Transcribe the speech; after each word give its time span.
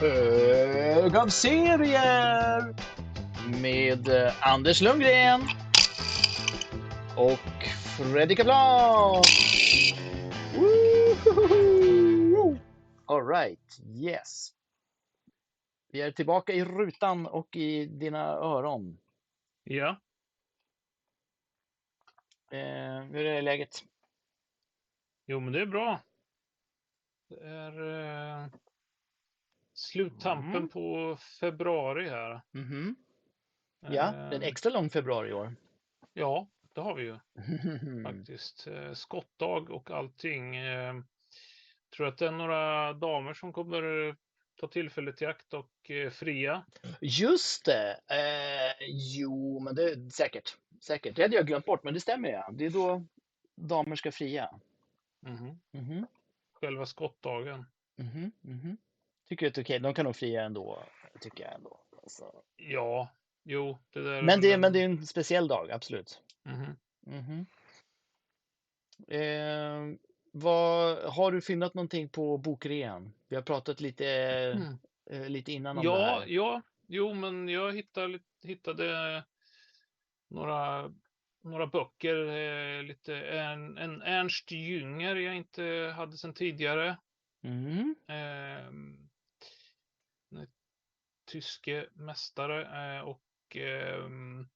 Hög 0.00 1.16
av 1.16 1.28
serier 1.28 2.74
med 3.60 4.08
eh, 4.08 4.48
Anders 4.52 4.80
Lundgren 4.80 5.40
och 7.16 7.64
Freddy 7.98 8.36
Kaplan. 8.36 9.22
Alright, 13.06 13.80
yes. 13.86 14.48
Vi 15.92 16.00
är 16.00 16.10
tillbaka 16.12 16.52
i 16.52 16.64
rutan 16.64 17.26
och 17.26 17.56
i 17.56 17.86
dina 17.86 18.24
öron. 18.26 18.98
Ja, 19.64 19.96
Eh, 22.52 23.02
hur 23.02 23.26
är 23.26 23.42
läget? 23.42 23.84
jo 25.26 25.40
men 25.40 25.52
det 25.52 25.60
är 25.60 25.66
bra. 25.66 26.00
Det 27.28 27.46
är 27.46 27.90
eh, 28.42 28.46
sluttampen 29.80 30.56
Mm. 30.56 30.68
på 30.68 31.16
februari 31.40 32.08
här. 32.08 32.40
Mhm. 32.52 32.96
Ja, 33.80 33.90
det 33.90 34.18
är 34.18 34.32
en 34.34 34.42
Eh, 34.42 34.48
extra 34.48 34.70
lång 34.72 34.90
februari 34.90 35.28
i 35.28 35.32
år. 35.32 35.54
Ja, 36.12 36.46
det 36.72 36.80
har 36.80 36.94
vi 36.94 37.02
ju 37.02 37.18
Mm. 37.82 38.04
faktiskt. 38.04 38.66
Eh, 38.66 38.92
skottdag 38.92 39.70
och 39.70 39.90
allting. 39.90 40.56
Eh, 40.56 40.94
tror 41.96 42.06
att 42.06 42.18
det 42.18 42.26
är 42.26 42.30
några 42.32 42.92
damer 42.92 43.34
som 43.34 43.52
kommer 43.52 44.16
ta 44.60 44.66
tillfället 44.68 45.22
i 45.22 45.26
akt 45.26 45.54
och 45.54 45.90
eh, 45.90 46.10
fria. 46.10 46.64
Just 47.00 47.64
det! 47.64 47.92
Eh, 48.10 48.86
jo, 49.16 49.60
men 49.60 49.74
det 49.74 49.82
är 49.84 50.10
säkert. 50.10 50.56
Säkert. 50.82 51.16
Det 51.16 51.22
hade 51.22 51.36
jag 51.36 51.46
glömt 51.46 51.64
bort, 51.64 51.84
men 51.84 51.94
det 51.94 52.00
stämmer 52.00 52.28
ja. 52.28 52.48
Det 52.52 52.64
är 52.66 52.70
då 52.70 53.04
damer 53.56 53.96
ska 53.96 54.12
fria. 54.12 54.60
Mhm. 55.20 55.60
Mhm, 55.72 56.06
Själva 56.52 56.86
skottdagen. 56.86 57.66
mhm. 57.96 58.76
Tycker 59.30 59.46
att 59.46 59.54
det 59.54 59.60
är 59.60 59.62
okej. 59.64 59.78
De 59.80 59.94
kan 59.94 60.04
nog 60.04 60.16
fria 60.16 60.42
ändå, 60.44 60.82
tycker 61.20 61.44
jag 61.44 61.52
ändå. 61.54 61.80
Alltså. 62.02 62.32
Ja, 62.56 63.08
jo, 63.44 63.78
det 63.90 64.00
där 64.00 64.12
är 64.12 64.22
Men, 64.22 64.40
det, 64.40 64.50
väl 64.50 64.60
men 64.60 64.72
det 64.72 64.80
är 64.80 64.84
en- 64.84 65.06
speciell 65.06 65.48
dag, 65.48 65.70
absolut. 65.70 66.22
Mhm. 66.44 66.76
Mhm. 67.06 67.46
Eh, 69.08 69.98
vad, 70.32 70.98
har 71.12 71.32
du 71.32 71.40
fyndat 71.40 71.74
någonting 71.74 72.08
på 72.08 72.38
bokrean? 72.38 73.12
Vi 73.28 73.36
har 73.36 73.42
pratat 73.42 73.80
lite, 73.80 74.06
Mm. 74.56 74.78
eh, 75.10 75.28
lite 75.28 75.52
innan 75.52 75.78
om 75.78 75.84
det 75.84 75.90
Ja, 75.90 75.96
här. 75.96 76.24
ja, 76.26 76.62
jo, 76.86 77.14
men 77.14 77.48
jag 77.48 77.74
hittade, 77.76 78.18
hittade 78.42 79.24
några, 80.28 80.92
några 81.42 81.66
böcker, 81.66 82.26
eh, 82.26 82.82
lite 82.82 83.16
en, 83.16 83.78
en 83.78 84.02
Ernst 84.02 84.50
Jünger 84.50 85.16
jag 85.16 85.36
inte 85.36 85.92
hade 85.96 86.16
sedan 86.18 86.34
tidigare. 86.34 86.98
Mhm. 87.42 87.94
Tyske 91.30 91.86
mästare 91.94 92.96
eh, 92.98 93.00
och 93.02 93.22
ehm, 93.56 94.48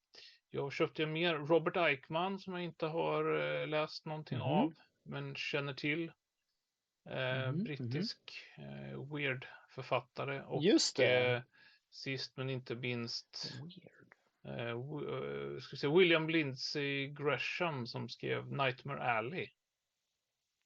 jag 0.51 0.73
köpte 0.73 1.05
mer 1.05 1.35
Robert 1.35 1.77
Eichmann 1.77 2.39
som 2.39 2.53
jag 2.53 2.63
inte 2.63 2.85
har 2.85 3.39
eh, 3.61 3.67
läst 3.67 4.05
någonting 4.05 4.37
Mhm. 4.37 4.47
av 4.47 4.73
men 5.03 5.35
känner 5.35 5.73
till. 5.73 6.11
Mhm. 7.05 7.63
brittisk 7.63 8.17
eh, 8.57 9.13
weird 9.13 9.47
författare 9.69 10.41
och 10.41 10.63
Just 10.63 10.97
det. 10.97 11.43
sist 11.91 12.37
men 12.37 12.49
inte 12.49 12.75
minst 12.75 13.53
ska 15.61 15.77
säga, 15.77 15.93
William 15.97 16.29
Lindsay 16.29 17.07
Gresham 17.07 17.87
som 17.87 18.09
skrev 18.09 18.51
Nightmare 18.51 19.03
Alley. 19.03 19.49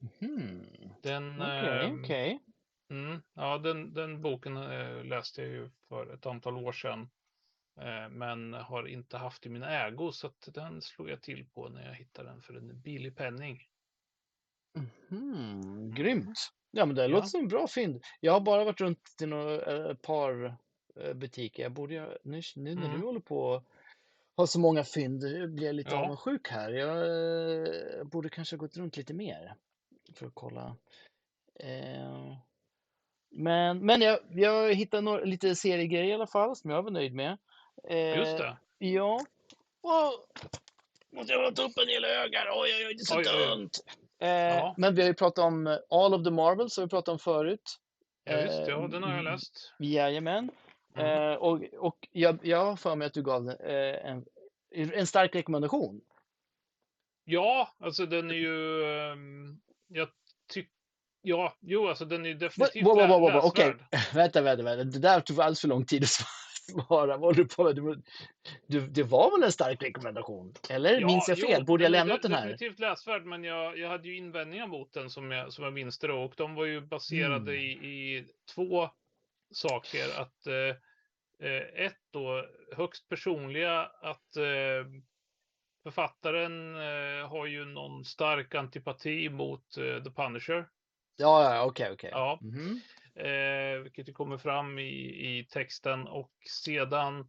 Mhm. 0.01 0.93
Den, 1.03 1.41
Okej, 1.41 1.83
ehm, 1.85 2.03
okej. 2.03 2.39
Mm, 2.89 3.21
ja, 3.33 3.57
den, 3.57 3.93
den 3.93 4.21
boken 4.21 4.57
eh, 4.57 5.03
läste 5.03 5.41
jag 5.41 5.51
ju 5.51 5.69
för 5.89 6.13
ett 6.13 6.25
antal 6.25 6.57
år 6.57 6.71
sedan. 6.71 7.09
Eh, 7.81 8.09
men 8.09 8.53
har 8.53 8.87
inte 8.87 9.17
haft 9.17 9.45
i 9.45 9.49
min 9.49 9.63
ägo 9.63 10.11
så 10.11 10.27
att 10.27 10.49
den 10.53 10.81
slog 10.81 11.09
jag 11.09 11.21
till 11.21 11.45
på 11.49 11.69
när 11.69 11.87
jag 11.87 11.95
hittade 11.95 12.29
den 12.29 12.41
för 12.41 12.53
en 12.53 12.81
billig 12.81 13.17
penning. 13.17 13.59
Mhm, 15.09 15.91
grymt. 15.95 16.39
Ja, 16.71 16.85
men 16.85 16.95
det 16.95 17.01
Ja. 17.01 17.07
låter 17.07 17.27
som 17.27 17.39
en 17.41 17.47
bra 17.47 17.67
fynd. 17.67 18.03
Jag 18.19 18.33
har 18.33 18.39
bara 18.41 18.63
varit 18.63 18.81
runt 18.81 19.03
till 19.17 19.29
några, 19.29 19.91
ett 19.91 20.01
par 20.01 20.57
eh, 20.95 21.13
butiker. 21.13 21.63
Jag 21.63 21.71
borde, 21.71 22.17
nu, 22.23 22.41
nu 22.55 22.75
när 22.75 22.85
Mm. 22.87 22.99
du 22.99 23.05
håller 23.05 23.19
på 23.19 23.39
och 23.39 23.63
har 24.37 24.45
så 24.45 24.59
många 24.59 24.83
fynd 24.83 25.19
blir 25.53 25.65
jag 25.65 25.75
lite 25.75 25.95
Ja. 25.95 26.03
avundsjuk 26.05 26.47
här. 26.49 26.71
Jag 26.71 28.07
borde 28.07 28.29
kanske 28.29 28.55
ha 28.55 28.59
gått 28.59 28.77
runt 28.77 28.97
lite 28.97 29.13
mer 29.13 29.55
för 30.13 30.25
att 30.25 30.35
kolla. 30.35 30.75
Eh, 31.59 32.37
men 33.31 33.85
men 33.85 34.01
jag, 34.01 34.19
jag 34.29 34.73
hittade 34.73 35.01
några, 35.01 35.23
lite 35.23 35.55
seriegrejer 35.55 36.05
i 36.05 36.13
alla 36.13 36.27
fall 36.27 36.55
som 36.55 36.69
jag 36.69 36.83
var 36.83 36.91
nöjd 36.91 37.13
med. 37.13 37.37
Just 38.17 38.31
Eh, 38.31 38.37
det. 38.37 38.57
Ja. 38.77 39.19
Wow. 39.81 40.11
Måste 41.11 41.33
jag 41.33 41.55
ta 41.55 41.63
upp 41.63 41.77
en 41.77 41.87
hel 41.87 42.05
öga? 42.05 42.39
Oj, 42.53 42.71
oj, 42.77 42.85
oj, 42.87 42.93
det 42.93 43.01
är 43.01 43.05
så 43.05 43.17
Oj, 43.17 43.25
oj, 43.27 43.53
oj. 43.57 43.69
Eh, 44.27 44.29
Ja. 44.29 44.73
Men 44.77 44.95
vi 44.95 45.01
har 45.01 45.07
ju 45.07 45.13
pratat 45.13 45.45
om 45.45 45.67
All 45.89 46.13
of 46.13 46.23
the 46.23 46.31
Marvels, 46.31 46.77
har 46.77 46.83
vi 46.83 46.89
pratat 46.89 47.09
om 47.09 47.19
förut. 47.19 47.79
Ja, 48.23 48.41
visst, 48.41 48.67
ja, 48.67 48.83
Eh, 48.83 48.89
den 48.89 49.03
har 49.03 49.09
jag 49.09 49.19
mm, 49.19 49.33
läst. 49.33 49.73
Jajamän. 49.79 50.51
Mm. 50.95 51.31
Eh, 51.31 51.35
och 51.37 51.61
och 51.77 52.07
jag, 52.11 52.39
jag 52.43 52.65
har 52.65 52.75
för 52.75 52.95
mig 52.95 53.05
att 53.05 53.13
du 53.13 53.23
gav 53.23 53.49
eh, 53.49 54.05
en, 54.05 54.25
en 54.71 55.07
stark 55.07 55.35
rekommendation. 55.35 56.01
Ja, 57.23 57.75
alltså 57.79 58.05
den 58.05 58.29
är 58.29 58.35
ju... 58.35 58.83
ehm, 58.85 59.59
jag 59.87 60.09
tycker... 60.47 60.71
Ja, 61.21 61.57
jo, 61.61 61.87
alltså 61.87 62.05
den 62.05 62.25
är 62.25 62.33
definitivt 62.33 62.85
wow, 62.85 62.97
wow, 62.97 63.07
wow, 63.07 63.21
wow, 63.21 63.41
okej. 63.43 63.65
läsvärd. 63.91 64.13
Vänta, 64.15 64.41
vänta, 64.41 64.63
vänta. 64.63 64.83
Det 64.83 64.99
där 64.99 65.21
tog 65.21 65.39
alldeles 65.39 65.61
för 65.61 65.67
lång 65.67 65.85
tid 65.85 66.03
att 66.03 66.09
svara. 66.09 67.17
Vad 67.17 67.35
du 67.35 67.45
på 67.47 67.63
med? 67.63 68.03
Du, 68.67 68.87
det 68.87 69.03
var 69.03 69.31
väl 69.31 69.43
en 69.43 69.51
stark 69.51 69.83
rekommendation? 69.83 70.53
Eller 70.69 71.05
minns 71.05 71.27
jag 71.29 71.39
fel? 71.39 71.55
jo, 71.59 71.65
Borde 71.65 71.83
jag 71.83 71.91
lämnat 71.91 72.21
de- 72.21 72.27
den 72.27 72.37
här? 72.37 72.47
Definitivt 72.47 72.79
läsvärd, 72.79 73.25
men 73.25 73.43
jag, 73.43 73.77
jag 73.77 73.89
hade 73.89 74.07
ju 74.07 74.17
invändningar 74.17 74.67
mot 74.67 74.93
den 74.93 75.09
som 75.09 75.31
jag, 75.31 75.53
som 75.53 75.63
jag 75.63 75.73
minns 75.73 75.99
det. 75.99 76.13
Och 76.13 76.33
de 76.37 76.55
var 76.55 76.65
ju 76.65 76.81
baserade 76.81 77.51
Mm. 77.51 77.55
i, 77.55 77.67
i 77.71 78.25
två 78.55 78.89
saker. 79.53 80.19
Att 80.21 80.47
eh, 80.47 80.75
eh, 81.49 81.85
ett 81.85 81.97
då, 82.13 82.45
högst 82.77 83.09
personliga, 83.09 83.81
att 84.01 84.35
eh, 84.37 84.85
författaren 85.83 86.75
eh, 86.75 87.27
har 87.29 87.45
ju 87.45 87.65
någon 87.65 88.05
stark 88.05 88.55
antipati 88.55 89.29
mot 89.29 89.77
eh, 89.77 90.03
The 90.03 90.11
Punisher. 90.11 90.67
Ja, 91.19 91.55
ja, 91.55 91.65
okej, 91.65 91.91
okej. 91.91 92.09
Ja. 92.13 92.39
Mhm. 92.41 92.79
Eh, 93.15 93.79
vilket 93.79 94.13
kommer 94.13 94.37
fram 94.37 94.79
i, 94.79 95.37
i 95.39 95.47
texten. 95.49 96.07
Och 96.07 96.31
sedan 96.63 97.19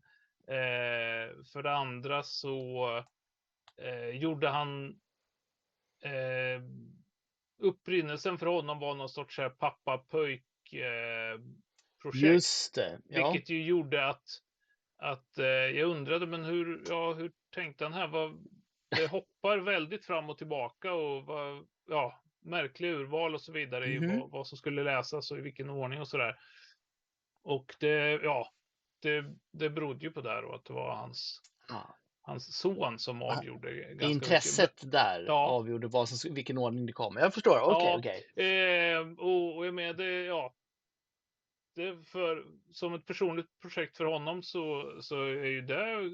eh, 0.47 1.45
för 1.53 1.63
det 1.63 1.73
andra 1.73 2.23
så 2.23 2.87
eh, 3.83 4.09
gjorde 4.09 4.49
han 4.49 4.89
eh, 6.03 6.63
upprinnelsen 7.59 8.39
för 8.39 8.47
honom 8.47 8.79
var 8.79 8.95
någon 8.95 9.09
sorts 9.09 9.37
så 9.37 9.43
här 9.43 9.51
pappa-pöjk 9.51 10.73
eh, 10.73 11.41
projekt. 12.03 12.33
Just 12.33 12.75
det. 12.75 13.01
Ja. 13.09 13.33
Vilket 13.33 13.51
ju 13.51 13.63
gjorde 13.65 14.07
att, 14.09 14.29
att 14.97 15.39
eh, 15.39 15.47
jag 15.47 15.91
undrade, 15.91 16.27
men 16.27 16.45
hur, 16.45 16.83
ja, 16.89 17.13
hur 17.13 17.33
tänkte 17.55 17.85
han 17.85 17.93
här? 17.93 18.09
Vad, 18.09 18.47
det 18.97 19.07
hoppar 19.07 19.59
väldigt 19.59 20.05
fram 20.05 20.31
och 20.31 20.39
tillbaka 20.39 20.93
och 20.93 21.25
vad, 21.25 21.67
ja, 21.89 22.23
märkliga 22.43 22.91
urval 22.93 23.35
och 23.35 23.41
så 23.41 23.53
vidare 23.53 23.87
i 23.87 24.01
Mhm. 24.01 24.21
vad, 24.21 24.31
vad 24.31 24.47
som 24.47 24.59
skulle 24.59 24.83
läsas 24.83 25.31
och 25.31 25.39
i 25.39 25.41
vilken 25.41 25.71
ordning 25.71 26.01
och 26.01 26.09
sådär. 26.09 26.39
Och 27.43 27.75
det, 27.81 28.11
ja, 28.23 28.53
det, 29.03 29.25
det 29.53 29.71
berodde 29.71 30.05
ju 30.05 30.11
på 30.11 30.21
det 30.21 30.39
och 30.43 30.55
att 30.55 30.65
det 30.65 30.73
var 30.73 30.95
hans, 30.97 31.41
Ja. 31.69 31.97
hans 32.21 32.57
son 32.59 32.99
som 32.99 33.23
avgjorde 33.23 33.75
ganska 33.75 33.89
mycket. 33.95 34.11
Intresset 34.11 34.93
där 34.93 35.25
Ja. 35.27 35.47
avgjorde 35.49 35.87
vad 35.87 36.09
som, 36.09 36.35
vilken 36.35 36.59
ordning 36.59 36.87
det 36.87 36.93
kom. 36.93 37.17
Jag 37.17 37.35
förstår. 37.35 37.61
Okej, 37.61 37.89
Ja. 37.89 37.99
okej. 37.99 38.47
Eh, 38.95 39.01
och, 39.19 39.57
och 39.57 39.67
jag 39.67 39.75
menar, 39.75 39.95
det, 39.95 40.25
ja. 40.25 40.55
Det 41.75 41.97
för, 42.07 42.45
som 42.73 42.95
ett 42.95 43.07
personligt 43.07 43.61
projekt 43.63 43.97
för 43.97 44.05
honom 44.05 44.43
så, 44.43 44.97
så 45.03 45.23
är 45.25 45.45
ju 45.45 45.63
det 45.63 46.11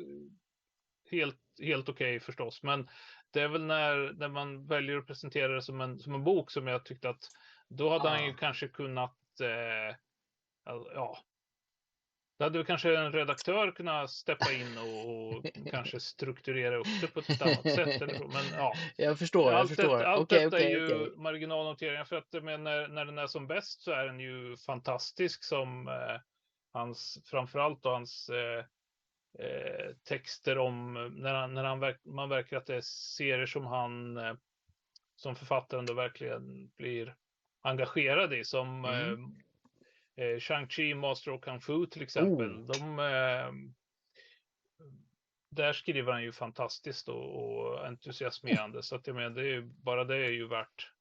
helt, 1.10 1.38
helt 1.62 1.88
okej 1.88 2.20
förstås. 2.20 2.62
Men 2.62 2.88
det 3.36 3.42
är 3.42 3.48
väl 3.48 3.64
när, 3.64 4.12
när 4.12 4.28
man 4.28 4.66
väljer 4.66 4.98
att 4.98 5.06
presentera 5.06 5.54
det 5.54 5.62
som 5.62 5.80
en, 5.80 6.00
som 6.00 6.14
en 6.14 6.24
bok 6.24 6.50
som 6.50 6.66
jag 6.66 6.84
tyckte 6.84 7.08
att 7.08 7.28
då 7.68 7.90
hade 7.90 8.08
han 8.08 8.24
ju 8.24 8.30
Ah. 8.30 8.36
kanske 8.40 8.68
kunnat, 8.68 9.16
eh, 9.40 9.96
ja, 10.94 11.18
det 12.38 12.44
hade 12.44 12.58
väl 12.58 12.66
kanske 12.66 12.96
en 12.98 13.12
redaktör 13.12 13.70
kunnat 13.70 14.10
steppa 14.10 14.52
in 14.52 14.78
och, 14.78 15.36
och 15.36 15.44
kanske 15.70 16.00
strukturera 16.00 16.76
upp 16.76 16.86
det 17.00 17.06
på 17.06 17.20
ett 17.20 17.42
annat 17.42 17.62
sätt. 17.62 18.02
Eller 18.02 18.14
så. 18.14 18.28
Men 18.28 18.44
ja, 18.56 18.72
Jag 18.96 19.18
förstår, 19.18 19.52
jag 19.52 19.60
allt 19.60 19.68
förstår. 19.68 19.96
detta, 19.98 20.08
allt 20.08 20.22
Okej, 20.22 20.44
detta 20.44 20.56
okej, 20.56 20.72
är 20.72 20.78
ju 20.78 20.84
okej. 20.86 21.16
marginalnoteringar 21.16 22.04
för 22.04 22.16
att 22.16 22.42
men 22.42 22.64
när, 22.64 22.88
när 22.88 23.04
den 23.04 23.18
är 23.18 23.26
som 23.26 23.46
bäst 23.46 23.80
så 23.82 23.90
är 23.90 24.06
den 24.06 24.20
ju 24.20 24.56
fantastisk 24.56 25.44
som 25.44 25.88
eh, 25.88 26.20
hans, 26.72 27.18
framförallt 27.24 27.82
då 27.82 27.90
hans 27.90 28.28
eh, 28.28 28.64
eh, 29.38 29.94
texter 30.08 30.58
om 30.58 30.92
när, 31.16 31.34
han, 31.34 31.54
när 31.54 31.64
han 31.64 31.80
verk, 31.80 32.00
man 32.04 32.28
verkar 32.28 32.56
att 32.56 32.66
det 32.66 32.76
är 32.76 32.80
serier 32.80 33.46
som 33.46 33.66
han 33.66 34.16
eh, 34.16 34.34
som 35.16 35.36
författaren 35.36 35.86
då 35.86 35.94
verkligen 35.94 36.70
blir 36.76 37.16
engagerad 37.60 38.34
i 38.34 38.44
som 38.44 38.84
Mm. 38.84 39.36
eh, 40.16 40.24
eh, 40.24 40.38
Shang-Chi, 40.38 40.94
Master 40.94 41.32
of 41.32 41.40
Kung 41.40 41.60
Fu 41.60 41.86
till 41.86 42.02
exempel. 42.02 42.50
Oh. 42.50 42.66
De, 42.66 42.98
eh, 42.98 43.52
där 45.48 45.72
skriver 45.72 46.12
han 46.12 46.22
ju 46.22 46.32
fantastiskt 46.32 47.08
och, 47.08 47.56
och 47.56 47.86
entusiasmerande. 47.86 48.82
Så 48.82 48.96
att 48.96 49.06
jag 49.06 49.16
menar, 49.16 49.30
det 49.30 49.40
är 49.40 49.52
ju, 49.52 49.62
bara 49.62 50.04
det 50.04 50.16
är 50.16 50.30
ju 50.30 50.48
värt, 50.48 50.92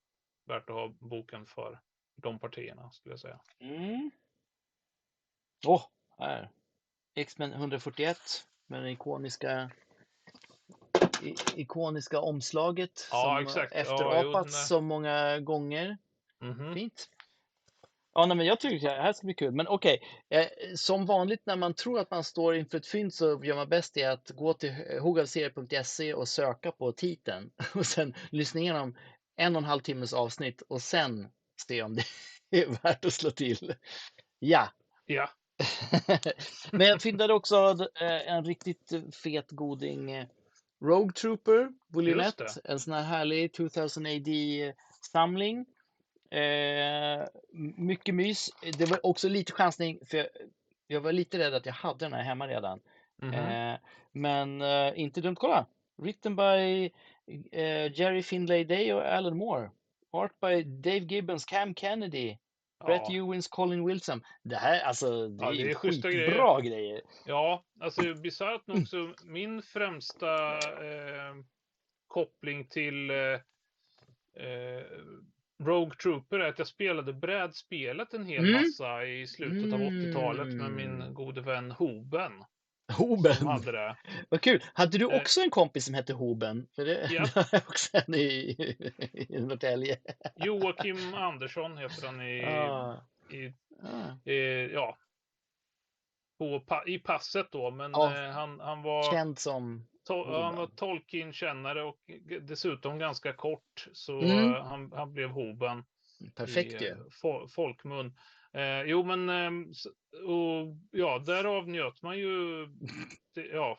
värt 0.45 0.69
att 0.69 0.75
ha 0.75 0.87
boken 0.99 1.45
för 1.45 1.79
de 2.15 2.39
partierna 2.39 2.91
skulle 2.91 3.13
jag 3.13 3.19
säga. 3.19 3.39
Mm. 3.59 4.11
Åh, 5.67 5.85
här. 6.17 6.49
X-Men 7.15 7.53
141 7.53 8.17
med 8.67 8.83
det 8.83 8.91
ikoniska 8.91 9.71
i, 11.21 11.35
ikoniska 11.55 12.19
omslaget 12.19 13.07
Ja, 13.11 13.23
som 13.23 13.37
exakt. 13.37 13.71
Ja, 13.75 13.79
efterapats 13.81 14.55
är- 14.55 14.65
så 14.67 14.81
många 14.81 15.39
gånger. 15.39 15.97
Mhm. 16.41 16.73
Fint. 16.73 17.09
Ja, 18.13 18.25
nej, 18.25 18.37
men 18.37 18.45
jag 18.45 18.59
tycker 18.59 18.89
det 18.89 19.01
här 19.01 19.13
ska 19.13 19.25
bli 19.25 19.33
kul. 19.33 19.51
Men 19.51 19.67
okej, 19.67 20.01
eh, 20.29 20.45
som 20.75 21.05
vanligt 21.05 21.41
när 21.45 21.55
man 21.55 21.73
tror 21.73 21.99
att 21.99 22.11
man 22.11 22.23
står 22.23 22.55
inför 22.55 22.77
ett 22.77 22.87
fynd 22.87 23.13
så 23.13 23.43
gör 23.43 23.55
man 23.55 23.69
bäst 23.69 23.97
i 23.97 24.03
att 24.03 24.29
gå 24.29 24.53
till 24.53 24.73
hogavserie.se 25.01 26.13
och 26.13 26.27
söka 26.27 26.71
på 26.71 26.91
titeln 26.91 27.51
och 27.73 27.85
sen 27.85 28.13
lyssna 28.31 28.59
igenom 28.59 28.97
en 29.35 29.55
och 29.55 29.61
en 29.61 29.65
halv 29.67 29.81
timmes 29.81 30.13
avsnitt 30.13 30.61
och 30.61 30.81
sen 30.81 31.27
se 31.67 31.81
om 31.83 31.95
det 31.95 32.03
är 32.61 32.83
värt 32.83 33.05
att 33.05 33.13
slå 33.13 33.31
till. 33.31 33.75
Ja, 34.39 34.69
Ja, 35.05 35.29
men 36.71 36.87
jag 36.87 37.01
fyndade 37.01 37.33
också 37.33 37.77
eh, 38.01 38.33
en 38.33 38.45
riktigt 38.45 38.91
fet 39.23 39.51
goding 39.51 40.11
eh, 40.11 40.25
Rogue 40.81 41.11
Trooper, 41.13 41.69
volym 41.87 42.19
Just 42.19 42.41
1. 42.41 42.55
det. 42.55 42.71
En 42.71 42.79
sån 42.79 42.93
här 42.93 43.03
härlig 43.03 43.53
2000 43.53 44.05
AD-samling. 44.05 45.65
Eh, 46.29 47.25
mycket 47.77 48.15
mys. 48.15 48.49
Det 48.77 48.85
var 48.85 49.05
också 49.05 49.29
lite 49.29 49.51
chansning, 49.51 49.99
för 50.05 50.17
jag, 50.17 50.27
jag 50.87 51.01
var 51.01 51.11
lite 51.11 51.39
rädd 51.39 51.53
att 51.53 51.65
jag 51.65 51.73
hade 51.73 52.05
den 52.05 52.13
här 52.13 52.23
hemma 52.23 52.47
redan. 52.47 52.79
mhm. 53.21 53.33
Eh, 53.33 53.77
men 54.11 54.61
eh, 54.61 54.99
inte 54.99 55.21
dumt. 55.21 55.35
Kolla! 55.35 55.65
Written 55.97 56.35
by 56.35 56.91
eh, 57.51 57.91
Jerry 57.99 58.23
Findlay 58.23 58.63
Day 58.63 58.93
och 58.93 59.05
Alan 59.05 59.37
Moore. 59.37 59.69
Art 60.11 60.39
by 60.41 60.63
Dave 60.63 61.05
Gibbons, 61.05 61.45
Cam 61.45 61.75
Kennedy, 61.75 62.37
Brett. 62.85 63.09
Ewins, 63.09 63.47
Colin 63.47 63.85
Wilson. 63.85 64.21
Det 64.43 64.55
här, 64.55 64.81
alltså, 64.83 65.27
det 65.27 65.43
Ja, 65.45 65.51
är 65.53 65.57
det 65.57 65.71
är 65.71 65.75
skitbra 65.75 66.61
grejer. 66.61 67.01
ja, 67.25 67.63
alltså 67.79 68.13
bisarrt 68.13 68.67
nog 68.67 68.87
så 68.87 69.13
min 69.25 69.61
främsta 69.61 70.53
eh, 70.57 71.35
koppling 72.07 72.67
till 72.67 73.09
eh, 73.09 73.17
eh, 74.45 74.83
Rogue 75.63 75.95
Trooper 75.95 76.39
är 76.39 76.49
att 76.49 76.59
jag 76.59 76.67
spelade 76.67 77.13
brädspelet 77.13 78.13
en 78.13 78.25
hel 78.25 78.39
Mm. 78.49 78.61
massa 78.61 79.05
i 79.05 79.27
slutet 79.27 79.73
av 79.73 79.79
80-talet 79.79 80.53
med 80.53 80.71
min 80.71 81.01
Mm. 81.01 81.13
gode 81.13 81.41
vän 81.41 81.71
Hoben. 81.71 82.31
Som 82.85 82.95
Hoben, 82.95 83.47
hade 83.47 83.71
det. 83.71 83.95
vad 84.29 84.41
kul! 84.41 84.63
Hade 84.73 84.97
du 84.97 85.11
Eh. 85.11 85.21
också 85.21 85.41
en 85.41 85.49
kompis 85.49 85.85
som 85.85 85.93
hette 85.93 86.13
Hoben? 86.13 86.67
För 86.75 86.85
det, 86.85 87.07
Ja. 87.11 87.25
har 87.35 87.57
också 87.57 87.97
en 88.07 88.13
i, 88.15 88.55
i 89.29 89.39
Norrtälje. 89.39 89.97
Joakim 90.35 91.13
Andersson 91.13 91.77
heter 91.77 92.05
han 92.05 92.21
i, 92.21 92.43
Ah, 92.45 92.95
i, 93.29 93.53
ah. 93.83 94.29
i 94.31 94.69
ja, 94.73 94.97
på, 96.37 96.63
i 96.87 96.99
passet 96.99 97.47
då, 97.51 97.71
men 97.71 97.91
Ja. 97.91 98.23
eh, 98.25 98.31
han, 98.31 98.59
han 98.59 98.81
var 98.83 99.11
Känd 99.11 99.39
som 99.39 99.87
To- 100.09 100.31
ja, 100.33 100.43
han 100.45 100.55
var. 100.55 100.67
Tolkien-kännare 100.67 101.83
och 101.83 101.99
dessutom 102.41 102.99
ganska 102.99 103.33
kort. 103.33 103.87
Så 103.93 104.21
Mm. 104.21 104.53
eh, 104.53 104.63
han, 104.65 104.91
han 104.95 105.13
blev 105.13 105.29
Hoben 105.29 105.83
perfekt 106.35 106.81
ju. 106.81 106.95
fo- 107.23 107.47
folkmun. 107.47 108.17
Eh, 108.55 108.81
jo, 108.85 109.03
men 109.03 109.29
s- 109.71 109.85
och, 110.23 110.75
ja, 110.91 111.19
därav 111.19 111.67
njöt 111.69 112.01
man 112.01 112.17
ju 112.17 112.67
ja, 113.53 113.77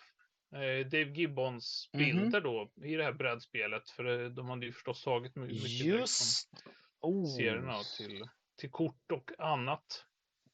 eh, 0.54 0.86
Dave 0.86 1.10
Gibbons 1.10 1.90
Mhm. 1.92 1.98
bilder 2.04 2.40
då 2.40 2.70
i 2.84 2.94
det 2.94 3.04
här 3.04 3.12
brädspelet. 3.12 3.90
För 3.90 4.24
eh, 4.24 4.30
de 4.30 4.48
hade 4.48 4.66
ju 4.66 4.72
förstås 4.72 5.04
tagit 5.04 5.36
my- 5.36 5.46
mycket 5.46 5.70
Just! 5.86 6.48
Oh, 7.00 7.36
serierna 7.36 7.82
till, 7.96 8.28
till 8.58 8.70
kort 8.70 9.12
och 9.12 9.30
annat. 9.38 10.04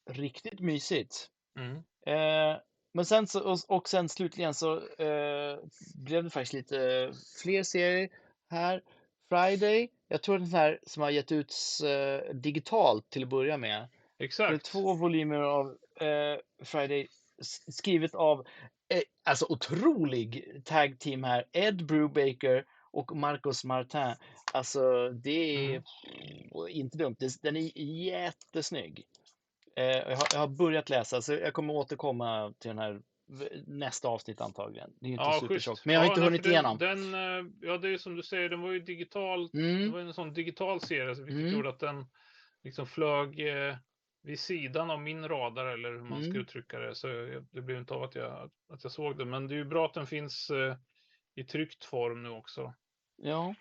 riktigt 0.09 0.59
mysigt. 0.59 1.29
Mm. 1.59 1.75
Eh, 2.05 2.57
men 2.93 3.05
sen 3.05 3.27
så, 3.27 3.51
och, 3.51 3.57
och 3.67 3.89
sen 3.89 4.09
slutligen 4.09 4.53
så 4.53 4.77
eh, 4.97 5.59
blev 5.95 6.23
det 6.23 6.29
faktiskt 6.29 6.53
lite 6.53 7.11
fler 7.43 7.63
serier 7.63 8.09
här. 8.49 8.81
Friday, 9.29 9.89
jag 10.07 10.21
tror 10.23 10.39
den 10.39 10.47
här 10.47 10.79
som 10.83 11.03
har 11.03 11.09
gett 11.09 11.31
ut 11.31 11.53
eh, 11.83 12.33
digitalt 12.35 13.09
till 13.09 13.23
att 13.23 13.29
börja 13.29 13.57
med. 13.57 13.87
Det 14.23 14.25
är 14.25 14.27
Exakt. 14.27 14.65
två 14.65 14.93
volymer 14.93 15.39
av 15.39 15.67
eh, 15.99 16.39
Friday 16.65 17.07
skrivet 17.67 18.15
av 18.15 18.39
eh, 18.93 19.01
alltså 19.25 19.45
otrolig 19.49 20.61
tag 20.65 20.99
team 20.99 21.23
här. 21.23 21.45
Ed 21.53 21.85
Brubaker 21.85 22.65
och 22.91 23.15
Marcos 23.15 23.63
Martin. 23.63 24.15
Alltså 24.53 25.09
det 25.09 25.55
är 25.55 25.69
Mm. 25.69 25.83
inte 26.69 26.97
dumt. 26.97 27.15
Det- 27.19 27.41
Den 27.41 27.55
är 27.55 27.71
jättesnygg. 28.05 29.03
Eh, 29.75 29.85
jag, 29.85 30.15
har, 30.17 30.27
jag 30.33 30.39
har 30.39 30.47
börjat 30.47 30.89
läsa 30.89 31.21
så 31.21 31.33
jag 31.33 31.53
kommer 31.53 31.73
återkomma 31.73 32.53
till 32.59 32.69
den 32.69 32.79
här 32.79 33.01
nästa 33.67 34.07
avsnitt 34.07 34.41
antagligen. 34.41 34.89
Det 35.01 35.07
är 35.07 35.11
inte 35.11 35.23
Ja, 35.23 35.39
supertjockt. 35.39 35.85
Men 35.85 35.93
jag 35.93 36.01
har 36.01 36.05
Ja, 36.05 36.11
inte 36.11 36.21
hunnit 36.21 36.43
för 36.43 36.49
igenom. 36.49 36.77
Den, 36.77 37.11
den, 37.11 37.39
eh, 37.39 37.51
ja, 37.61 37.77
det 37.77 37.89
är 37.89 37.97
som 37.97 38.15
du 38.15 38.23
säger, 38.23 38.49
den 38.49 38.61
var 38.61 38.71
ju 38.71 38.79
digital. 38.79 39.49
Det 39.51 39.59
Mm, 39.59 39.91
var 39.91 39.99
en 39.99 40.13
sån 40.13 40.33
digital 40.33 40.81
serie, 40.81 41.07
vilket 41.07 41.29
Mm. 41.29 41.53
gjorde 41.53 41.69
att 41.69 41.79
den 41.79 42.05
liksom 42.63 42.87
flög 42.87 43.39
eh, 43.39 43.75
vid 44.23 44.39
sidan 44.39 44.91
av 44.91 45.01
min 45.01 45.27
radar, 45.27 45.65
eller 45.65 45.91
hur 45.91 45.99
man 46.01 46.19
ska 46.21 46.29
Mm. 46.29 46.41
uttrycka 46.41 46.79
det. 46.79 46.95
Så 46.95 47.07
jag, 47.07 47.45
det 47.51 47.61
blev 47.61 47.77
inte 47.77 47.93
av 47.93 48.03
att 48.03 48.15
jag, 48.15 48.49
att 48.69 48.83
jag 48.83 48.91
såg 48.91 49.17
den. 49.17 49.29
Men 49.29 49.47
det 49.47 49.53
är 49.53 49.57
ju 49.57 49.65
bra 49.65 49.85
att 49.85 49.93
den 49.93 50.07
finns 50.07 50.49
eh, 50.49 50.75
i 51.35 51.43
tryckt 51.43 51.85
form 51.85 52.23
nu 52.23 52.29
också. 52.29 52.73
ja. 53.17 53.55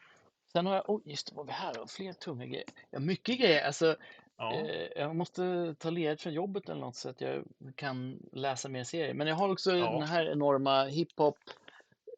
Sen 0.52 0.66
har 0.66 0.74
jag, 0.74 0.90
oh, 0.90 1.00
just 1.04 1.26
det, 1.28 1.34
vad 1.34 1.46
vi 1.46 1.52
här 1.52 1.74
har 1.74 1.86
fler 1.86 2.12
tunga 2.12 2.46
grejer. 2.46 2.64
Ja, 2.90 2.98
mycket 2.98 3.38
grejer. 3.40 3.66
Alltså, 3.66 3.96
Ja, 4.36 4.54
Eh, 4.54 4.88
jag 4.96 5.16
måste 5.16 5.74
ta 5.78 5.90
ledigt 5.90 6.22
från 6.22 6.32
jobbet 6.32 6.68
eller 6.68 6.80
något 6.80 6.96
så 6.96 7.08
att 7.08 7.20
jag 7.20 7.44
kan 7.76 8.18
läsa 8.32 8.68
mer 8.68 8.84
serier. 8.84 9.14
Men 9.14 9.26
jag 9.26 9.34
har 9.34 9.48
också 9.48 9.76
Ja. 9.76 9.90
den 9.92 10.02
här 10.08 10.26
enorma 10.32 10.84
hiphop 10.84 11.38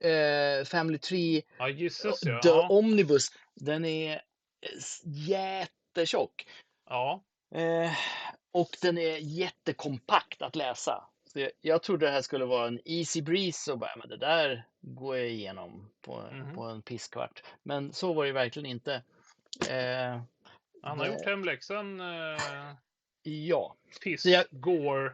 eh, 0.00 0.64
Family 0.64 0.99
Tree 0.99 1.42
ja 1.59 1.68
gissas 1.68 2.21
ja. 2.25 2.40
The 2.40 2.49
Ja, 2.49 2.68
Omnibus. 2.71 3.28
Den 3.54 3.85
är 3.85 4.21
jättetjock. 5.04 6.47
ja. 6.88 7.25
Eh, 7.54 7.90
och 8.54 8.76
den 8.82 8.99
är 8.99 9.16
jättekompakt 9.16 10.42
att 10.42 10.56
läsa. 10.56 11.04
Så 11.32 11.40
jag, 11.40 11.50
jag 11.61 11.82
trodde 11.82 12.06
det 12.06 12.12
här 12.12 12.23
skulle 12.23 12.44
vara 12.44 12.66
en 12.68 12.80
easy 12.84 13.23
breeze 13.23 13.73
och 13.73 13.78
bara, 13.78 13.96
men 13.96 14.08
det 14.08 14.16
där 14.16 14.64
går 14.80 15.16
jag 15.16 15.28
igenom 15.28 15.90
på, 16.02 16.23
Mhm. 16.32 16.54
på 16.54 16.62
en 16.62 16.82
pisskvart. 16.82 17.42
Men 17.62 17.92
så 17.92 18.12
var 18.12 18.25
det 18.26 18.32
verkligen 18.32 18.66
inte. 18.66 18.94
Eh, 19.68 20.20
han 20.82 20.99
har 20.99 21.04
det- 21.06 21.12
gjort 21.12 21.26
hemläxan. 21.26 22.00
Eh, 22.00 22.38
ja. 23.23 23.76
piss, 24.04 24.26
jag- 24.26 24.44
gore. 24.50 25.12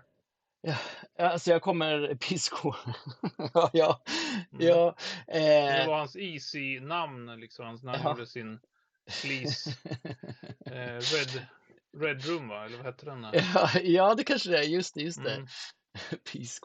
Ja, 0.62 0.76
alltså 1.16 1.50
jag 1.50 1.62
kommer 1.62 2.14
piskor. 2.14 2.76
ja, 3.54 3.70
ja, 3.72 4.02
Mm. 4.52 4.66
ja. 4.66 4.94
Det 5.26 5.78
Eh, 5.80 5.86
var 5.86 5.98
hans 5.98 6.16
easy-namn, 6.16 7.40
liksom, 7.40 7.64
hans- 7.66 7.82
när 7.82 7.92
han 7.92 8.00
Ja. 8.04 8.10
gjorde 8.10 8.26
sin 8.26 8.60
Sleaze 9.06 9.70
eh, 10.66 10.98
Red, 10.98 11.46
Red 11.96 12.24
Room, 12.24 12.48
va? 12.48 12.64
Eller 12.64 12.76
vad 12.76 12.86
hette 12.86 13.06
den? 13.06 13.26
ja, 13.32 13.70
ja, 13.82 14.14
det 14.14 14.24
kanske 14.24 14.50
det 14.50 14.58
är. 14.58 14.62
Just 14.62 14.94
det, 14.94 15.00
just 15.00 15.24
det. 15.24 15.34
Mm. 15.34 15.46
Peace 16.32 16.60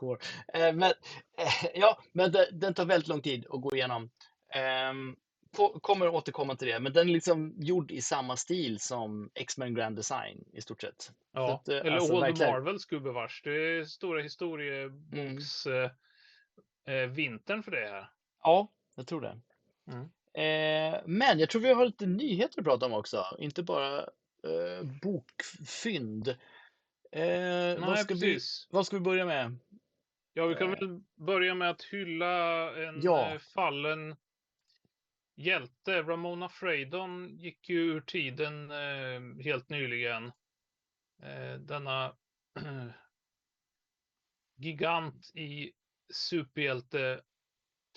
Eh, 0.53 0.75
men 0.75 0.94
eh, 1.38 1.70
ja, 1.75 2.00
men 2.12 2.32
det, 2.32 2.50
den 2.51 2.74
tar 2.74 2.86
väldigt 2.86 3.08
lång 3.08 3.22
tid 3.22 3.46
att 3.50 3.62
gå 3.62 3.75
igenom. 3.75 4.10
Ehm, 4.53 5.15
ko- 5.58 5.79
kommer 5.79 6.08
återkomma 6.08 6.55
till 6.55 6.67
det, 6.67 6.79
men 6.79 6.94
den 6.94 7.10
är 7.10 7.13
liksom 7.13 7.53
gjord 7.58 7.91
i 7.91 8.01
samma 8.01 8.38
stil 8.38 8.79
som 8.79 9.29
X-Men 9.34 9.74
Grand 9.74 9.96
Design 9.96 10.44
i 10.53 10.62
stort 10.62 10.82
sett. 10.82 11.12
Ja, 11.34 11.53
att, 11.53 11.67
eh, 11.67 11.77
eller 11.77 11.91
alltså, 11.91 12.20
verkligen. 12.20 12.51
Marvels 12.51 12.86
gubevars. 12.86 13.41
Det 13.44 13.50
är 13.51 13.84
stora 13.86 14.22
historieboks 14.22 15.65
eh, 15.65 15.91
eh, 16.96 17.10
vintern 17.10 17.63
för 17.63 17.72
det 17.72 17.88
här. 17.89 18.10
Ja, 18.44 18.72
jag 18.96 19.08
tror 19.08 19.22
det. 19.22 19.41
Mm. 19.91 20.10
Eh, 20.34 21.01
men 21.05 21.39
jag 21.39 21.50
tror 21.50 21.62
vi 21.62 21.74
har 21.74 21.86
lite 21.86 22.05
nyheter 22.05 22.60
att 22.60 22.65
prata 22.65 22.86
om 22.86 22.94
också, 22.94 23.25
inte 23.39 23.63
bara 23.63 24.10
eh, 24.46 24.84
bokfynd. 25.02 26.28
Eh, 27.12 27.80
vad, 27.80 27.90
Nej, 27.90 27.98
ska 28.04 28.14
vi, 28.14 28.40
vad 28.70 28.88
ska 28.88 28.96
vi 28.96 29.02
börja 29.04 29.25
med? 29.25 29.58
Ja, 30.34 30.46
vi 30.48 30.56
kan 30.56 30.74
Eh. 30.74 30.80
väl 30.80 31.02
börja 31.16 31.56
med 31.56 31.70
att 31.70 31.84
hylla 31.84 32.75
en 32.88 33.02
Ja. 33.02 33.34
eh, 33.34 33.40
fallen 33.40 34.16
hjälte. 35.36 36.02
Ramona 36.04 36.50
Freydon 36.50 37.38
gick 37.38 37.70
ju 37.70 37.80
ur 37.80 38.02
tiden 38.02 38.72
eh, 38.72 39.44
helt 39.44 39.70
nyligen. 39.70 40.25
Eh, 41.24 41.54
denna 41.60 42.16
gigant 44.58 45.32
i 45.36 45.72
superhjälte 46.14 47.22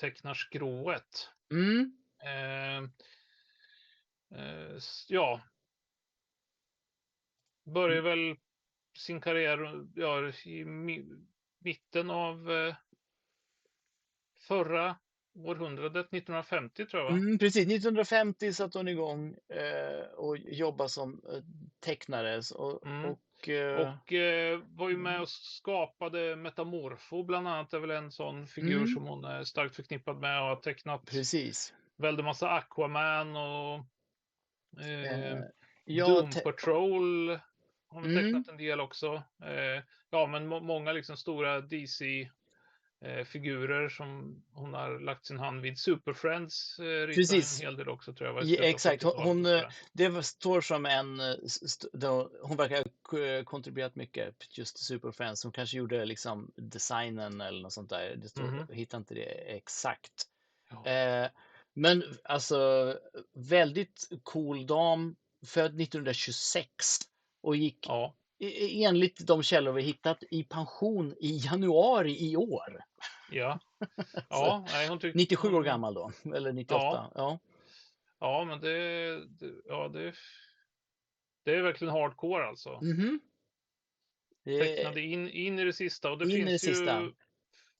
tecknarskrået. 0.00 1.30
Mm, 1.52 1.94
Eh, 2.24 2.76
eh, 4.40 4.78
ja. 5.08 5.40
Börjar 7.74 8.02
väl 8.02 8.36
sin 8.98 9.20
karriär 9.20 9.86
ja, 9.94 10.18
i 10.28 10.64
mi- 10.64 11.26
mitten 11.58 12.10
av 12.10 12.50
eh, 12.52 12.74
förra 14.48 14.96
århundradet, 15.34 16.06
1950 16.06 16.86
tror 16.86 17.02
jag? 17.02 17.12
Mm, 17.12 17.38
precis, 17.38 17.66
1950 17.66 18.52
satte 18.52 18.78
hon 18.78 18.88
igång 18.88 19.36
eh, 19.48 20.00
och 20.16 20.38
jobbade 20.38 20.90
som 20.90 21.20
eh, 21.32 21.42
tecknare. 21.80 22.42
Och, 22.54 22.86
Mm. 22.86 23.04
och, 23.10 23.48
eh, 23.48 23.94
Och 23.98 24.12
eh, 24.12 24.60
var 24.66 24.88
ju 24.88 24.96
med 24.96 25.10
Mm. 25.12 25.22
och 25.22 25.28
skapade 25.28 26.36
Metamorfo 26.36 27.22
bland 27.22 27.48
annat, 27.48 27.72
är 27.72 27.78
väl 27.78 27.90
en 27.90 28.10
sån 28.12 28.46
figur 28.46 28.76
Mm. 28.76 28.88
som 28.88 29.06
hon 29.06 29.24
är 29.24 29.44
starkt 29.44 29.76
förknippad 29.76 30.16
med 30.20 30.40
och 30.42 30.48
har 30.48 30.56
tecknat 30.56 31.04
precis. 31.06 31.74
väldigt 31.96 32.24
massa 32.24 32.50
Aquaman 32.50 33.36
och 33.36 33.84
ja, 35.84 36.08
Doom 36.08 36.30
te- 36.30 36.40
Patrol 37.88 38.02
har 38.04 38.10
Mm. 38.10 38.24
tecknat 38.24 38.48
en 38.48 38.56
del 38.56 38.80
också. 38.80 39.22
Eh, 39.42 39.82
ja, 40.10 40.26
men 40.26 40.46
må- 40.46 40.60
många 40.60 40.92
liksom 40.92 41.16
stora 41.16 41.60
DC-figurer 41.60 43.88
som 43.88 44.42
hon 44.52 44.74
har 44.74 45.00
lagt 45.00 45.26
sin 45.26 45.38
hand 45.38 45.60
vid. 45.60 45.78
Super 45.78 46.12
Friends 46.12 46.78
eh, 46.78 47.06
Precis. 47.14 47.60
en 47.60 47.66
hel 47.66 47.76
del 47.76 47.88
också 47.88 48.12
tror 48.12 48.28
jag. 48.28 48.44
Ja, 48.44 48.64
exakt. 48.64 49.02
Hon- 49.02 49.12
70-talet 49.12 49.26
hon, 49.26 49.46
och 49.46 49.52
eh, 49.52 49.58
sådär. 49.60 49.74
det 49.92 50.22
står 50.22 50.60
som 50.60 50.86
en, 50.86 51.20
eh, 51.20 51.34
hon 52.42 52.56
verkar 52.56 52.76
ha 52.78 52.84
kontribuerat 53.44 53.94
mycket 53.96 54.58
just 54.58 54.78
Superfans. 54.78 55.42
Hon 55.42 55.52
kanske 55.52 55.76
gjorde 55.76 56.04
liksom 56.04 56.52
designen 56.56 57.40
eller 57.40 57.62
något 57.62 57.72
sånt 57.72 57.90
där. 57.90 58.16
Det 58.16 58.28
står, 58.28 58.42
Mhm. 58.42 58.66
Jag 58.68 58.76
hittar 58.76 58.98
inte 58.98 59.14
det 59.14 59.56
exakt. 59.56 60.24
Ja. 60.70 60.86
Eh, 60.86 61.28
men 61.74 62.02
alltså 62.24 62.94
väldigt 63.34 64.08
cool 64.22 64.66
dam, 64.66 65.16
född 65.46 65.80
1926 65.80 66.98
och 67.40 67.56
gick 67.56 67.86
Ja, 67.88 68.14
e- 68.38 68.84
enligt 68.84 69.26
de 69.26 69.42
källor 69.42 69.72
vi 69.72 69.82
hittat 69.82 70.22
i 70.30 70.44
pension 70.44 71.14
i 71.20 71.36
januari 71.44 72.30
i 72.30 72.36
år. 72.36 72.80
ja. 73.30 73.58
ja 74.30 74.66
nej, 74.72 74.88
hon 74.88 74.98
tyckte, 74.98 75.18
97 75.18 75.54
år 75.54 75.62
gammal 75.62 75.94
då, 75.94 76.12
eller 76.34 76.52
98. 76.52 77.10
Ja, 77.14 77.38
Ja, 78.20 78.44
men 78.44 78.60
det, 78.60 78.70
det, 79.28 79.52
ja, 79.64 79.88
det, 79.88 80.14
det 81.44 81.54
är 81.54 81.62
verkligen 81.62 81.92
hardcore 81.92 82.46
alltså. 82.46 82.80
Mhm. 82.82 83.20
Det- 84.44 84.58
Tecknade 84.58 85.00
in, 85.00 85.28
in 85.30 85.58
i 85.58 85.64
det 85.64 85.72
sista 85.72 86.10
och 86.10 86.18
det 86.18 86.24
In 86.24 86.30
i 86.30 86.34
finns 86.34 86.62
det 86.62 86.68
ju 86.68 86.74
sista. 86.74 87.10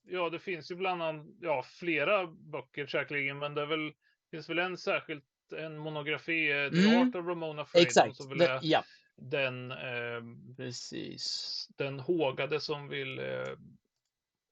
Ja, 0.03 0.29
det 0.29 0.39
finns 0.39 0.71
ju 0.71 0.75
bland 0.75 1.03
annat 1.03 1.25
ja, 1.41 1.63
flera 1.63 2.27
böcker 2.27 2.87
säkerligen, 2.87 3.37
men 3.39 3.55
det 3.55 3.61
är 3.61 3.65
väl, 3.65 3.93
finns 4.31 4.49
väl 4.49 4.59
en 4.59 4.77
särskilt 4.77 5.25
en 5.57 5.77
monografi, 5.77 6.51
eh, 6.51 6.69
The 6.71 6.77
Mm. 6.87 6.97
Art 7.01 7.15
of 7.15 7.25
Ramona 7.25 7.65
Freedom, 7.65 7.85
Exakt, 7.87 8.15
som 8.15 8.29
väl 8.29 8.37
det, 8.37 8.47
är 8.47 8.59
ja, 8.63 8.83
den, 9.21 9.71
eh, 9.71 10.21
precis. 10.57 11.67
den 11.77 11.99
hågade 11.99 12.59
som 12.59 12.87
vill 12.87 13.19
eh, 13.19 13.55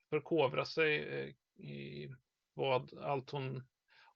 förkovra 0.10 0.66
sig 0.66 0.98
eh, 1.08 1.34
i 1.66 2.14
vad 2.54 2.94
allt 3.00 3.30
hon 3.30 3.64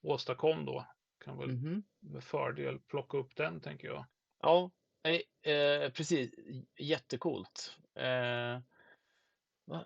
åstadkom 0.01 0.65
då. 0.65 0.85
Kan 1.25 1.37
väl 1.37 1.51
Mhm. 1.51 1.83
med 1.99 2.23
fördel 2.23 2.79
plocka 2.79 3.17
upp 3.17 3.35
den, 3.35 3.61
tänker 3.61 3.87
jag. 3.87 4.05
Ja, 4.41 4.71
eh, 5.41 5.91
precis. 5.91 6.31
Jättecoolt. 6.79 7.77
Eh, 7.95 8.59
vad, 9.65 9.85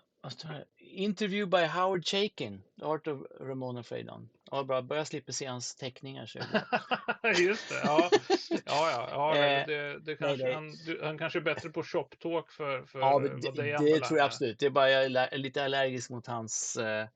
Interview 0.78 1.46
by 1.46 1.66
Howard 1.66 2.04
Chaykin, 2.04 2.62
The 2.78 2.84
Art 2.84 3.06
of 3.06 3.20
Ramona 3.40 3.82
Freedom. 3.82 4.28
Ja, 4.50 4.64
bra. 4.64 4.82
Börjar 4.82 5.04
slippa 5.04 5.32
se 5.32 5.46
hans 5.46 5.74
teckningar. 5.74 6.26
Så. 6.26 6.38
Just 7.42 7.68
det, 7.68 7.80
ja. 7.84 8.10
Ja, 8.50 8.58
ja, 8.90 9.08
ja 9.10 9.36
Eh, 9.36 9.66
det, 9.66 9.98
det 9.98 10.16
kanske, 10.16 10.44
nej. 10.44 10.54
Han, 10.54 10.76
han 11.02 11.18
kanske 11.18 11.38
är 11.38 11.40
bättre 11.40 11.68
på 11.68 11.82
shop 11.82 12.08
talk 12.18 12.50
för, 12.50 12.82
för 12.82 12.98
Ja, 12.98 13.12
vad 13.12 13.22
det, 13.22 13.50
det, 13.50 13.78
det 13.78 14.00
tror 14.00 14.18
jag 14.18 14.26
absolut. 14.26 14.58
Det 14.58 14.66
är 14.66 14.70
bara 14.70 14.90
jag 14.90 15.04
är 15.04 15.38
lite 15.38 15.64
allergisk 15.64 16.10
mot 16.10 16.26
hans, 16.26 16.76
eh, 16.76 17.08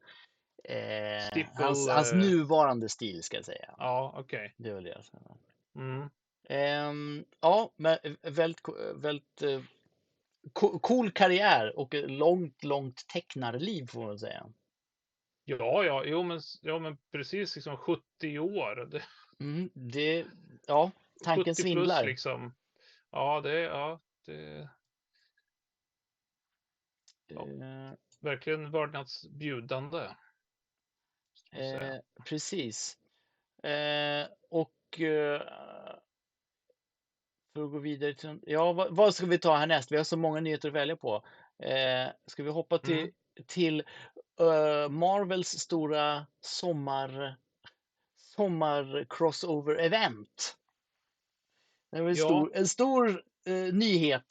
eh, 0.64 1.26
Stipple, 1.30 1.64
hans, 1.64 1.88
hans 1.88 2.12
eh, 2.12 2.18
nuvarande 2.18 2.88
stil, 2.88 3.22
ska 3.22 3.36
jag 3.36 3.44
säga. 3.44 3.74
Ja, 3.78 4.14
okej. 4.16 4.54
Det 4.56 4.68
är 4.68 4.74
väl 4.74 4.84
det. 4.84 4.94
alltså. 4.94 5.16
Mm. 5.76 6.10
Ehm, 6.48 7.24
ja, 7.40 7.72
men 7.76 7.98
väldigt, 8.22 8.60
väldigt 8.94 9.42
cool 10.80 11.10
karriär 11.10 11.78
och 11.78 11.94
långt, 11.94 12.64
långt 12.64 13.06
tecknarliv 13.06 13.86
får 13.86 14.06
man 14.06 14.18
säga. 14.18 14.46
Ja, 15.44 15.84
ja, 15.84 16.04
jo, 16.04 16.22
men, 16.22 16.40
ja, 16.62 16.78
men 16.78 16.98
precis 17.12 17.56
liksom 17.56 17.76
70 17.76 18.38
år. 18.38 18.86
Det, 18.90 19.02
Mm, 19.40 19.70
det, 19.74 20.26
ja, 20.66 20.90
tanken 21.24 21.54
70 21.54 21.62
svindlar. 21.62 22.02
plus 22.02 22.10
liksom. 22.10 22.54
Ja, 23.10 23.40
det, 23.40 23.60
ja, 23.60 24.00
det 24.26 24.68
ja. 27.26 27.48
Eh, 27.48 27.92
verkligen 28.20 28.70
vördnadsbjudande. 28.70 30.08
eh, 31.52 31.96
precis. 32.28 32.98
Eh, 33.62 34.28
och 34.50 35.00
för 37.54 37.64
att 37.64 37.70
gå 37.70 37.78
vidare 37.78 38.14
till, 38.14 38.40
ja, 38.42 38.72
vad, 38.72 38.96
vad 38.96 39.14
ska 39.14 39.26
vi 39.26 39.38
ta 39.38 39.56
härnäst? 39.56 39.92
Vi 39.92 39.96
har 39.96 40.04
så 40.04 40.16
många 40.16 40.40
nyheter 40.40 40.68
att 40.68 40.74
välja 40.74 40.96
på. 40.96 41.26
Eh, 41.62 42.08
ska 42.26 42.42
vi 42.42 42.50
hoppa 42.50 42.78
till, 42.78 42.98
Mm. 42.98 43.10
till 43.46 43.80
eh, 44.40 44.88
Marvels 44.88 45.48
stora 45.48 46.26
sommar, 46.40 47.36
sommar 48.16 49.06
crossover 49.10 49.74
event? 49.76 50.56
Det 51.92 51.98
är 51.98 52.02
en 52.02 52.08
Ja. 52.08 52.14
stor, 52.14 52.56
en 52.56 52.68
stor 52.68 53.22
eh, 53.46 53.74
nyhet. 53.74 54.26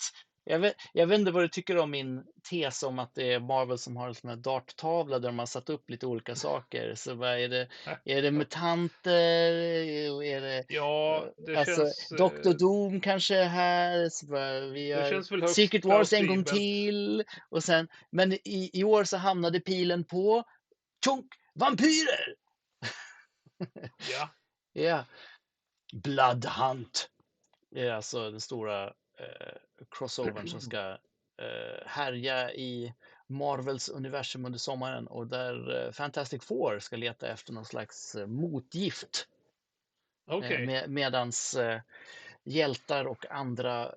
Jag 0.49 0.59
vet, 0.59 0.75
jag 0.93 1.07
vet 1.07 1.19
inte 1.19 1.31
vad 1.31 1.43
du 1.43 1.47
tycker 1.47 1.77
om 1.77 1.91
min 1.91 2.23
tes 2.49 2.83
om 2.83 2.99
att 2.99 3.15
det 3.15 3.33
är 3.33 3.39
Marvel 3.39 3.77
som 3.77 3.97
har 3.97 4.07
en 4.07 4.15
sån 4.15 4.29
här 4.29 4.37
darttavla 4.37 5.19
där 5.19 5.29
de 5.29 5.39
har 5.39 5.45
satt 5.45 5.69
upp 5.69 5.89
lite 5.89 6.05
olika 6.05 6.35
saker. 6.35 6.95
Så 6.95 7.13
vad 7.13 7.39
är 7.39 7.49
det? 7.49 7.67
Är 8.05 8.21
det 8.21 8.31
mutanter? 8.31 9.53
Är 10.23 10.41
det, 10.41 10.65
Ja, 10.69 11.25
det 11.37 11.55
alltså, 11.55 11.75
känns... 11.75 12.09
Dr. 12.09 12.47
eh, 12.47 12.53
Doom 12.53 13.01
kanske 13.01 13.35
är 13.35 13.47
här. 13.47 14.09
Så 14.09 14.25
bara, 14.25 14.59
vi 14.59 14.89
Det 14.89 15.01
har 15.01 15.09
känns 15.09 15.31
väl 15.31 15.41
högst 15.41 15.55
Secret 15.55 15.85
Wars 15.85 16.13
en 16.13 16.27
gång 16.27 16.43
till. 16.43 17.23
Och 17.49 17.63
sen, 17.63 17.87
men 18.11 18.33
i, 18.33 18.69
i 18.73 18.83
år 18.83 19.03
så 19.03 19.17
hamnade 19.17 19.59
pilen 19.59 20.03
på 20.03 20.43
tjonk, 21.05 21.27
vampyrer! 21.53 22.35
Ja, 24.11 24.29
Ja. 24.73 25.05
Blood 25.93 26.45
Hunt. 26.45 27.09
Det 27.71 27.87
är 27.87 27.91
alltså 27.91 28.31
den 28.31 28.41
stora 28.41 28.93
eh, 29.19 29.57
crossovern 29.89 30.47
som 30.47 30.61
ska 30.61 30.89
eh, 31.37 31.85
härja 31.85 32.53
i 32.53 32.93
Marvels 33.27 33.89
universum 33.89 34.45
under 34.45 34.59
sommaren 34.59 35.07
och 35.07 35.27
där 35.27 35.85
eh, 35.85 35.91
Fantastic 35.91 36.43
Four 36.43 36.79
ska 36.79 36.95
leta 36.95 37.27
efter 37.27 37.53
någon 37.53 37.65
slags 37.65 38.15
eh, 38.15 38.27
motgift. 38.27 39.27
Eh, 40.59 40.65
med, 40.65 40.89
medans 40.89 41.57
hjältar 42.43 43.05
och 43.05 43.31
andra, 43.31 43.93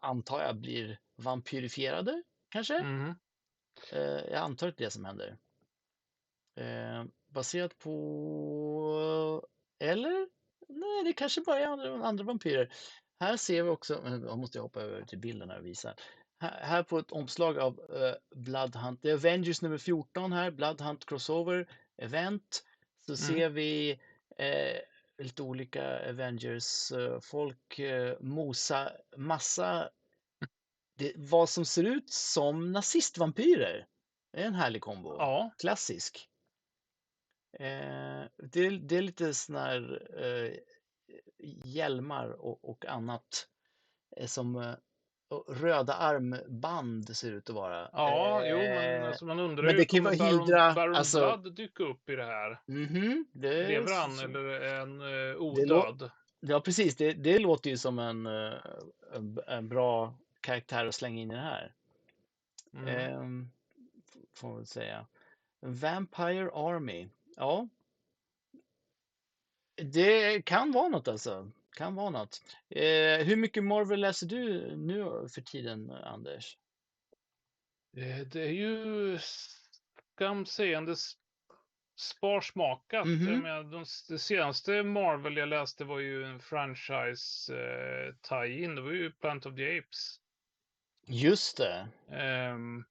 antar 0.00 0.42
jag, 0.42 0.56
blir 0.56 0.98
vampyrifierade 1.16 2.22
kanske? 2.48 2.76
Eh, 3.92 4.00
jag 4.30 4.34
antar 4.34 4.68
att 4.68 4.76
det 4.76 4.82
är 4.82 4.86
det 4.86 4.90
som 4.90 5.04
händer. 5.04 5.36
Baserat 7.28 7.78
på... 7.78 9.48
Eller? 9.78 10.28
Nej, 10.68 11.04
det 11.04 11.12
kanske 11.12 11.40
bara 11.40 11.60
är 11.60 11.66
andra, 11.66 12.06
andra 12.06 12.24
vampyrer. 12.24 12.72
Här 13.20 13.36
ser 13.36 13.62
vi 13.62 13.68
också, 13.68 14.02
jag 14.26 14.38
måste 14.38 14.60
hoppa 14.60 14.80
över 14.80 15.04
till 15.04 15.18
bilden 15.18 15.50
här 15.50 15.58
och 15.58 15.66
visa. 15.66 15.94
Här, 16.40 16.60
här 16.62 16.82
på 16.82 16.98
ett 16.98 17.10
omslag 17.12 17.58
av 17.58 17.80
eh, 17.94 18.14
Blood 18.36 18.76
Hunt, 18.76 19.02
det 19.02 19.10
är 19.10 19.14
Avengers 19.14 19.62
nummer 19.62 19.78
14 19.78 20.32
här, 20.32 20.50
Blood 20.50 20.80
Hunt 20.80 21.06
Crossover 21.06 21.68
Event. 22.02 22.64
Så 23.06 23.12
Mm. 23.12 23.16
ser 23.16 23.48
vi 23.48 23.90
eh, 24.38 24.78
lite 25.24 25.42
olika 25.42 26.10
Avengers-folk 26.10 27.78
eh, 27.78 28.16
mosa 28.20 28.92
massa 29.16 29.90
det, 30.98 31.12
vad 31.16 31.48
som 31.48 31.64
ser 31.64 31.84
ut 31.84 32.10
som 32.10 32.72
nazistvampyrer. 32.72 33.86
Det 34.32 34.40
är 34.42 34.46
en 34.46 34.54
härlig 34.54 34.82
kombo. 34.82 35.16
Ja, 35.18 35.50
Klassisk. 35.58 36.28
Eh, 37.58 38.24
det, 38.52 38.60
är- 38.66 38.88
det 38.88 38.96
är 38.96 39.02
lite 39.02 39.34
såna 39.34 39.60
här 39.60 40.08
eh, 40.24 40.52
hjälmar 41.64 42.28
och, 42.30 42.70
och 42.70 42.86
annat 42.86 43.48
eh, 44.16 44.26
som 44.26 44.56
eh, 44.56 44.74
röda 45.48 45.94
armband 45.94 47.16
ser 47.16 47.32
ut 47.32 47.48
att 47.50 47.54
vara. 47.56 47.88
ja, 47.92 48.42
jo, 48.46 48.56
men 48.56 49.00
Eh, 49.00 49.06
alltså, 49.08 49.24
man 49.24 49.38
undrar 49.40 49.62
men 49.64 49.72
ju, 49.72 49.78
det 49.78 49.84
kan 49.84 50.04
vara 50.04 50.14
Hydra, 50.14 50.72
Baron 50.74 50.94
alltså- 50.94 51.18
Blood 51.40 51.54
dyka 51.54 51.82
upp 51.84 52.08
i 52.08 52.16
det 52.16 52.24
här? 52.24 52.60
mhm, 52.66 53.26
det, 53.32 53.68
Lever 53.68 53.94
han 54.00 54.16
så- 54.16 54.24
eller 54.24 54.40
är 54.44 54.80
eh, 54.80 54.86
Det 55.54 55.64
lå- 55.66 55.86
odöd? 55.90 56.10
Ja, 56.40 56.60
precis. 56.60 56.96
Det, 56.96 57.12
det 57.12 57.38
låter 57.38 57.70
ju 57.70 57.76
som 57.76 57.98
en, 57.98 58.26
eh, 58.26 58.52
en, 59.14 59.38
en 59.46 59.68
bra 59.68 60.14
karaktär 60.40 60.86
att 60.86 60.94
slänga 60.94 61.22
in 61.22 61.30
i 61.30 61.34
det 61.34 61.40
här. 61.40 61.72
Mm. 62.74 63.50
F- 63.98 64.22
får 64.34 64.48
man 64.48 64.56
väl 64.56 64.66
säga. 64.66 65.06
Vampire 65.60 66.50
Army. 66.54 67.08
Ja. 67.36 67.68
Det 69.84 70.42
kan 70.44 70.72
vara 70.72 70.88
något 70.88 71.08
alltså. 71.08 71.50
kan 71.76 71.94
vara 71.94 72.10
något. 72.10 72.42
Eh, 72.68 73.26
hur 73.26 73.36
mycket 73.36 73.64
Marvel 73.64 74.00
läser 74.00 74.26
du 74.26 74.76
nu 74.76 75.28
för 75.34 75.40
tiden, 75.40 75.90
Anders? 75.90 76.58
Eh, 77.96 78.18
Det 78.26 78.42
är 78.42 78.50
ju 78.52 79.18
skamseende 80.16 80.92
s- 80.92 81.12
sparsmakat. 81.96 83.06
Mhm. 83.06 83.32
Jag 83.32 83.42
menar, 83.42 83.62
de, 83.64 83.84
det 84.08 84.18
senaste 84.18 84.82
Marvel 84.82 85.36
jag 85.36 85.48
läste 85.48 85.84
var 85.84 85.98
ju 85.98 86.24
en 86.24 86.40
franchise 86.40 87.54
eh, 87.56 88.14
tie-in. 88.28 88.74
Det 88.74 88.82
var 88.82 88.92
ju 88.92 89.12
Plant 89.12 89.46
of 89.46 89.54
the 89.56 89.78
Apes. 89.78 90.20
Just 91.06 91.56
det. 91.56 91.88
Ehm, 92.10 92.84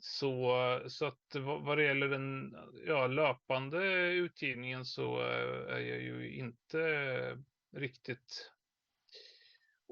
så, 0.00 0.80
så 0.88 1.06
att 1.06 1.34
vad, 1.34 1.62
vad 1.62 1.78
det 1.78 1.84
gäller 1.84 2.08
den 2.08 2.56
ja, 2.86 3.06
löpande 3.06 3.78
utgivningen 4.12 4.84
så 4.84 5.20
eh, 5.20 5.74
är 5.74 5.80
jag 5.80 6.00
ju 6.00 6.36
inte 6.36 6.78
riktigt 7.76 8.50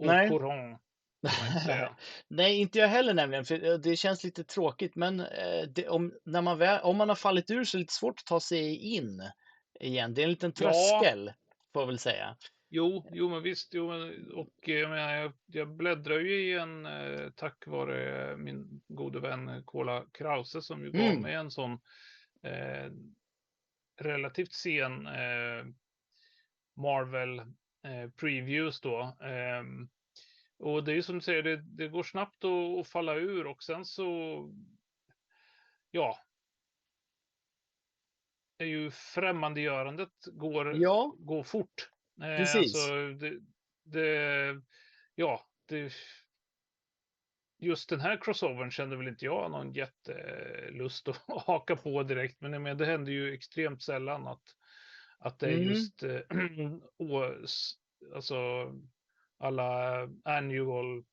au 0.00 0.06
Nej. 0.06 0.28
courant. 0.28 0.80
Nej, 2.28 2.60
inte 2.60 2.78
jag 2.78 2.88
heller 2.88 3.14
nämligen, 3.14 3.44
för 3.44 3.64
eh, 3.64 3.78
det 3.78 3.96
känns 3.96 4.24
lite 4.24 4.44
tråkigt. 4.44 4.96
Men 4.96 5.20
eh, 5.20 5.62
det, 5.68 5.88
om, 5.88 6.14
när 6.24 6.42
man 6.42 6.58
väl, 6.58 6.80
om 6.82 6.96
man 6.96 7.08
har 7.08 7.16
fallit 7.16 7.50
ur 7.50 7.64
så 7.64 7.76
är 7.76 7.78
det 7.78 7.82
lite 7.82 7.92
svårt 7.92 8.18
att 8.18 8.26
ta 8.26 8.40
sig 8.40 8.76
in 8.76 9.22
igen. 9.80 10.14
Det 10.14 10.20
är 10.22 10.24
en 10.24 10.30
liten 10.30 10.52
Ja. 10.56 10.72
tröskel, 10.72 11.32
får 11.72 11.82
jag 11.82 11.86
väl 11.86 11.98
säga. 11.98 12.36
Jo, 12.70 13.04
jo 13.12 13.28
men 13.28 13.42
visst, 13.42 13.74
jo, 13.74 13.88
men, 13.88 14.32
och 14.32 14.68
eh, 14.68 14.74
jag, 14.74 14.90
menar, 14.90 15.14
jag, 15.14 15.32
jag 15.46 15.68
bläddrar 15.68 16.18
ju 16.18 16.40
i 16.40 16.52
en 16.58 16.86
eh, 16.86 17.30
tack 17.30 17.66
vare 17.66 18.36
min 18.36 18.80
gode 18.88 19.20
vän 19.20 19.48
eh, 19.48 19.62
Kola 19.64 20.04
Krause 20.12 20.62
som 20.62 20.84
ju 20.84 20.92
gav 20.92 21.06
Mm. 21.06 21.22
mig 21.22 21.34
en 21.34 21.50
sån 21.50 21.72
eh, 22.42 22.92
relativt 24.00 24.52
sen 24.52 25.06
eh, 25.06 25.64
Marvel 26.76 27.38
eh, 27.82 28.10
previews 28.16 28.80
då. 28.80 29.16
Ehm, 29.20 29.88
och 30.58 30.84
det 30.84 30.92
är 30.92 30.96
ju 30.96 31.02
som 31.02 31.14
du 31.14 31.20
säger, 31.20 31.42
det, 31.42 31.56
det 31.56 31.88
går 31.88 32.02
snabbt 32.02 32.44
att, 32.44 32.78
att 32.80 32.88
falla 32.88 33.14
ur 33.14 33.46
och 33.46 33.62
sen 33.62 33.84
så, 33.84 34.08
ja, 35.90 36.18
är 38.58 38.66
ju 38.66 38.90
främmandegörandet 38.90 40.12
går, 40.32 40.76
Ja, 40.76 41.14
går 41.18 41.42
fort. 41.42 41.90
Eh, 42.22 42.36
Precis. 42.36 42.74
Alltså, 42.74 43.08
det, 43.12 43.40
det, 43.84 44.62
ja, 45.14 45.46
det, 45.68 45.92
just 47.58 47.88
den 47.88 48.00
här 48.00 48.18
crossovern 48.20 48.70
kände 48.70 48.96
väl 48.96 49.08
inte 49.08 49.24
jag 49.24 49.50
någon 49.50 49.72
jättelust 49.72 51.08
att 51.08 51.16
haka 51.46 51.76
på 51.76 52.02
direkt. 52.02 52.40
Men, 52.40 52.50
menar, 52.62 52.74
det 52.74 52.86
händer 52.86 53.12
ju 53.12 53.34
extremt 53.34 53.82
sällan 53.82 54.26
att, 54.26 54.42
att 55.18 55.38
det 55.38 55.46
är 55.46 55.52
Mm. 55.52 55.68
just 55.68 56.02
ås, 56.98 57.78
alltså 58.14 58.36
alla 59.38 60.02
annual 60.24 61.04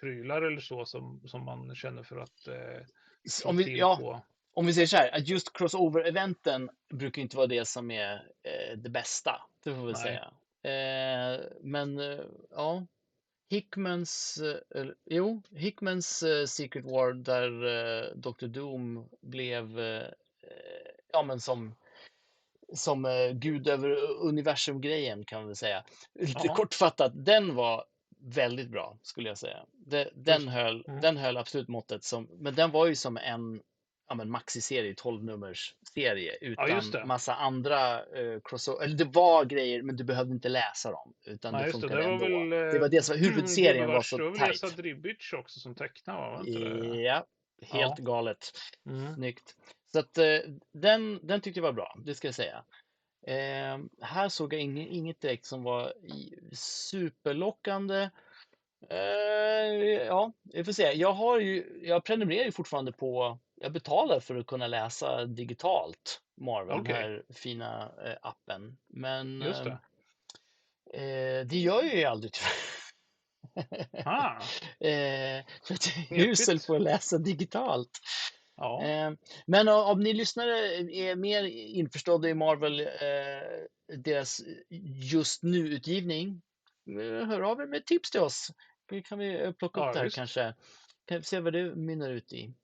prylar 0.00 0.42
eller 0.42 0.60
så 0.60 0.84
som, 0.86 1.28
som 1.28 1.44
man 1.44 1.74
känner 1.74 2.02
för 2.02 2.16
att 2.16 2.46
eh, 2.46 2.86
slå 3.28 3.50
om 3.50 3.56
vi, 3.56 3.78
ja, 3.78 3.96
på. 3.96 4.22
Om 4.54 4.66
vi 4.66 4.74
säger 4.74 4.86
så 4.86 4.96
här, 4.96 5.14
att 5.14 5.28
just 5.28 5.52
crossover-eventen 5.56 6.68
brukar 6.94 7.22
inte 7.22 7.36
vara 7.36 7.46
det 7.46 7.64
som 7.68 7.90
är 7.90 8.14
eh, 8.42 8.76
det 8.76 8.88
bästa, 8.88 9.42
det 9.64 9.74
får 9.74 9.86
vi 9.86 9.92
Nej. 9.92 10.02
säga. 10.02 10.32
Eh, 10.62 11.40
men 11.60 11.98
eh, 11.98 12.20
ja, 12.50 12.86
Hickmans, 13.50 14.38
eh, 14.74 14.86
jo, 15.04 15.42
Hickmans 15.50 16.22
eh, 16.22 16.46
Secret 16.46 16.84
War 16.84 17.12
där 17.12 17.64
eh, 17.64 18.16
Dr. 18.16 18.46
Doom 18.46 19.08
blev, 19.20 19.78
ja 21.12 21.22
men 21.22 21.40
som, 21.40 21.74
som 22.74 23.06
gud 23.34 23.68
över 23.68 23.96
universum-grejen 24.20 25.24
kan 25.24 25.38
man 25.38 25.46
väl 25.46 25.56
säga. 25.56 25.84
Lite 26.14 26.40
Ja. 26.44 26.54
kortfattat, 26.54 27.12
den 27.14 27.54
var 27.54 27.84
väldigt 28.18 28.68
bra 28.68 28.98
skulle 29.02 29.28
jag 29.28 29.38
säga. 29.38 29.66
Den, 30.14 30.42
Just- 30.42 30.48
höll, 30.48 30.84
mm. 30.88 31.00
den 31.00 31.16
höll 31.16 31.36
absolut 31.36 31.68
måttet, 31.68 32.04
som, 32.04 32.28
men 32.32 32.54
den 32.54 32.70
var 32.70 32.86
ju 32.86 32.94
som 32.96 33.16
en 33.16 33.62
ja, 34.08 34.14
men 34.14 34.30
maxiserie, 34.30 34.94
12 34.96 35.24
nummers 35.24 35.74
serie 35.94 36.36
utan 36.40 36.90
det. 36.92 37.04
massa 37.04 37.34
andra 37.34 38.04
eh, 38.06 38.40
crossover. 38.44 38.84
Eller 38.84 38.96
det 38.96 39.04
var 39.04 39.44
grejer, 39.44 39.82
men 39.82 39.96
du 39.96 40.04
behövde 40.04 40.32
inte 40.34 40.48
läsa 40.48 40.90
dem. 40.90 41.14
Utan 41.26 41.52
Nej, 41.52 41.62
det 41.62 41.68
det. 41.68 41.72
funkade 41.72 41.96
Det 42.02 42.06
var 42.08 42.12
ändå. 42.12 42.24
väl, 42.56 42.66
eh, 42.66 42.72
det 42.72 42.78
var 42.78 42.88
det 42.88 43.02
som 43.02 43.16
huvudserien 43.18 43.88
var 43.88 44.02
så 44.02 44.16
Det 44.16 44.24
var 44.24 44.30
väl 44.30 44.38
tajt. 44.40 44.54
Esa 44.54 44.68
Dribic 44.68 45.32
också 45.32 45.60
som 45.60 45.74
tecknade, 45.74 46.20
va? 46.20 46.36
Var 46.36 46.44
det? 46.44 47.02
Ja, 47.02 47.26
helt 47.62 47.98
Ja. 47.98 48.04
galet. 48.04 48.50
Mm. 48.86 49.14
Snyggt. 49.14 49.56
Så 49.92 49.98
att 49.98 50.18
eh, 50.18 50.38
den, 50.72 51.20
den 51.26 51.40
tyckte 51.40 51.58
jag 51.60 51.64
var 51.64 51.72
bra, 51.72 51.96
det 52.04 52.14
ska 52.14 52.28
jag 52.28 52.34
säga. 52.34 52.64
Eh, 53.26 53.78
här 54.00 54.28
såg 54.28 54.54
jag 54.54 54.60
inget, 54.60 54.88
inget 54.88 55.20
direkt 55.20 55.44
som 55.46 55.62
var 55.62 55.92
superlockande. 56.52 58.10
Eh, 58.90 60.04
ja, 60.06 60.32
vi 60.42 60.64
får 60.64 60.72
se. 60.72 60.92
Jag 60.92 61.12
har 61.12 61.38
ju, 61.40 61.80
jag 61.82 62.04
prenumererar 62.04 62.44
ju 62.44 62.52
fortfarande 62.52 62.92
på, 62.92 63.38
jag 63.64 63.72
betalar 63.72 64.20
för 64.20 64.36
att 64.36 64.46
kunna 64.46 64.66
läsa 64.66 65.24
digitalt 65.24 66.20
Marvel, 66.40 66.80
Okej. 66.80 66.92
den 66.94 67.02
här 67.02 67.22
fina 67.34 67.92
eh, 68.04 68.16
appen. 68.22 68.76
Men 68.88 69.40
Just 69.42 69.64
det. 69.64 69.78
eh, 70.94 71.02
eh, 71.02 71.46
det 71.46 71.56
gör 71.58 71.82
jag 71.82 71.94
ju 71.96 72.04
aldrig 72.04 72.32
tyvärr. 72.32 72.50
Ah, 74.04 74.40
Eh, 74.88 75.44
för 75.62 75.74
att 75.74 75.86
jag 76.10 76.18
är 76.18 76.26
usel 76.28 76.60
på 76.60 76.74
att 76.74 76.82
läsa 76.82 77.18
digitalt. 77.18 77.90
ja. 78.56 78.82
Eh, 78.84 79.12
Men 79.46 79.68
o- 79.68 79.72
om 79.92 80.00
ni 80.00 80.12
lyssnare 80.12 80.58
är 80.94 81.16
mer 81.16 81.44
införstådda 81.44 82.28
i 82.28 82.34
Marvel, 82.34 82.80
eh, 82.80 83.96
deras 83.98 84.40
just 85.10 85.42
nu-utgivning, 85.42 86.42
eh, 86.88 87.26
hör 87.28 87.40
av 87.40 87.60
er 87.60 87.66
med 87.66 87.86
tips 87.86 88.10
till 88.10 88.20
oss. 88.20 88.48
Det 88.88 89.02
kan 89.02 89.18
vi 89.18 89.40
eh, 89.42 89.52
plocka 89.52 89.80
upp 89.80 89.86
Ja, 89.86 89.92
det 89.92 89.98
här 89.98 90.04
visst. 90.04 90.16
kanske. 90.16 90.54
Kan 91.06 91.18
vi 91.18 91.24
se 91.24 91.40
vad 91.40 91.52
det 91.52 91.74
mynnar 91.74 92.10
ut 92.10 92.32
i. 92.32 92.54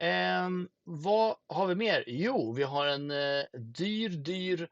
Ehm, 0.00 0.68
vad 0.84 1.36
har 1.46 1.66
vi 1.66 1.74
mer? 1.74 2.04
Jo, 2.06 2.52
vi 2.52 2.62
har 2.62 2.86
en 2.86 3.10
eh, 3.10 3.44
dyr, 3.52 4.08
dyr 4.08 4.68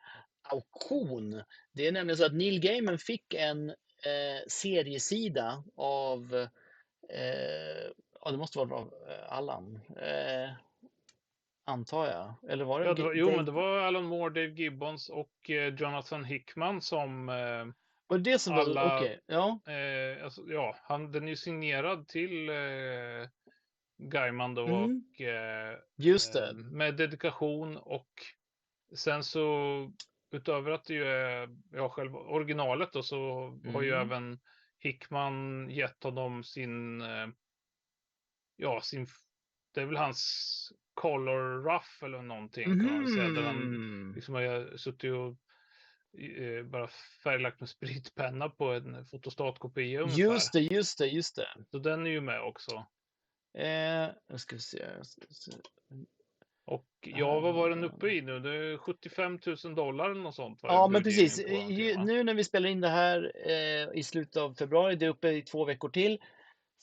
auktion. 0.50 1.42
Det 1.72 1.86
är 1.88 1.92
nämligen 1.92 2.16
så 2.18 2.26
att 2.26 2.34
Neil 2.34 2.60
Gaiman 2.60 2.98
fick 2.98 3.34
en 3.34 3.70
eh, 3.70 4.46
seriesida 4.48 5.64
av, 5.76 6.34
eh, 7.08 7.90
ja 8.24 8.30
det 8.30 8.36
måste 8.36 8.58
vara 8.58 8.74
av 8.74 8.94
eh, 9.08 9.32
Allan, 9.32 9.80
eh, 9.96 10.50
antar 11.66 12.06
jag. 12.06 12.50
Eller 12.52 12.64
var 12.64 12.80
det? 12.80 12.86
ja 12.86 12.94
det 12.94 13.02
var, 13.02 13.14
jo, 13.14 13.30
men 13.36 13.44
det 13.44 13.52
var 13.52 13.78
Alan 13.78 14.04
Moore, 14.04 14.34
Dave 14.34 14.62
Gibbons 14.62 15.08
och 15.08 15.50
eh, 15.50 15.74
Jonathan 15.74 16.24
Hickman 16.24 16.82
som 16.82 17.28
eh, 17.28 17.66
var 18.06 18.18
det 18.18 18.38
som 18.38 18.54
var, 18.56 18.62
alla- 18.62 18.96
okej, 18.98 19.20
ja, 19.26 19.58
Eh, 19.72 20.24
alltså, 20.24 20.42
ja, 20.48 20.76
han, 20.82 21.12
den 21.12 21.24
är 21.24 21.28
ju 21.28 21.36
signerad 21.36 22.08
till 22.08 22.48
eh, 22.48 23.28
Gaiman 24.08 24.54
då 24.54 24.66
Mm. 24.66 24.82
och 24.82 25.20
eh, 25.20 25.78
just 25.96 26.34
eh, 26.36 26.42
det. 26.42 26.54
med 26.54 26.96
dedikation 26.96 27.76
och 27.76 28.10
sen 28.96 29.24
så 29.24 29.46
utöver 30.30 30.70
att 30.70 30.84
det 30.84 30.94
ju 30.94 31.04
är 31.04 31.48
ja, 31.72 31.88
själva 31.88 32.18
originalet 32.18 32.92
då 32.92 33.02
så 33.02 33.18
har 33.72 33.82
ju 33.82 33.90
Mm. 33.94 34.00
även 34.10 34.38
Hickman 34.78 35.70
gett 35.70 36.02
honom 36.04 36.44
sin 36.44 37.00
eh, 37.00 37.26
ja, 38.56 38.80
sin 38.80 39.06
det 39.74 39.80
är 39.80 39.86
väl 39.86 39.96
hans 39.96 40.72
color 40.94 41.64
rough 41.64 42.04
eller 42.04 42.22
någonting 42.22 42.64
kan 42.64 42.92
man 42.92 43.08
säga, 43.08 43.28
där 43.28 43.42
han 43.42 43.56
Mhm. 43.56 44.12
liksom 44.14 44.34
har 44.34 44.40
jag 44.42 44.80
suttit 44.80 45.12
och 45.12 45.36
eh, 46.20 46.64
bara 46.64 46.88
färglagt 47.24 47.60
med 47.60 47.68
spritpenna 47.68 48.48
på 48.48 48.72
en 48.72 49.06
fotostatkopia 49.06 50.00
ungefär. 50.00 50.20
Just 50.22 50.52
det, 50.52 50.60
just 50.60 50.98
det, 50.98 51.06
just 51.06 51.36
det. 51.36 51.48
Så 51.70 51.78
den 51.78 52.06
är 52.06 52.10
ju 52.10 52.20
med 52.20 52.40
också. 52.40 52.86
Eh, 53.58 54.10
jag 54.28 54.40
ska 54.40 54.58
ska 54.58 54.78
se. 55.30 55.52
Och 56.66 56.86
ja, 57.00 57.40
vad 57.40 57.54
var 57.54 57.70
den 57.70 57.84
uppe 57.84 58.08
i 58.08 58.22
nu? 58.22 58.40
Det 58.40 58.50
är 58.56 58.76
75 58.76 59.38
000 59.64 59.74
dollar 59.74 60.10
eller 60.10 60.20
något 60.22 60.34
sånt. 60.34 60.58
Ja, 60.62 60.88
men 60.88 61.02
precis. 61.02 61.38
Nu 61.98 62.24
när 62.24 62.34
vi 62.34 62.44
spelar 62.44 62.68
in 62.68 62.80
det 62.80 62.88
här 62.88 63.32
eh, 63.44 63.98
i 63.98 64.02
slutet 64.02 64.36
av 64.36 64.54
februari, 64.54 64.96
det 64.96 65.06
är 65.06 65.10
uppe 65.10 65.28
i 65.28 65.42
två 65.42 65.64
veckor 65.64 65.88
till, 65.88 66.18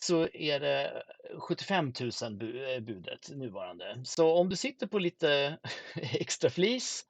så 0.02 0.28
är 0.34 0.60
det 0.60 1.04
75 1.40 1.86
000 1.86 1.94
bu- 1.94 2.74
eh, 2.76 2.80
budet 2.80 3.30
nuvarande. 3.30 4.02
Så 4.06 4.32
om 4.34 4.50
du 4.50 4.56
sitter 4.56 4.88
på 4.88 5.00
lite 5.00 5.58
extra 5.96 6.50
flis, 6.50 7.06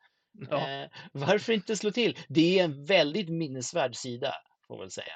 Ja, 0.50 0.70
eh, 0.84 0.90
varför 1.14 1.54
inte 1.54 1.76
slå 1.76 1.92
till? 1.92 2.18
Det 2.30 2.60
är 2.60 2.64
en 2.64 2.86
väldigt 2.86 3.30
minnesvärd 3.30 3.96
sida, 3.96 4.34
får 4.68 4.74
man 4.76 4.80
väl 4.82 4.92
säga. 4.92 5.14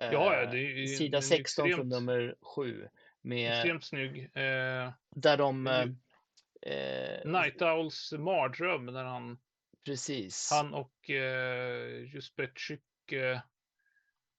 ja, 0.00 0.06
ja, 0.12 0.42
Eh, 0.42 0.50
det 0.50 0.56
är 0.58 0.78
ju 0.78 0.86
Sida 0.86 1.10
den 1.10 1.18
är 1.18 1.22
16 1.22 1.62
från 1.62 1.68
extremt, 1.70 1.88
nummer 1.90 2.34
7, 2.56 2.88
med, 3.24 3.52
extremt 3.52 3.84
snygg. 3.84 4.18
Eh, 4.34 4.92
där 5.10 5.36
de... 5.36 5.66
eh, 5.66 6.72
eh, 6.72 7.24
Night 7.32 7.62
Owls 7.62 8.12
mardröm 8.12 8.86
när 8.86 9.04
han, 9.04 9.38
Precis. 9.84 10.50
han 10.52 10.74
och 10.74 11.10
eh, 11.10 12.14
Juspetchik 12.14 13.12
eh, 13.12 13.40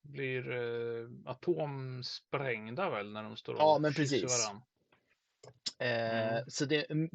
blir 0.01 0.51
eh, 0.51 1.07
atomsprängda 1.25 2.89
väl 2.89 3.11
när 3.13 3.23
de 3.23 3.37
står 3.37 3.53
och 3.53 3.59
Ja, 3.59 3.77
men 3.79 3.93
precis. 3.93 4.23
varann. 4.23 4.61
Eh, 5.79 6.15
Mm. 6.37 6.43
Så 6.47 6.65
det, 6.65 6.91
mm, 6.91 7.09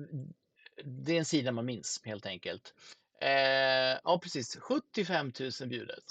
det 0.84 1.12
är 1.12 1.18
en 1.18 1.24
sida 1.24 1.52
man 1.52 1.64
minns 1.66 2.00
helt 2.04 2.26
enkelt. 2.26 2.74
Eh, 3.20 3.98
ja, 4.04 4.20
precis. 4.22 4.56
75 4.56 5.32
000 5.60 5.68
bjudet. 5.68 6.04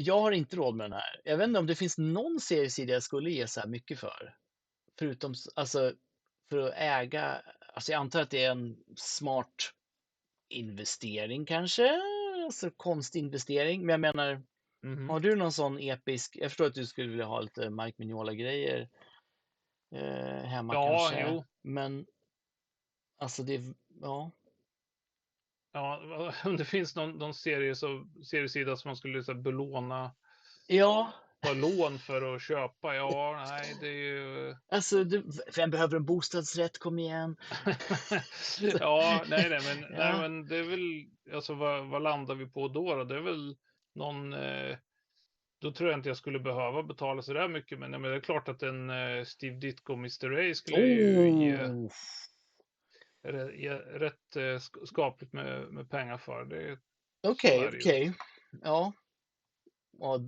Jag 0.00 0.20
har 0.20 0.32
inte 0.32 0.56
råd 0.56 0.74
med 0.74 0.84
den 0.84 0.92
här. 1.00 1.20
Jag 1.24 1.36
vet 1.36 1.48
inte 1.48 1.60
om 1.60 1.66
det 1.66 1.74
finns 1.74 1.98
någon 1.98 2.40
seriesida 2.40 2.92
jag 2.92 3.02
skulle 3.02 3.30
ge 3.30 3.46
så 3.46 3.60
här 3.60 3.66
mycket 3.68 3.98
för. 4.00 4.34
Förutom, 4.98 5.34
alltså, 5.54 5.92
för 6.50 6.58
att 6.58 6.74
äga. 6.76 7.42
Alltså 7.74 7.92
jag 7.92 8.00
antar 8.00 8.20
att 8.22 8.30
det 8.30 8.44
är 8.44 8.50
en 8.50 8.76
smart 8.96 9.72
investering 10.48 11.46
kanske. 11.46 12.00
Alltså 12.44 12.70
konstinvestering. 12.70 13.86
Men 13.86 13.92
jag 13.92 14.00
menar, 14.00 14.42
Mhm. 14.82 15.08
har 15.08 15.20
du 15.20 15.36
någon 15.36 15.52
sån 15.52 15.78
episk? 15.78 16.36
Jag 16.36 16.50
förstår 16.50 16.66
att 16.66 16.74
du 16.74 16.86
skulle 16.86 17.08
vilja 17.08 17.24
ha 17.24 17.40
lite 17.40 17.70
Mike 17.70 17.94
Mignola-grejer 17.98 18.88
eh, 19.94 20.44
hemma 20.44 20.74
Ja, 20.74 21.08
kanske. 21.10 21.30
jo. 21.32 21.44
Men 21.62 22.06
alltså 23.18 23.42
det, 23.42 23.60
ja. 24.00 24.30
Ja, 25.78 26.32
om 26.44 26.56
det 26.56 26.64
finns 26.64 26.96
någon, 26.96 27.10
någon 27.18 27.34
serie 27.34 27.74
så, 27.74 28.06
seriesida 28.30 28.76
som 28.76 28.88
man 28.88 28.96
skulle 28.96 29.22
så 29.22 29.32
här, 29.32 29.40
belåna, 29.40 30.14
Ja, 30.66 31.12
ta 31.40 31.52
lån 31.52 31.98
för 31.98 32.34
att 32.34 32.42
köpa. 32.42 32.94
Ja, 32.94 33.44
nej, 33.48 33.76
det 33.80 33.86
är 33.88 33.92
ju... 33.92 34.56
alltså 34.72 35.04
du, 35.04 35.24
vem 35.56 35.70
behöver 35.70 35.96
en 35.96 36.04
bostadsrätt? 36.04 36.78
Kom 36.78 36.98
igen. 36.98 37.36
ja, 38.80 39.24
nej, 39.28 39.48
nej, 39.50 39.60
men, 39.64 39.82
Ja. 39.98 39.98
nej, 39.98 40.20
men 40.20 40.46
det 40.48 40.56
är 40.56 40.62
väl, 40.62 41.06
alltså 41.36 41.54
vad, 41.54 41.86
vad 41.86 42.02
landar 42.02 42.34
vi 42.34 42.46
på 42.46 42.68
då? 42.68 42.94
då? 42.94 43.04
Det 43.04 43.16
är 43.16 43.20
väl 43.20 43.56
någon, 43.94 44.32
eh, 44.32 44.76
då 45.60 45.72
tror 45.72 45.90
jag 45.90 45.98
inte 45.98 46.08
jag 46.08 46.16
skulle 46.16 46.40
behöva 46.40 46.82
betala 46.82 47.22
så 47.22 47.32
där 47.32 47.48
mycket, 47.48 47.78
men, 47.78 47.90
men 47.90 48.02
det 48.02 48.14
är 48.16 48.20
klart 48.20 48.48
att 48.48 48.62
en 48.62 48.90
eh, 48.90 49.24
Steve 49.24 49.56
Ditko 49.56 49.92
Mr. 49.92 50.50
A 50.50 50.54
skulle 50.54 50.86
ju 50.86 51.18
Oh. 51.18 51.22
re- 51.22 51.44
ge 51.44 51.88
rätt 53.22 54.36
eh, 54.36 54.40
sk- 54.40 54.86
skapligt 54.86 55.32
med, 55.32 55.72
med 55.72 55.90
pengar 55.90 56.18
för. 56.18 56.44
Det, 56.44 56.78
Okej, 57.28 57.58
Så 57.58 57.64
är 57.66 57.70
det 57.70 57.76
ju. 57.76 57.80
okej. 57.82 58.12
Ja. 58.62 58.92
Och, 59.98 60.20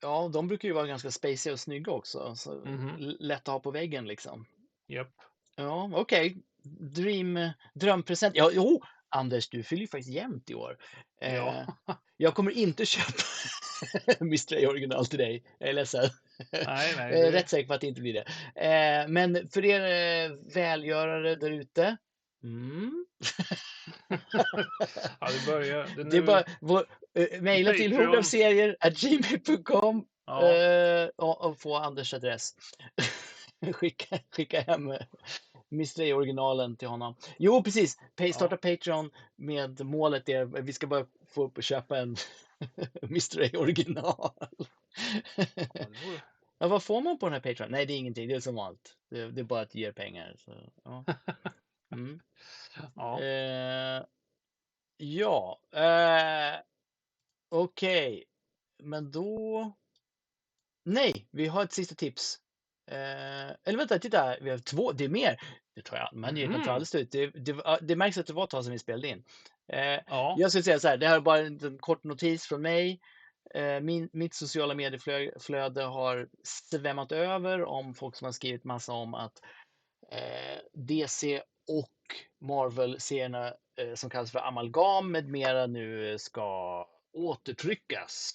ja, 0.00 0.30
de 0.32 0.48
brukar 0.48 0.68
ju 0.68 0.74
vara 0.74 0.86
ganska 0.86 1.10
spaciga 1.10 1.52
och 1.52 1.60
snygga 1.60 1.92
också. 1.92 2.34
Så 2.36 2.54
Mhm. 2.54 2.96
l- 2.98 3.16
lätt 3.20 3.40
att 3.40 3.46
ha 3.52 3.60
på 3.60 3.70
väggen 3.70 4.06
liksom. 4.06 4.46
japp. 4.88 5.14
Ja, 5.56 5.90
okej. 5.94 6.42
Dream, 6.80 7.48
drömpresent. 7.74 8.36
Ja, 8.36 8.50
jo, 8.52 8.82
Anders, 9.08 9.48
du 9.48 9.62
fyller 9.62 9.80
ju 9.82 9.88
faktiskt 9.88 10.10
jämnt 10.14 10.50
i 10.50 10.54
år. 10.54 10.78
Eh, 11.20 11.34
Ja. 11.34 11.66
jag 12.16 12.34
kommer 12.34 12.50
inte 12.50 12.86
köpa 12.86 13.12
Mr. 14.20 14.66
A 14.66 14.68
original 14.70 15.06
till 15.06 15.18
dig. 15.18 15.44
Jag 15.58 15.68
är 15.68 15.72
ledsen. 15.72 16.08
Nej, 16.52 16.94
nej. 16.96 17.12
Det, 17.12 17.32
rätt 17.32 17.48
säker 17.48 17.68
på 17.68 17.74
att 17.74 17.80
det 17.80 17.86
inte 17.86 18.00
blir 18.00 18.12
det. 18.14 18.24
Eh, 18.66 19.08
men 19.08 19.48
för 19.48 19.64
er 19.64 19.80
eh, 19.80 20.36
välgörare 20.54 21.34
där 21.36 21.50
ute. 21.50 21.96
Mm. 22.42 23.06
ja, 25.20 25.28
det 25.30 25.46
börjar. 25.46 25.86
Det, 25.96 26.04
Det 26.04 26.16
är 26.16 26.20
nu- 26.20 26.26
bara 26.26 26.44
vår, 26.60 26.86
eh, 27.14 27.40
mejla 27.42 27.72
till 27.72 27.90
Patreon. 27.90 28.08
hogafserier 28.08 28.76
gmail.com 28.90 30.06
ja, 30.26 30.52
eh, 30.52 31.08
och, 31.16 31.40
och 31.44 31.60
få 31.60 31.76
Anders 31.76 32.14
adress. 32.14 32.54
skicka, 33.72 34.18
skicka 34.30 34.60
hem 34.60 34.90
eh, 34.90 34.98
Mr. 35.72 36.14
Originalen 36.14 36.76
till 36.76 36.88
honom. 36.88 37.14
Jo, 37.38 37.62
precis. 37.62 37.98
Starta 38.34 38.56
Patreon 38.56 39.10
med 39.36 39.80
målet 39.84 40.28
är 40.28 40.44
vi 40.44 40.72
ska 40.72 40.86
bara 40.86 41.06
få 41.26 41.44
upp 41.44 41.56
och 41.56 41.62
köpa 41.62 41.98
en 41.98 42.16
Mr. 43.02 43.56
Original. 43.56 44.30
ja, 45.36 45.44
det 45.74 45.86
Ja, 46.60 46.68
vad 46.68 46.82
får 46.82 47.00
man 47.00 47.18
på 47.18 47.26
den 47.26 47.32
här 47.32 47.40
Patreon? 47.40 47.70
Nej, 47.70 47.86
det 47.86 47.92
är 47.92 47.96
ingenting. 47.98 48.28
Det 48.28 48.34
är 48.34 48.40
som 48.40 48.54
vanligt. 48.54 48.94
Det, 49.10 49.30
det 49.30 49.40
är 49.40 49.44
bara 49.44 49.60
att 49.60 49.74
ge 49.74 49.92
pengar. 49.92 50.36
Så, 50.38 50.52
ja. 50.84 51.04
Mm. 51.94 52.20
ja. 52.94 53.22
Eh, 53.22 54.04
ja, 54.96 55.60
eh, 55.74 56.60
okej. 57.50 58.24
Men 58.82 59.10
då... 59.10 59.72
Nej, 60.84 61.28
vi 61.30 61.46
har 61.46 61.64
ett 61.64 61.72
sista 61.72 61.94
tips. 61.94 62.38
Eh, 62.90 63.50
eller 63.64 63.76
vänta, 63.76 63.98
titta. 63.98 64.18
här, 64.18 64.38
Vi 64.40 64.50
har 64.50 64.58
två. 64.58 64.92
Det 64.92 65.04
är 65.04 65.08
mer. 65.08 65.40
Det 65.74 65.82
tror 65.82 65.98
jag. 65.98 66.08
Men 66.12 66.34
ta 66.34 66.46
Mhm. 66.46 66.54
alldeles 66.68 66.94
ut. 66.94 67.12
Det, 67.12 67.26
det, 67.26 67.78
det 67.82 67.96
märks 67.96 68.18
att 68.18 68.26
det 68.26 68.32
var 68.32 68.44
ett 68.44 68.50
tag 68.50 68.64
sedan 68.64 68.72
vi 68.72 68.78
spelade 68.78 69.08
in. 69.08 69.24
Eh, 69.72 70.00
ja. 70.06 70.34
jag 70.38 70.50
skulle 70.50 70.64
säga 70.64 70.78
så 70.78 70.88
här, 70.88 70.96
det 70.96 71.08
här 71.08 71.16
är 71.16 71.20
bara 71.20 71.38
en 71.38 71.52
liten 71.52 71.78
kort 71.78 72.04
notis 72.04 72.46
från 72.46 72.62
mig. 72.62 73.00
Eh, 73.54 73.80
Min, 73.80 74.08
mitt 74.12 74.34
sociala 74.34 74.74
medieflöde 74.74 75.82
har 75.82 76.28
svämmat 76.44 77.12
över 77.12 77.64
om 77.64 77.94
folk 77.94 78.16
som 78.16 78.24
har 78.24 78.32
skrivit 78.32 78.64
massa 78.64 78.92
om 78.92 79.14
att 79.14 79.42
eh, 80.10 80.58
DC 80.74 81.42
och 81.68 82.16
Marvel-serierna 82.38 83.54
eh, 83.76 83.94
som 83.94 84.10
kallas 84.10 84.32
för 84.32 84.38
amalgam 84.38 85.12
med 85.12 85.28
mera 85.28 85.66
nu 85.66 86.12
eh, 86.12 86.16
ska 86.18 86.86
återtryckas. 87.12 88.34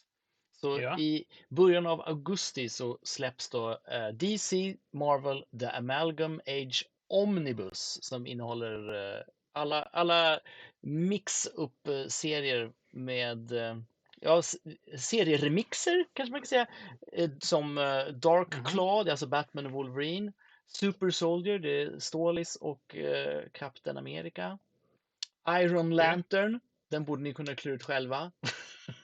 Så 0.62 0.80
Ja. 0.82 1.00
i 1.00 1.26
början 1.50 1.88
av 1.88 2.02
augusti 2.02 2.70
så 2.70 2.98
släpps 3.04 3.50
då 3.50 3.72
eh, 3.72 4.08
DC 4.08 4.76
Marvel 4.92 5.46
The 5.60 5.66
Amalgam 5.66 6.42
Age 6.46 6.90
Omnibus 7.08 8.04
som 8.04 8.28
innehåller 8.28 8.94
eh, 9.18 9.22
alla, 9.52 9.84
alla 9.84 10.40
mix-up-serier 10.82 12.72
med 12.92 13.52
ja, 14.20 14.42
serieremixer 14.98 16.06
kanske 16.14 16.32
man 16.32 16.42
kan 16.42 16.48
säga. 16.48 16.68
Som 17.40 17.76
Dark. 18.14 18.68
Claw, 18.68 19.04
det 19.04 19.10
är 19.10 19.12
alltså 19.12 19.28
Batman 19.28 19.66
och 19.66 19.72
Wolverine. 19.72 20.32
Super 20.68 21.10
Soldier, 21.10 21.60
det 21.60 21.82
är 21.82 22.00
Stålis 22.00 22.56
och 22.56 22.96
eh, 22.96 23.44
Captain 23.52 23.98
America. 23.98 24.60
Iron 25.50 25.96
Lantern, 25.96 26.60
den 26.90 27.06
borde 27.06 27.24
ni 27.24 27.34
kunna 27.34 27.56
klura 27.56 27.76
ut 27.76 27.84
själva. 27.84 28.32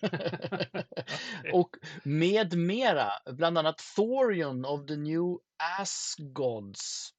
och 1.53 1.75
med 2.03 2.57
mera, 2.57 3.11
bland 3.25 3.57
annat 3.57 3.81
Thorion 3.95 4.65
of 4.65 4.85
the 4.87 4.95
New 4.95 5.37
Asgods. 5.79 7.13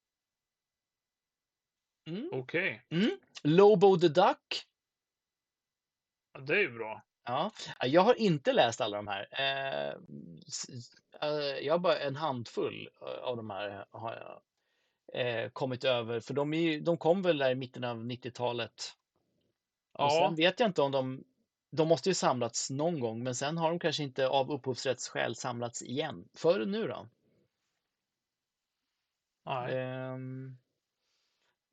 Mm. 2.06 2.28
Okej, 2.32 2.82
Mm. 2.88 3.10
Lobo 3.42 3.98
the 3.98 4.08
Duck. 4.08 4.66
ja, 6.32 6.40
det 6.40 6.54
är 6.54 6.60
ju 6.60 6.70
bra. 6.70 7.02
Ja, 7.30 7.50
jag 7.86 8.00
har 8.02 8.14
inte 8.14 8.52
läst 8.52 8.80
alla 8.80 8.96
de 8.96 9.08
här. 9.08 9.28
Eh, 9.32 9.94
eh, 11.22 11.58
jag 11.66 11.74
har 11.74 11.78
bara 11.78 11.98
en 11.98 12.16
handfull 12.16 12.88
eh, 13.00 13.06
av 13.22 13.36
de 13.36 13.50
här 13.50 13.84
har 13.90 14.14
jag 14.14 14.40
eh, 15.44 15.50
kommit 15.50 15.84
över, 15.84 16.20
för 16.20 16.34
de, 16.34 16.54
är, 16.54 16.80
de 16.80 16.98
kom 16.98 17.22
väl 17.22 17.38
där 17.38 17.50
i 17.50 17.54
mitten 17.54 17.84
av 17.84 18.04
90-talet. 18.04 18.96
Och 19.92 20.04
Ja, 20.04 20.10
sen 20.28 20.34
vet 20.36 20.60
jag 20.60 20.68
inte 20.68 20.82
om 20.82 20.92
de, 20.92 21.24
de 21.70 21.88
måste 21.88 22.08
ju 22.08 22.14
samlats 22.14 22.70
någon 22.70 23.00
gång, 23.00 23.22
men 23.22 23.34
sen 23.34 23.58
har 23.58 23.70
de 23.70 23.78
kanske 23.78 24.02
inte 24.02 24.28
av 24.28 24.50
upphovsrättsskäl 24.52 25.34
samlats 25.36 25.82
igen. 25.82 26.28
Förrän 26.34 26.70
nu 26.70 26.86
då? 26.88 27.08
nej. 29.46 29.78
Ehm, 29.78 30.56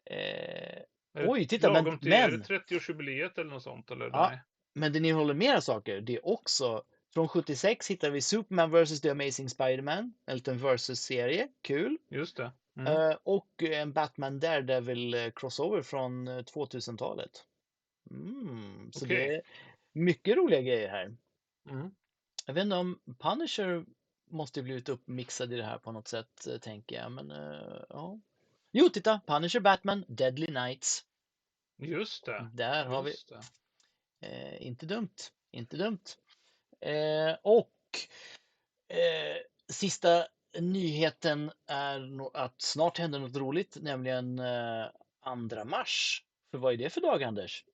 eh, 0.06 0.84
oj, 1.14 1.48
titta, 1.48 1.72
men- 1.74 1.84
lagom 1.84 2.00
till, 2.00 2.14
Är 2.14 2.32
men- 2.32 2.40
det 2.40 2.46
30-årsjubileet 2.46 3.40
eller 3.40 3.52
något 3.52 3.64
sånt? 3.64 3.92
Eller? 3.92 4.06
Ja. 4.14 4.30
Nej. 4.30 4.40
Men 4.78 4.94
det 4.94 5.00
innehåller 5.00 5.34
mera 5.34 5.62
saker. 5.62 6.02
Det 6.02 6.16
är 6.16 6.28
också 6.28 6.84
från 7.14 7.28
76 7.28 7.88
hittar 7.88 8.10
vi 8.10 8.22
Superman 8.22 8.72
vs. 8.72 9.02
The 9.02 9.10
Amazing 9.10 9.50
Spider-Man, 9.50 10.14
en 10.26 10.36
liten 10.36 10.58
versus-serie, 10.58 11.48
kul. 11.62 11.98
Just 12.10 12.38
det. 12.38 12.52
Mm. 12.78 12.94
Eh, 12.94 13.18
och 13.24 13.64
en 13.64 13.94
Batman 13.94 14.40
Daredevil 14.40 15.14
eh, 15.14 15.32
crossover 15.36 15.82
från 15.82 16.28
eh, 16.28 16.38
2000-talet. 16.38 17.46
Mm, 18.12 18.92
så 18.92 19.06
Okej. 19.06 19.18
det 19.18 19.36
är 19.36 19.42
mycket 19.94 20.38
roliga 20.38 20.62
grejer 20.62 20.90
här. 20.90 21.16
Mm. 21.70 21.92
Jag 22.46 22.54
vet 22.54 22.64
inte 22.64 22.76
om 22.76 23.00
Punisher 23.20 23.86
måste 24.30 24.64
blivit 24.64 24.90
uppmixad 24.90 25.54
i 25.54 25.56
det 25.56 25.64
här 25.64 25.78
på 25.78 25.92
något 25.92 26.08
sätt, 26.08 26.48
eh, 26.48 26.58
tänker 26.58 26.96
jag. 26.96 27.12
Men 27.12 27.32
eh, 27.32 27.84
ja. 27.90 28.20
Jo, 28.72 28.90
titta! 28.90 29.22
Punisher 29.28 29.60
Batman, 29.60 30.06
Deadly 30.08 30.48
Knights. 30.48 31.06
Just 31.78 32.26
det. 32.26 32.50
Där 32.54 32.86
har 32.86 33.04
vi. 33.04 33.10
Just 33.10 33.30
det. 33.30 33.42
Eh, 34.22 34.68
inte 34.68 34.86
dumt. 34.86 35.16
Inte 35.52 35.78
dumt. 35.78 36.04
Eh, 36.82 37.36
och 37.44 37.74
eh, 38.90 39.38
sista 39.74 40.28
nyheten 40.60 41.52
är 41.68 42.38
att 42.38 42.62
snart 42.62 42.98
händer 42.98 43.20
något 43.20 43.36
roligt, 43.36 43.78
nämligen 43.82 44.40
eh, 44.40 44.86
2 45.50 45.66
mars. 45.66 46.24
För 46.52 46.58
vad 46.58 46.74
är 46.74 46.78
det 46.78 46.90
för 46.90 47.02
dag, 47.02 47.24
Anders? 47.24 47.66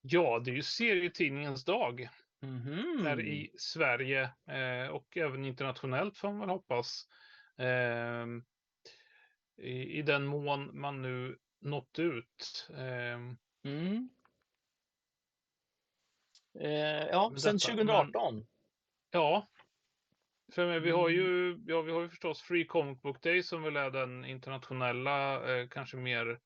Ja, 0.00 0.38
det 0.44 0.50
är 0.50 0.54
ju 0.54 0.62
serietidningens 0.62 1.64
dag 1.64 2.08
Mhm. 2.40 3.06
här 3.06 3.20
i 3.20 3.50
Sverige 3.58 4.22
eh, 4.50 4.88
och 4.88 5.16
även 5.16 5.44
internationellt 5.44 6.18
får 6.18 6.28
man 6.28 6.40
väl 6.40 6.48
hoppas. 6.48 7.08
Ehm, 7.58 8.44
i, 9.62 9.98
I 9.98 10.02
den 10.02 10.26
mån 10.26 10.80
man 10.80 11.02
nu 11.02 11.38
nått 11.60 11.98
ut. 11.98 12.68
Ehm, 12.76 13.36
Mm. 13.64 14.08
Eh, 16.60 17.06
ja, 17.06 17.28
Men 17.30 17.40
sen 17.40 17.56
detta- 17.56 17.66
2018. 17.68 18.46
ja, 19.10 19.48
för 20.52 20.66
men 20.66 20.82
vi 20.82 20.90
har 20.90 21.08
Mm. 21.10 21.20
ju, 21.20 21.58
ja, 21.66 21.82
vi 21.82 21.92
har 21.92 22.02
ju 22.02 22.08
förstås 22.08 22.42
Free 22.42 22.64
Comic 22.66 23.02
Book 23.02 23.22
Day 23.22 23.42
som 23.42 23.62
väl 23.62 23.76
är 23.76 23.90
den 23.90 24.24
internationella, 24.24 25.34
eh, 25.58 25.68
kanske 25.68 25.96
mer 25.96 26.40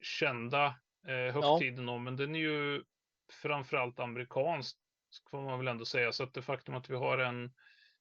kända 0.00 0.66
eh, 1.06 1.14
Ja. 1.14 1.30
högtiden 1.32 1.88
om, 1.88 2.04
men 2.04 2.16
den 2.16 2.34
är 2.34 2.38
ju 2.40 2.84
framförallt 3.42 4.00
amerikansk, 4.00 4.76
får 5.30 5.42
man 5.42 5.58
väl 5.58 5.68
ändå 5.68 5.84
säga. 5.84 6.12
Så 6.12 6.24
att 6.24 6.34
det 6.34 6.42
faktum 6.42 6.74
att 6.74 6.90
vi 6.90 6.96
har 6.96 7.18
en 7.18 7.54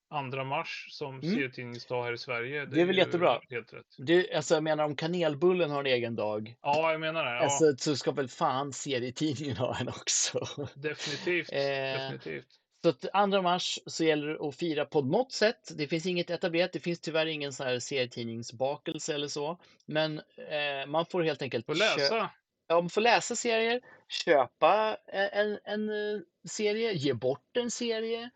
2 0.10 0.44
mars 0.44 0.88
som 0.90 1.20
Mm. 1.20 1.22
serietidningsdag 1.36 2.04
här 2.04 2.14
i 2.14 2.18
Sverige, 2.18 2.66
Det 2.66 2.82
är 2.82 2.86
väl 2.86 2.98
jättebra. 2.98 3.40
helt 3.50 3.74
rätt. 3.74 3.86
Det, 3.98 4.34
alltså 4.34 4.54
jag 4.54 4.64
menar 4.64 4.84
om 4.84 4.96
kanelbullen 4.96 5.72
har 5.72 5.80
en 5.80 5.86
egen 5.86 6.16
dag, 6.16 6.56
Ja, 6.62 6.92
jag 6.92 7.00
menar 7.00 7.26
det. 7.26 7.32
Ja, 7.32 7.40
alltså, 7.40 7.78
så 7.78 7.96
ska 7.96 8.12
väl 8.12 8.28
fan 8.28 8.74
serietidningen 8.74 9.58
ha 9.58 9.78
en 9.80 9.88
också. 9.88 10.40
definitivt. 10.76 11.52
Eh, 11.52 11.58
definitivt. 11.60 12.46
Så 12.84 12.90
att 12.90 13.32
2 13.32 13.42
mars 13.42 13.80
så 13.86 14.04
gäller 14.04 14.28
det 14.28 14.48
att 14.48 14.56
fira 14.56 14.86
på 14.86 15.02
något 15.02 15.32
sätt. 15.32 15.72
Det 15.78 15.88
finns 15.88 16.06
inget 16.06 16.30
etablerat. 16.30 16.74
Det 16.74 16.80
finns 16.80 17.00
tyvärr 17.00 17.26
ingen 17.26 17.54
så 17.54 17.64
här 17.64 17.80
serietidningsbakelse 17.80 19.14
eller 19.16 19.28
så. 19.28 19.58
Men 19.86 20.18
eh, 20.50 20.88
man 20.88 21.06
får 21.06 21.24
helt 21.24 21.42
enkelt 21.42 21.66
Får 21.66 21.76
läsa. 21.76 22.30
ja, 22.68 22.82
man 22.82 22.90
får 22.90 23.02
läsa 23.02 23.36
serier, 23.36 23.82
köpa 24.08 24.98
en, 25.08 25.30
en, 25.32 25.60
en 25.64 25.90
eh, 25.90 26.22
serie, 26.50 26.94
ge 26.94 27.14
bort 27.14 27.58
en 27.58 27.72
serie. 27.72 28.30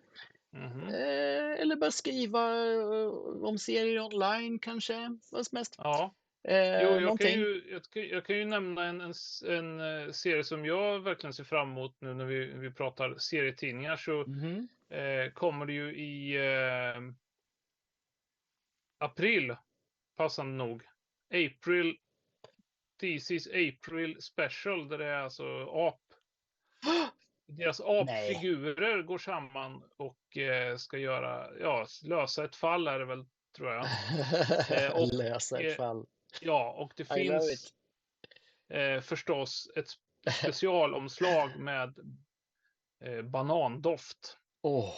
Mhm. 0.54 0.84
Eh, 0.88 1.62
eller 1.62 1.76
bara 1.76 1.92
skriva 1.92 2.66
eh, 2.74 3.08
om 3.44 3.58
serier 3.58 4.00
online 4.00 4.60
kanske. 4.60 5.18
Vad 5.32 5.46
som 5.48 5.56
helst. 5.56 5.76
Ja. 5.78 6.16
Eh, 6.44 6.82
Jo, 6.84 6.90
jag 7.00 7.20
kan, 7.20 7.32
ju, 7.32 7.64
jag, 7.72 7.84
kan, 7.84 8.08
jag 8.08 8.26
kan 8.26 8.36
ju 8.38 8.46
nämna 8.46 8.86
en, 8.86 9.02
en, 9.02 9.14
en 9.48 9.80
eh, 9.80 10.12
serie 10.12 10.44
som 10.44 10.66
jag 10.66 11.00
verkligen 11.00 11.34
ser 11.34 11.44
fram 11.44 11.72
emot 11.72 12.02
nu 12.02 12.14
när 12.14 12.26
vi, 12.26 12.46
vi 12.46 12.72
pratar 12.72 13.18
serietidningar. 13.18 13.96
Så 13.96 14.12
Mhm. 14.28 14.68
eh, 14.90 15.32
kommer 15.34 15.66
det 15.66 15.74
ju 15.74 15.96
i 15.96 16.36
eh, 16.36 17.02
april, 18.98 19.56
passande 20.16 20.54
nog. 20.58 20.84
April, 21.34 21.98
DC's 23.02 23.48
April 23.70 24.22
Special, 24.22 24.88
där 24.90 24.98
det 24.98 25.06
är 25.06 25.22
alltså 25.22 25.46
ap. 25.66 26.11
Deras 27.58 27.80
Nej. 27.80 28.36
apfigurer 28.36 29.04
går 29.04 29.18
samman 29.18 29.84
och 29.98 30.38
eh, 30.38 30.78
ska 30.78 30.98
göra, 30.98 31.60
ja, 31.60 31.88
lösa 32.04 32.46
ett 32.46 32.56
fall 32.56 32.88
är 32.88 33.00
det 33.00 33.06
väl, 33.06 33.26
tror 33.58 33.70
jag. 33.72 33.86
Eh, 34.72 34.92
och, 35.02 35.14
Lösa 35.14 35.60
ett 35.60 35.72
eh, 35.72 35.76
fall. 35.76 36.06
Ja, 36.42 36.72
och 36.78 36.94
det 36.96 37.04
I 37.04 37.06
finns 37.06 37.74
eh, 38.70 39.02
förstås 39.02 39.72
ett 39.76 39.88
specialomslag 40.34 41.56
med 41.60 41.94
eh, 43.06 43.22
banandoft. 43.22 44.38
Åh. 44.62 44.96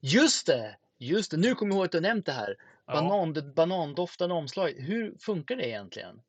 Just 0.00 0.46
det! 0.46 0.78
Just 0.98 1.30
det, 1.30 1.36
nu 1.36 1.54
kommer 1.54 1.72
jag 1.72 1.76
ihåg 1.76 1.84
att 1.84 1.92
du 1.92 2.00
nämnt 2.00 2.26
det 2.26 2.32
här. 2.32 2.56
Ja, 2.86 2.92
Banan, 2.92 3.32
det 3.32 3.42
banandoftande 3.42 4.34
omslag. 4.34 4.70
Hur 4.70 5.18
funkar 5.18 5.56
det 5.56 5.68
egentligen? 5.68 6.22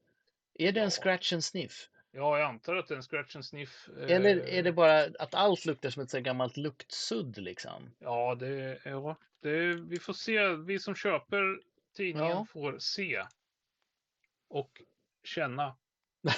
Är 0.54 0.72
det 0.72 0.80
en 0.80 0.84
Ja. 0.84 0.90
scratch 0.90 1.34
and 1.34 1.44
sniff? 1.44 1.90
Ja, 2.16 2.40
jag 2.40 2.50
antar 2.50 2.76
att 2.76 2.88
det 2.88 2.94
är 2.94 2.96
en 2.96 3.02
scratch 3.04 3.36
and 3.36 3.46
sniff. 3.46 3.90
Eller 4.08 4.38
eh, 4.38 4.58
är 4.58 4.64
det 4.64 4.72
bara 4.72 5.04
att 5.04 5.34
allt 5.34 5.66
luktar 5.66 5.90
som 5.90 6.04
ett 6.04 6.10
så 6.10 6.20
gammalt 6.20 6.58
luktsudd 6.58 7.38
liksom? 7.38 7.96
Ja, 8.00 8.36
det, 8.36 8.82
ja 8.86 9.16
det, 9.42 9.76
vi 9.76 10.00
får 10.00 10.14
se. 10.14 10.50
Vi 10.50 10.80
som 10.80 10.96
köper 10.96 11.62
tidningen 11.96 12.30
Ja. 12.30 12.46
får 12.46 12.80
se 12.80 13.26
och 14.50 14.82
känna. 15.24 15.78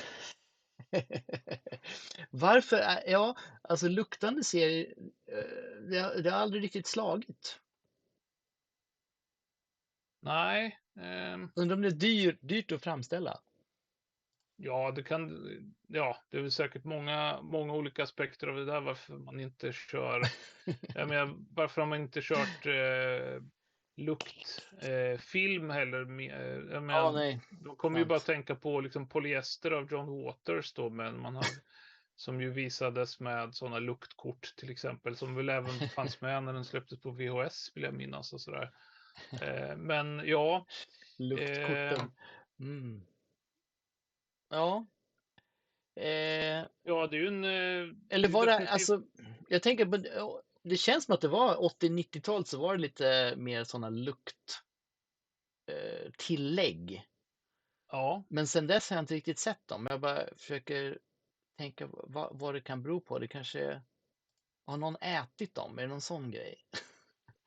Varför? 2.29 2.77
Ja, 3.07 3.37
alltså 3.61 3.87
luktande 3.87 4.43
serier, 4.43 4.93
eh, 5.31 5.81
det, 5.89 6.21
det 6.21 6.29
har 6.29 6.39
aldrig 6.39 6.63
riktigt 6.63 6.87
slagit. 6.87 7.59
Nej, 10.21 10.79
ehm, 10.99 11.51
Undrar 11.55 11.75
om 11.75 11.81
det 11.81 11.87
är 11.87 11.91
dyr, 11.91 12.37
dyrt 12.41 12.71
att 12.71 12.83
framställa? 12.83 13.39
Ja, 14.57 14.91
det 14.91 15.03
kan. 15.03 15.49
Ja, 15.87 16.17
det 16.29 16.37
är 16.37 16.41
väl 16.41 16.51
säkert 16.51 16.83
många, 16.83 17.41
många 17.41 17.73
olika 17.73 18.03
aspekter 18.03 18.47
av 18.47 18.55
det 18.55 18.65
där 18.65 18.81
varför 18.81 19.13
man 19.13 19.39
inte 19.39 19.71
kör. 19.73 20.21
Jag 20.95 21.09
menar, 21.09 21.35
varför 21.49 21.81
har 21.81 21.87
man 21.87 22.01
inte 22.01 22.21
kört 22.21 22.65
eh, 22.65 23.41
luktfilm 23.97 25.69
eh, 25.69 25.75
heller? 25.75 26.05
Med, 26.05 26.31
eh, 26.31 26.47
jag 26.47 26.73
Ja, 26.73 26.79
menar, 26.79 27.13
nej. 27.13 27.39
De 27.49 27.75
kommer 27.75 27.99
ju 27.99 28.05
bara 28.05 28.19
tänka 28.19 28.55
på 28.55 28.81
liksom 28.81 29.09
polyester 29.09 29.71
av 29.71 29.91
John 29.91 30.23
Waters 30.23 30.73
då, 30.73 30.89
men 30.89 31.21
man 31.21 31.35
har 31.35 31.45
som 32.15 32.41
ju 32.41 32.49
visades 32.49 33.19
med 33.19 33.55
sådana 33.55 33.79
luktkort 33.79 34.53
till 34.57 34.71
exempel, 34.71 35.15
som 35.15 35.35
väl 35.35 35.49
även 35.49 35.89
fanns 35.89 36.21
med 36.21 36.43
när 36.43 36.53
den 36.53 36.65
släpptes 36.65 37.01
på 37.01 37.11
VHS 37.11 37.71
vill 37.75 37.83
jag 37.83 37.93
minnas 37.93 38.33
och 38.33 38.41
sådär. 38.41 38.71
Eh, 39.41 39.77
men 39.77 40.21
ja, 40.25 40.65
Luktkorten. 41.17 42.11
Mm. 42.59 43.01
Ja. 44.49 44.85
Eh, 45.95 46.65
ja, 46.83 47.07
det 47.07 47.17
är 47.17 47.21
ju 47.21 47.27
en. 47.27 47.43
eh, 47.43 47.95
eller 48.09 48.29
var 48.29 48.45
det, 48.45 48.69
alltså, 48.69 49.01
jag 49.47 49.63
tänker 49.63 49.85
på, 49.85 49.97
det 50.63 50.77
känns 50.77 51.05
som 51.05 51.13
att 51.13 51.21
det 51.21 51.27
var 51.27 51.55
80-90-tal 51.55 52.45
så 52.45 52.59
var 52.59 52.75
det 52.75 52.81
lite 52.81 53.33
mer 53.37 53.63
sådana 53.63 53.89
lukt 53.89 54.63
eh, 55.71 56.11
tillägg. 56.17 57.07
Ja, 57.91 58.23
Men 58.27 58.47
sen 58.47 58.67
dess 58.67 58.89
har 58.89 58.97
jag 58.97 59.03
inte 59.03 59.13
riktigt 59.13 59.39
sett 59.39 59.67
dem. 59.67 59.87
Jag 59.89 60.01
bara 60.01 60.35
försöker 60.37 60.99
tänka 61.57 61.89
vad, 61.91 62.39
vad 62.39 62.53
det 62.53 62.61
kan 62.61 62.83
bero 62.83 63.01
på. 63.01 63.19
Det 63.19 63.27
kanske 63.27 63.81
har 64.65 64.77
någon 64.77 64.95
ätit 64.95 65.55
dem? 65.55 65.77
Är 65.77 65.81
det 65.81 65.87
någon 65.87 66.01
sån 66.01 66.31
grej? 66.31 66.55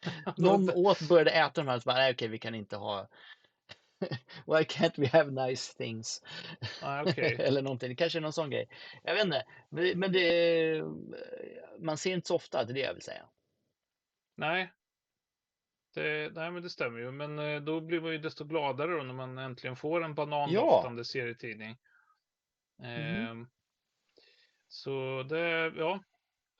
Någon 0.37 0.71
åt 0.71 1.09
började 1.09 1.31
äta 1.31 1.61
de 1.61 1.69
här 1.69 1.77
och 1.77 1.83
bara, 1.85 1.97
nej 1.97 2.13
okej, 2.13 2.29
vi 2.29 2.39
kan 2.39 2.55
inte 2.55 2.77
ha 2.77 3.09
Why 4.47 4.65
can't 4.65 4.99
we 4.99 5.07
have 5.09 5.31
nice 5.49 5.77
things? 5.77 6.23
nej, 6.83 7.03
okej. 7.07 7.37
Eller 7.41 7.63
någonting. 7.63 7.97
Kanske 7.97 8.19
är 8.19 8.21
någon 8.21 8.33
sån 8.33 8.51
grej. 8.51 8.69
Jag 9.03 9.15
vet 9.15 9.25
inte. 9.25 9.45
Men 9.69 10.13
det- 10.13 10.75
det, 10.75 10.83
man 11.79 11.99
ser 11.99 12.13
inte 12.15 12.29
så 12.29 12.37
ofta, 12.37 12.65
det 12.65 12.73
är 12.73 12.75
det 12.75 12.81
jag 12.81 12.95
vill 12.95 13.03
säga. 13.03 13.29
Nej. 14.35 14.73
Det, 15.95 16.33
nej, 16.35 16.51
men 16.51 16.63
det 16.63 16.71
stämmer 16.71 16.99
ju. 16.99 17.11
Men 17.11 17.39
eh, 17.39 17.61
då 17.61 17.81
blir 17.81 18.01
man 18.01 18.13
ju 18.13 18.19
desto 18.19 18.45
gladare 18.45 18.97
då 18.97 19.03
när 19.03 19.15
man 19.15 19.39
äntligen 19.39 19.77
får 19.77 20.05
en 20.05 20.15
banandoftande 20.15 21.05
serietidning. 21.05 21.77
Ehm, 22.83 23.49
Så 24.69 25.23
det, 25.29 25.73
ja, 25.77 26.03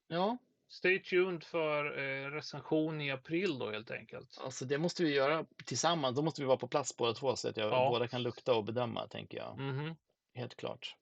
Ja, 0.09 0.37
stay 0.71 0.99
tuned 1.03 1.45
för 1.45 1.99
eh, 1.99 2.31
recension 2.31 3.01
i 3.01 3.11
april 3.11 3.59
då 3.59 3.71
helt 3.71 3.91
enkelt. 3.91 4.39
alltså 4.45 4.65
det 4.65 4.79
måste 4.79 5.03
vi 5.03 5.15
göra 5.15 5.45
tillsammans. 5.65 6.17
Då 6.17 6.23
måste 6.23 6.43
vi 6.43 6.47
vara 6.47 6.57
på 6.57 6.69
plats 6.69 6.97
båda 6.97 7.15
två 7.15 7.37
så 7.37 7.49
att 7.49 7.57
jag 7.57 7.73
Ja. 7.73 7.89
båda 7.93 8.09
kan 8.09 8.23
lukta 8.23 8.55
och 8.55 8.65
bedöma, 8.65 9.07
tänker 9.09 9.39
jag. 9.39 9.59
Mhm. 9.59 9.97
Helt 10.35 10.57
klart. 10.57 10.97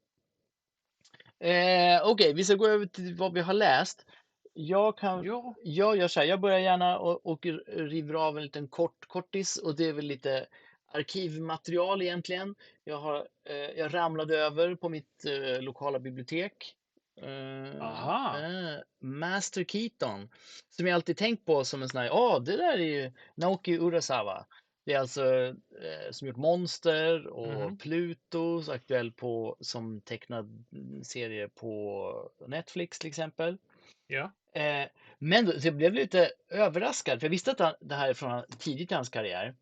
Eh, 1.38 2.02
Okej, 2.04 2.34
vi 2.34 2.44
ska 2.44 2.54
gå 2.54 2.66
över 2.66 2.86
till 2.86 3.14
vad 3.14 3.32
vi 3.34 3.40
har 3.40 3.54
läst. 3.54 4.06
Jag 4.52 4.98
kan 4.98 5.24
Ja, 5.24 5.54
Jag 5.62 5.96
gör 5.96 6.08
så 6.08 6.20
här, 6.20 6.26
jag 6.26 6.40
börjar 6.40 6.58
gärna 6.58 6.98
och, 6.98 7.26
och 7.26 7.46
river 7.66 8.14
av 8.14 8.36
en 8.36 8.42
liten 8.44 8.68
kort 8.68 9.06
kortis 9.08 9.56
och 9.56 9.76
det 9.76 9.84
är 9.88 9.92
väl 9.92 10.04
lite 10.06 10.46
arkivmaterial 10.92 12.02
egentligen. 12.02 12.54
Jag, 12.84 12.98
har, 13.00 13.28
eh, 13.44 13.56
jag 13.56 13.94
ramlade 13.94 14.38
över 14.38 14.74
på 14.74 14.88
mitt 14.88 15.24
eh, 15.24 15.62
lokala 15.62 15.98
bibliotek. 15.98 16.74
Eh, 17.22 17.82
Aha. 17.82 18.38
eh, 18.38 18.78
Master 19.00 19.64
Keaton, 19.64 20.28
som 20.70 20.86
jag 20.86 20.94
alltid 20.94 21.16
tänkt 21.16 21.44
på 21.44 21.64
som 21.64 21.82
en 21.82 21.88
sån 21.88 22.00
här, 22.00 22.06
ja 22.06 22.38
det 22.38 22.56
där 22.56 22.72
är 22.78 23.02
ju 23.02 23.12
Naoki 23.34 23.78
Urasawa. 23.78 24.46
Det 24.84 24.94
är 24.94 24.98
alltså 24.98 25.24
eh, 25.46 26.10
som 26.10 26.28
gjort 26.28 26.36
Monster 26.36 27.26
och 27.26 27.52
Mhm. 27.52 27.78
Pluto, 27.78 28.62
så 28.62 28.72
aktuell 28.72 29.12
på, 29.12 29.56
som 29.60 30.00
tecknad 30.00 30.64
serie 31.02 31.48
på 31.48 32.30
Netflix 32.46 32.98
till 32.98 33.08
exempel. 33.08 33.58
ja, 34.06 34.30
Eh, 34.52 34.88
men 35.18 35.46
då- 35.46 35.52
jag 35.62 35.74
blev 35.76 35.92
lite 35.92 36.30
överraskad, 36.48 37.20
för 37.20 37.26
jag 37.26 37.30
visste 37.30 37.50
att 37.50 37.58
han, 37.58 37.74
det 37.80 37.94
här 37.94 38.08
är 38.08 38.14
från 38.14 38.42
tidigt 38.58 38.92
i 38.92 38.94
hans 38.94 39.08
karriär. 39.08 39.54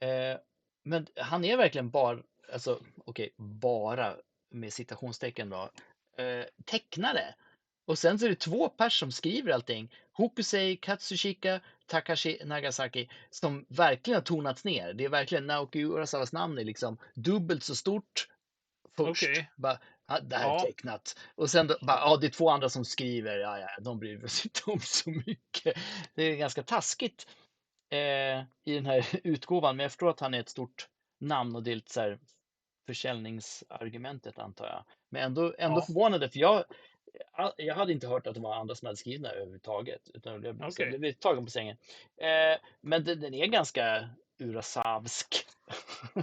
Eh, 0.00 0.38
men 0.82 1.06
han 1.16 1.44
är 1.44 1.56
verkligen 1.56 1.90
bara, 1.90 2.18
alltså 2.52 2.80
okej, 3.04 3.30
bara 3.36 4.16
med 4.50 4.72
citationstecken 4.72 5.50
då, 5.50 5.70
eh, 6.18 6.44
tecknare. 6.64 7.34
Och 7.86 7.98
sen 7.98 8.18
så 8.18 8.24
är 8.26 8.30
det 8.30 8.36
två 8.40 8.68
pers 8.68 8.98
som 9.00 9.12
skriver 9.12 9.52
allting. 9.52 9.94
Hokusei 10.12 10.76
Katsushika 10.76 11.60
Takashi 11.86 12.38
Nagasaki 12.44 13.08
som 13.30 13.66
verkligen 13.68 14.16
har 14.16 14.22
tonats 14.22 14.64
ner. 14.64 14.92
Det 14.92 15.04
är 15.04 15.08
verkligen 15.08 15.46
Naoki 15.46 15.82
Urasawas 15.84 16.32
namn 16.32 16.58
är 16.58 16.64
liksom 16.64 16.98
dubbelt 17.14 17.62
så 17.62 17.74
stort 17.76 18.28
först. 18.96 19.22
Okej. 19.22 19.50
Bara, 19.56 19.78
ja, 20.06 20.20
det 20.20 20.36
här 20.36 20.44
är 20.50 20.52
Ja. 20.54 20.60
tecknat. 20.60 21.18
Och 21.34 21.50
sen 21.50 21.66
då, 21.66 21.76
bara, 21.80 21.98
ja, 22.00 22.16
det 22.16 22.26
är 22.26 22.30
två 22.30 22.50
andra 22.50 22.68
som 22.68 22.84
skriver. 22.84 23.38
Ja, 23.38 23.58
ja, 23.58 23.68
de 23.80 23.98
bryr 23.98 24.26
sig 24.26 24.46
inte 24.54 24.70
om 24.70 24.80
så 24.80 25.10
mycket. 25.10 25.78
Det 26.14 26.22
är 26.22 26.36
ganska 26.36 26.62
taskigt 26.62 27.26
eh, 27.90 28.38
i 28.64 28.74
den 28.74 28.86
här 28.86 29.06
utgåvan. 29.26 29.76
Men 29.76 29.84
jag 29.84 29.90
förstår 29.92 30.10
att 30.10 30.20
han 30.20 30.34
är 30.34 30.40
ett 30.40 30.48
stort 30.48 30.88
namn 31.20 31.56
och 31.56 31.62
det 31.62 31.70
är 31.70 31.74
lite 31.74 31.92
så 31.92 32.00
här 32.00 32.18
försäljningsargumentet 32.86 34.38
antar 34.38 34.66
jag. 34.66 34.84
Men 35.16 35.24
ändå, 35.24 35.54
ändå 35.58 35.78
Ja. 35.78 35.82
förvånade 35.86 36.28
för 36.28 36.38
jag, 36.38 36.64
jag 37.56 37.74
hade 37.74 37.92
inte 37.92 38.06
hört 38.08 38.26
att 38.26 38.34
det 38.34 38.40
var 38.40 38.54
andra 38.54 38.74
som 38.74 38.86
hade 38.86 38.96
skrivit 38.96 39.22
den 39.22 39.32
överhuvudtaget. 39.32 40.10
Utan 40.14 40.32
jag 40.32 40.40
blev, 40.40 40.56
jag 40.90 41.00
blev 41.00 41.12
tagen 41.12 41.44
på 41.44 41.50
sängen. 41.50 41.76
Eh, 42.16 42.58
men 42.80 43.04
den, 43.04 43.20
den 43.20 43.34
är 43.34 43.46
ganska 43.46 44.08
urasavsk 44.38 45.46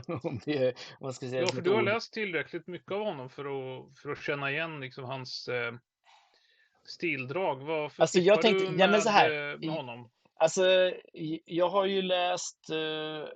om 0.23 0.39
det 0.45 0.67
om 0.69 0.73
man 0.99 1.13
ska 1.13 1.29
säga 1.29 1.41
Ja, 1.41 1.47
för 1.47 1.61
du 1.61 1.69
har 1.69 1.77
ord. 1.77 1.85
läst 1.85 2.13
tillräckligt 2.13 2.67
mycket 2.67 2.91
av 2.91 2.99
honom 3.03 3.29
för 3.29 3.45
att, 3.45 3.97
för 3.99 4.11
att 4.11 4.21
känna 4.21 4.51
igen 4.51 4.79
liksom 4.79 5.03
hans 5.03 5.47
eh, 5.47 5.73
stildrag. 6.85 7.55
Vad 7.63 7.91
Alltså, 7.97 8.19
jag 8.19 8.41
tänkte- 8.41 8.59
du 8.65 8.71
ja, 8.71 8.77
men 8.77 8.91
med, 8.91 9.03
så 9.03 9.09
här, 9.09 9.57
med 9.57 9.69
honom? 9.69 10.09
Alltså, 10.35 10.91
jag 11.45 11.69
har 11.69 11.85
ju 11.85 12.01
läst 12.01 12.69
eh, 12.69 13.27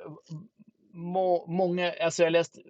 må, 0.92 1.46
många, 1.48 1.94
alltså 2.02 2.22
jag 2.24 2.26
har 2.26 2.32
läst 2.32 2.58
eh, 2.58 2.64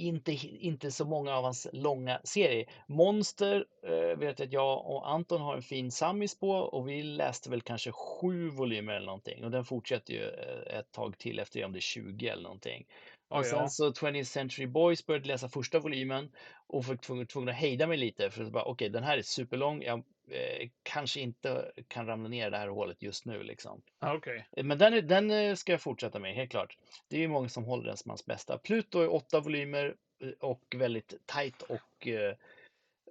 inte, 0.00 0.32
inte 0.42 0.90
så 0.90 1.04
många 1.04 1.36
av 1.36 1.44
hans 1.44 1.66
långa 1.72 2.20
serier. 2.24 2.66
Monster 2.86 3.64
eh, 3.86 4.18
vet 4.18 4.38
jag 4.38 4.46
att 4.46 4.52
jag 4.52 4.86
och 4.86 5.10
Anton 5.10 5.40
har 5.40 5.56
en 5.56 5.62
fin 5.62 5.90
sammis 5.90 6.38
på 6.38 6.50
och 6.50 6.88
vi 6.88 7.02
läste 7.02 7.50
väl 7.50 7.62
kanske 7.62 7.92
sju 7.92 8.50
volymer 8.50 8.92
eller 8.94 9.06
någonting 9.06 9.44
och 9.44 9.50
den 9.50 9.64
fortsätter 9.64 10.14
ju 10.14 10.22
eh, 10.22 10.78
ett 10.78 10.92
tag 10.92 11.18
till 11.18 11.38
efter 11.38 11.58
det, 11.58 11.64
om 11.64 11.72
det 11.72 11.78
är 11.78 11.80
20 11.80 12.28
eller 12.28 12.42
någonting. 12.42 12.86
Och 13.30 13.46
sen 13.46 13.58
ja. 13.58 13.68
så 13.68 13.90
20th 13.90 14.24
Century 14.24 14.66
Boys 14.66 15.06
började 15.06 15.28
läsa 15.28 15.48
första 15.48 15.78
volymen 15.78 16.30
och 16.66 16.84
var 16.84 16.96
tvungen, 16.96 17.26
tvungen 17.26 17.48
att 17.48 17.54
hejda 17.54 17.86
mig 17.86 17.96
lite 17.96 18.30
för 18.30 18.44
att 18.44 18.52
bara 18.52 18.64
okej, 18.64 18.88
den 18.88 19.04
här 19.04 19.18
är 19.18 19.22
superlång. 19.22 19.82
Jag 19.82 19.98
eh, 20.28 20.68
kanske 20.82 21.20
inte 21.20 21.72
kan 21.88 22.06
ramla 22.06 22.28
ner 22.28 22.46
i 22.46 22.50
det 22.50 22.56
här 22.56 22.68
hålet 22.68 23.02
just 23.02 23.24
nu 23.24 23.42
liksom. 23.42 23.82
Ah, 23.98 24.14
Okej. 24.14 24.46
Men 24.62 24.78
den, 24.78 25.06
den 25.06 25.30
eh, 25.30 25.54
ska 25.54 25.72
jag 25.72 25.80
fortsätta 25.80 26.18
med, 26.18 26.34
helt 26.34 26.50
klart. 26.50 26.76
Det 27.08 27.16
är 27.16 27.20
ju 27.20 27.28
många 27.28 27.48
som 27.48 27.64
håller 27.64 27.84
den 27.84 27.96
som 27.96 28.10
hans 28.10 28.26
bästa. 28.26 28.58
Pluto 28.58 29.00
är 29.00 29.12
åtta 29.12 29.40
volymer 29.40 29.94
eh, 30.22 30.28
och 30.40 30.74
väldigt 30.76 31.14
tajt 31.26 31.62
och 31.62 32.06
eh, 32.06 32.34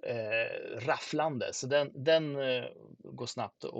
eh, 0.02 0.86
rafflande. 0.86 1.52
Så 1.52 1.66
den, 1.66 2.04
den 2.04 2.36
eh, 2.36 2.64
går 3.04 3.26
snabbt 3.26 3.64
att 3.64 3.72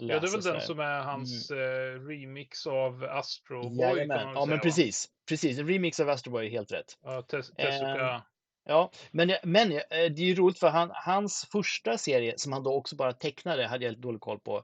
läsa. 0.00 0.14
Ja, 0.14 0.20
det 0.20 0.26
är 0.26 0.32
väl 0.32 0.42
den 0.42 0.60
som 0.60 0.80
är 0.80 1.00
hans 1.00 1.50
eh, 1.50 2.06
remix 2.08 2.66
av 2.66 3.04
Astro 3.04 3.62
Boy 3.62 3.78
Jajamän. 3.78 4.32
Ja, 4.34 4.46
men 4.46 4.56
va? 4.56 4.62
precis. 4.62 5.08
Precis, 5.28 5.58
en 5.58 5.68
remix 5.68 6.00
av 6.00 6.08
Astro 6.10 6.30
Boy 6.30 6.46
är 6.46 6.50
helt 6.50 6.72
rätt. 6.72 6.98
Ja, 7.02 7.20
Tes- 7.28 7.52
Ehm, 7.56 7.70
Tezuka. 7.70 8.22
Ja, 8.64 8.90
men, 9.10 9.32
men 9.42 9.72
eh, 9.72 9.80
det 9.90 9.96
är 10.22 10.26
ju 10.26 10.34
roligt 10.34 10.58
för 10.58 10.68
han, 10.68 10.90
hans 10.94 11.48
första 11.52 11.98
serie 11.98 12.34
som 12.36 12.52
han 12.52 12.62
då 12.62 12.74
också 12.74 12.96
bara 12.96 13.12
tecknade 13.12 13.66
hade 13.66 13.84
jag 13.84 13.90
lite 13.90 14.02
dålig 14.02 14.20
koll 14.20 14.38
på. 14.40 14.62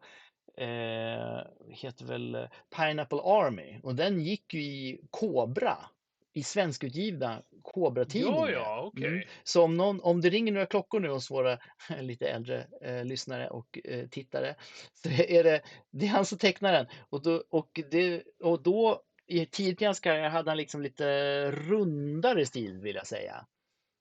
Eh, 0.59 1.41
heter 1.69 2.05
väl 2.05 2.35
eh, 2.35 2.45
Pineapple 2.77 3.21
Army 3.25 3.81
och 3.83 3.95
den 3.95 4.21
gick 4.21 4.55
ju 4.55 4.61
i 4.61 5.01
Kobra 5.11 5.77
i 6.37 6.43
svenskutgivna 6.43 7.43
Kobra-tidningen. 7.63 8.41
Ja, 8.41 8.51
ja, 8.51 8.81
okej. 8.93 9.09
Mm. 9.09 9.29
Så 9.45 9.63
om, 9.63 9.77
någon, 9.77 10.01
om 10.01 10.21
det 10.21 10.31
ringer 10.31 10.53
några 10.53 10.67
klockor 10.67 11.01
nu 11.01 11.09
hos 11.09 11.31
våra 11.31 11.59
lite 12.01 12.29
äldre 12.29 12.67
eh, 12.83 13.05
lyssnare 13.05 13.51
och 13.51 13.79
eh, 13.85 14.09
tittare 14.09 14.55
så 14.95 15.09
är 15.09 15.45
det, 15.45 15.63
det 15.91 16.07
är 16.07 16.11
han 16.11 16.27
som 16.27 16.39
tecknar 16.39 16.73
den. 16.73 16.87
Och 17.11 17.23
då, 17.23 17.45
och 17.51 17.81
det, 17.91 18.23
och 18.43 18.63
då 18.63 19.03
i 19.27 19.47
tidigt 19.47 19.83
i 19.83 19.85
hans 19.85 20.01
karriär 20.01 20.29
hade 20.29 20.51
han 20.51 20.59
liksom 20.59 20.83
lite 20.83 21.51
rundare 21.51 22.47
stil 22.47 22.81
vill 22.81 22.97
jag 22.97 23.07
säga. 23.07 23.47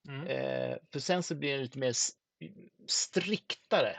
Mm. 0.08 0.26
Eh, 0.26 0.76
för 0.92 1.00
sen 1.00 1.22
så 1.22 1.34
blir 1.34 1.52
den 1.52 1.62
lite 1.62 1.78
mer 1.78 1.94
striktare. 2.86 3.96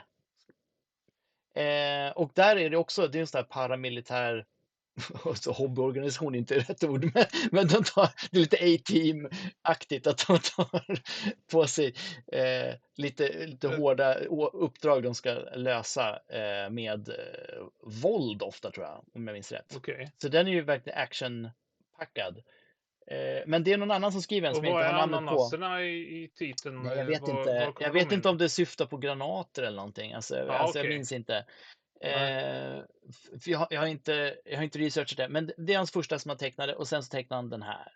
Eh, 1.54 2.12
och 2.12 2.32
där 2.34 2.56
är 2.56 2.70
det 2.70 2.76
också, 2.76 3.08
det 3.08 3.18
är 3.18 3.20
en 3.20 3.26
sån 3.26 3.38
här 3.38 3.44
paramilitär 3.44 4.46
så 5.34 5.52
hobbyorganisation 5.52 6.34
är 6.34 6.38
inte 6.38 6.58
rätt 6.58 6.84
ord, 6.84 7.10
men, 7.14 7.24
men 7.52 7.68
de 7.68 7.84
tar, 7.84 8.08
det 8.30 8.36
är 8.36 8.40
lite 8.40 8.56
A-team-aktigt 8.56 10.06
att 10.06 10.26
de 10.26 10.38
tar 10.38 10.98
på 11.52 11.66
sig 11.66 11.94
eh, 12.32 12.74
lite, 12.96 13.46
lite 13.46 13.66
Mm. 13.68 13.80
hårda 13.80 14.14
uppdrag 14.52 15.02
de 15.02 15.14
ska 15.14 15.32
lösa 15.54 16.18
eh, 16.28 16.70
med 16.70 17.08
eh, 17.08 17.14
våld 18.02 18.42
ofta 18.42 18.70
tror 18.70 18.86
jag, 18.86 19.04
om 19.14 19.26
jag 19.26 19.34
minns 19.34 19.52
rätt. 19.52 19.74
Okej. 19.76 20.12
Så 20.22 20.28
den 20.28 20.46
är 20.48 20.52
ju 20.52 20.62
verkligen 20.62 20.98
actionpackad. 20.98 22.38
Eh, 23.10 23.42
men 23.46 23.64
det 23.64 23.72
är 23.72 23.76
någon 23.78 23.90
annan 23.90 24.12
som 24.12 24.22
skriver 24.22 24.50
Och 24.50 24.56
som 24.56 24.64
jag 24.64 24.72
vad 24.72 24.82
inte 24.82 24.88
är 24.88 24.92
har 25.00 25.06
namnet 25.06 25.18
på. 25.30 25.34
ananaserna 25.34 25.82
i, 25.84 26.22
i 26.24 26.28
titeln? 26.28 26.82
Nej, 26.82 26.90
jag 26.90 26.98
Eh, 27.00 27.06
vet 27.06 27.20
var- 27.20 27.38
inte. 27.38 27.50
var 27.66 27.74
Jag 27.80 27.92
vet 27.92 28.12
inte 28.12 28.28
in? 28.28 28.32
om 28.32 28.38
det 28.38 28.48
syftar 28.48 28.86
på 28.86 28.96
granater 28.96 29.62
eller 29.62 29.76
någonting. 29.76 30.12
Alltså, 30.12 30.36
Ja, 30.36 30.52
alltså 30.52 30.78
jag 30.78 30.84
okej. 30.84 30.96
minns 30.96 31.12
inte. 31.12 31.44
Eh, 32.00 32.82
för 33.40 33.50
jag, 33.50 33.58
har- 33.58 33.68
jag, 33.70 33.80
har 33.80 33.86
inte 33.86 34.36
jag 34.44 34.56
har 34.56 34.64
inte 34.64 34.78
researchat 34.78 35.16
det, 35.16 35.28
men 35.28 35.52
det 35.56 35.72
är 35.72 35.76
hans 35.76 35.92
första 35.92 36.18
som 36.18 36.28
han 36.28 36.38
tecknade 36.38 36.74
och 36.74 36.88
sen 36.88 37.02
så 37.02 37.10
tecknade 37.10 37.38
han 37.42 37.50
den 37.50 37.62
här. 37.62 37.92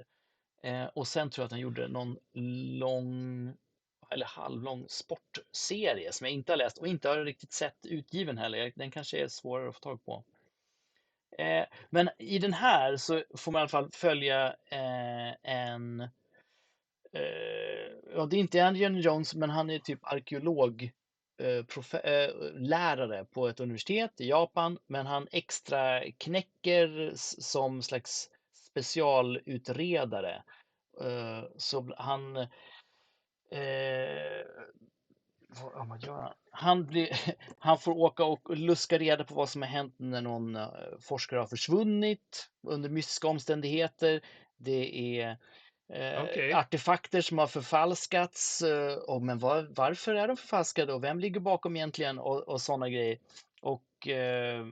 Eh, 0.62 0.84
och 0.84 1.08
sen 1.08 1.30
tror 1.30 1.42
jag 1.42 1.46
att 1.46 1.52
han 1.52 1.60
gjorde 1.60 1.88
någon 1.88 2.16
lång 2.78 3.52
eller 4.10 4.26
halvlång 4.26 4.86
sportserie 4.88 6.12
som 6.12 6.24
jag 6.26 6.34
inte 6.34 6.52
har 6.52 6.56
läst 6.56 6.78
och 6.78 6.86
inte 6.86 7.08
har 7.08 7.24
riktigt 7.24 7.52
sett 7.52 7.86
utgiven 7.86 8.38
heller. 8.38 8.72
Den 8.74 8.90
kanske 8.90 9.18
är 9.18 9.28
svårare 9.28 9.68
att 9.68 9.74
få 9.74 9.80
tag 9.80 10.04
på. 10.04 10.24
Eh, 11.38 11.64
men 11.90 12.10
i 12.18 12.38
den 12.38 12.52
här 12.52 12.96
så 12.96 13.22
får 13.36 13.52
man 13.52 13.60
i 13.60 13.62
alla 13.62 13.68
fall 13.68 13.90
följa 13.92 14.46
eh, 14.70 15.34
en 15.42 16.00
eh, 17.12 17.92
ja, 18.14 18.26
det 18.26 18.36
är 18.36 18.40
inte 18.40 18.58
Indiana 18.58 18.98
Jones, 18.98 19.34
men 19.34 19.50
han 19.50 19.70
är 19.70 19.78
typ 19.78 19.98
arkeolog 20.02 20.90
Eh, 21.42 21.64
eh, 22.04 22.30
lärare 22.54 23.24
på 23.24 23.48
ett 23.48 23.60
universitet 23.60 24.20
i 24.20 24.28
Japan, 24.28 24.78
men 24.86 25.06
han 25.06 25.28
extra 25.32 26.00
knäcker 26.18 27.12
som 27.16 27.82
slags 27.82 28.28
specialutredare. 28.70 30.42
Eh, 31.00 31.44
så 31.56 31.94
han 31.96 32.48
han? 36.50 36.86
Blir, 36.86 37.08
han 37.58 37.78
får 37.78 37.92
åka 37.92 38.24
och 38.24 38.56
luska 38.56 38.98
reda 38.98 39.24
på 39.24 39.34
vad 39.34 39.48
som 39.48 39.62
har 39.62 39.68
hänt 39.68 39.94
när 39.98 40.20
någon 40.20 40.58
forskare 41.00 41.40
har 41.40 41.46
försvunnit 41.46 42.50
under 42.66 42.88
mystiska 42.88 43.28
omständigheter. 43.28 44.20
Det 44.56 45.18
är 45.20 45.38
eh, 45.88 46.22
Okej. 46.22 46.52
artefakter 46.52 47.20
som 47.20 47.38
har 47.38 47.46
förfalskats. 47.46 48.62
Eh, 48.62 48.94
och, 48.94 49.22
men 49.22 49.38
var, 49.38 49.68
varför 49.70 50.14
är 50.14 50.28
de 50.28 50.36
förfalskade 50.36 50.92
och 50.92 51.04
vem 51.04 51.20
ligger 51.20 51.40
bakom 51.40 51.76
egentligen 51.76 52.18
och, 52.18 52.48
och 52.48 52.60
sådana 52.60 52.88
grejer. 52.88 53.18
Och 53.62 54.08
eh, 54.08 54.66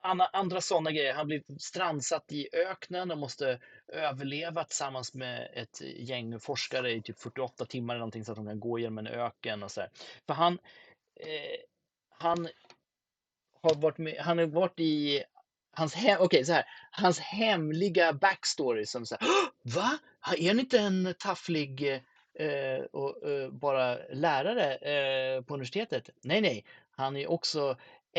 andra, 0.00 0.26
andra 0.26 0.60
sådana 0.60 0.92
grejer. 0.92 1.14
Han 1.14 1.26
blir 1.26 1.42
strandsatt 1.58 2.32
i 2.32 2.48
öknen 2.52 3.10
och 3.10 3.18
måste 3.18 3.60
överleva 3.88 4.64
tillsammans 4.64 5.14
med 5.14 5.50
ett 5.54 5.80
gäng 5.80 6.40
forskare 6.40 6.92
i 6.92 7.02
typ 7.02 7.18
48 7.18 7.64
timmar 7.64 7.94
eller 7.94 8.00
någonting 8.00 8.24
så 8.24 8.32
att 8.32 8.36
de 8.36 8.46
kan 8.46 8.60
gå 8.60 8.78
genom 8.78 8.98
en 8.98 9.06
öken 9.06 9.62
och 9.62 9.70
så 9.70 9.80
här. 9.80 9.90
För 10.26 10.34
han, 10.34 10.58
eh, 11.20 11.60
han 12.10 12.48
har 13.62 13.74
varit 13.74 13.98
med, 13.98 14.16
han 14.18 14.38
har 14.38 14.46
varit 14.46 14.80
i 14.80 15.24
hans 15.80 15.94
hem, 15.94 16.16
okej 16.20 16.44
så 16.44 16.52
här, 16.52 16.64
hans 16.90 17.18
hemliga 17.18 18.12
backstory 18.12 18.86
som 18.86 19.06
så 19.06 19.16
här, 19.20 19.28
"Åh, 19.28 19.48
va? 19.74 19.98
Är 20.38 20.54
ni 20.54 20.60
inte 20.60 20.78
en 20.78 21.14
tafflig 21.18 21.92
eh, 22.38 22.80
och 22.92 23.28
eh, 23.28 23.50
bara 23.50 23.98
lärare 24.12 24.74
eh, 24.74 25.42
på 25.42 25.54
universitetet? 25.54 26.10
Nej, 26.22 26.40
nej, 26.40 26.64
han 26.90 27.16
är 27.16 27.30
också 27.30 27.76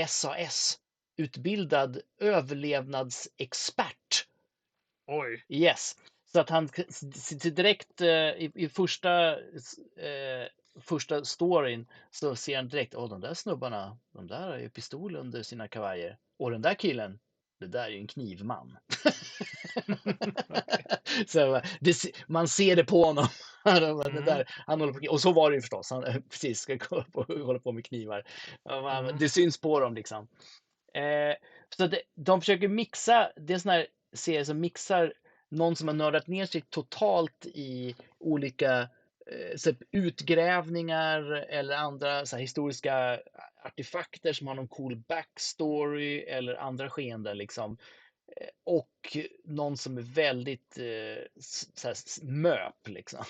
SAS 0.07 0.79
utbildad 1.17 2.01
överlevnadsexpert. 2.19 4.27
Oj. 5.07 5.45
Yes. 5.49 5.95
Så 6.31 6.39
att 6.39 6.49
han 6.49 6.69
direkt 7.43 8.01
eh, 8.01 8.07
i, 8.09 8.51
i 8.55 8.69
första, 8.69 9.31
eh, 9.31 10.47
första 10.79 11.25
storyn 11.25 11.87
så 12.11 12.35
ser 12.35 12.55
han 12.55 12.67
direkt, 12.67 12.95
åh 12.95 13.09
de 13.09 13.21
där 13.21 13.33
snubbarna, 13.33 13.97
de 14.13 14.27
där 14.27 14.47
har 14.47 14.57
ju 14.57 14.69
pistol 14.69 15.15
under 15.15 15.43
sina 15.43 15.67
kavajer. 15.67 16.17
Och 16.37 16.51
den 16.51 16.61
där 16.61 16.73
killen, 16.73 17.19
det 17.61 17.67
där 17.67 17.83
är 17.83 17.89
ju 17.89 17.97
en 17.97 18.07
knivman. 18.07 18.77
så 21.27 21.61
det, 21.79 21.95
man 22.27 22.47
ser 22.47 22.75
det 22.75 22.85
på 22.85 23.03
honom. 23.03 23.27
Det 23.63 24.09
Mm. 24.09 24.25
där, 24.25 24.45
han 24.65 24.79
håller 24.79 24.93
på, 24.93 25.11
och 25.11 25.21
så 25.21 25.33
var 25.33 25.49
det 25.51 25.55
ju 25.55 25.61
förstås, 25.61 25.89
han 25.91 26.23
precis 26.29 26.59
ska 26.59 26.75
gå 26.75 27.03
på, 27.03 27.23
hålla 27.23 27.59
på 27.59 27.71
med 27.71 27.85
knivar. 27.85 28.23
Mm. 28.69 29.17
Det 29.17 29.29
syns 29.29 29.61
på 29.61 29.79
dem 29.79 29.95
liksom. 29.95 30.27
Eh, 30.93 31.35
så 31.77 31.87
det, 31.87 32.01
de 32.15 32.41
försöker 32.41 32.67
mixa, 32.67 33.31
det 33.35 33.53
är 33.53 33.55
en 33.55 33.59
sån 33.59 33.71
här 33.71 33.87
serie 34.13 34.45
som 34.45 34.59
mixar 34.59 35.13
någon 35.49 35.75
som 35.75 35.87
har 35.87 35.95
nördat 35.95 36.27
ner 36.27 36.45
sig 36.45 36.61
totalt 36.61 37.45
i 37.45 37.95
olika 38.19 38.81
eh, 39.31 39.73
utgrävningar 39.91 41.31
eller 41.31 41.75
andra 41.75 42.25
så 42.25 42.35
här, 42.35 42.41
historiska 42.41 43.19
artefakter 43.61 44.33
som 44.33 44.47
har 44.47 44.55
någon 44.55 44.67
cool 44.67 44.95
backstory 44.95 46.19
eller 46.21 46.55
andra 46.55 46.89
skeenden 46.89 47.37
liksom. 47.37 47.77
Eh, 48.41 48.47
Och 48.63 49.17
någon 49.45 49.77
som 49.77 49.97
är 49.97 50.01
väldigt 50.01 50.77
eh, 50.77 51.23
s- 51.39 51.77
så 51.79 51.87
här, 51.87 51.91
s- 51.93 52.19
möp 52.23 52.87
liksom. 52.87 53.23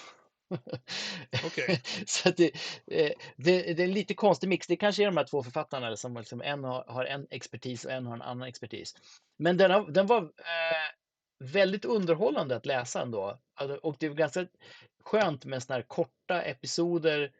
Så 2.06 2.30
att 2.30 2.38
det, 2.38 2.46
eh, 2.92 3.12
det, 3.38 3.74
det 3.74 3.84
är 3.84 3.88
en 3.88 3.94
lite 3.94 4.14
konstig 4.14 4.48
mix. 4.50 4.68
Det 4.68 4.76
kanske 4.76 5.04
är 5.04 5.06
de 5.06 5.18
här 5.18 5.24
två 5.24 5.44
författarna 5.44 5.98
som 5.98 6.18
liksom 6.18 6.42
en 6.42 6.64
har, 6.64 6.84
har 6.88 7.06
en 7.06 7.28
expertis 7.30 7.86
och 7.86 7.92
en 7.92 8.06
har 8.06 8.14
en 8.14 8.22
annan 8.22 8.48
expertis. 8.48 8.96
Men 9.40 9.58
den, 9.58 9.72
har, 9.72 9.92
den 9.92 10.08
var 10.08 10.22
eh, 10.24 10.92
väldigt 11.44 11.86
underhållande 11.86 12.56
att 12.56 12.66
läsa 12.66 13.02
ändå. 13.02 13.42
Alltså, 13.56 13.78
Och 13.78 13.96
det 14.00 14.06
är 14.06 14.10
ganska 14.14 14.48
skönt 15.04 15.46
med 15.46 15.64
såna 15.64 15.76
här 15.76 15.84
korta 15.88 16.42
episoder 16.42 17.32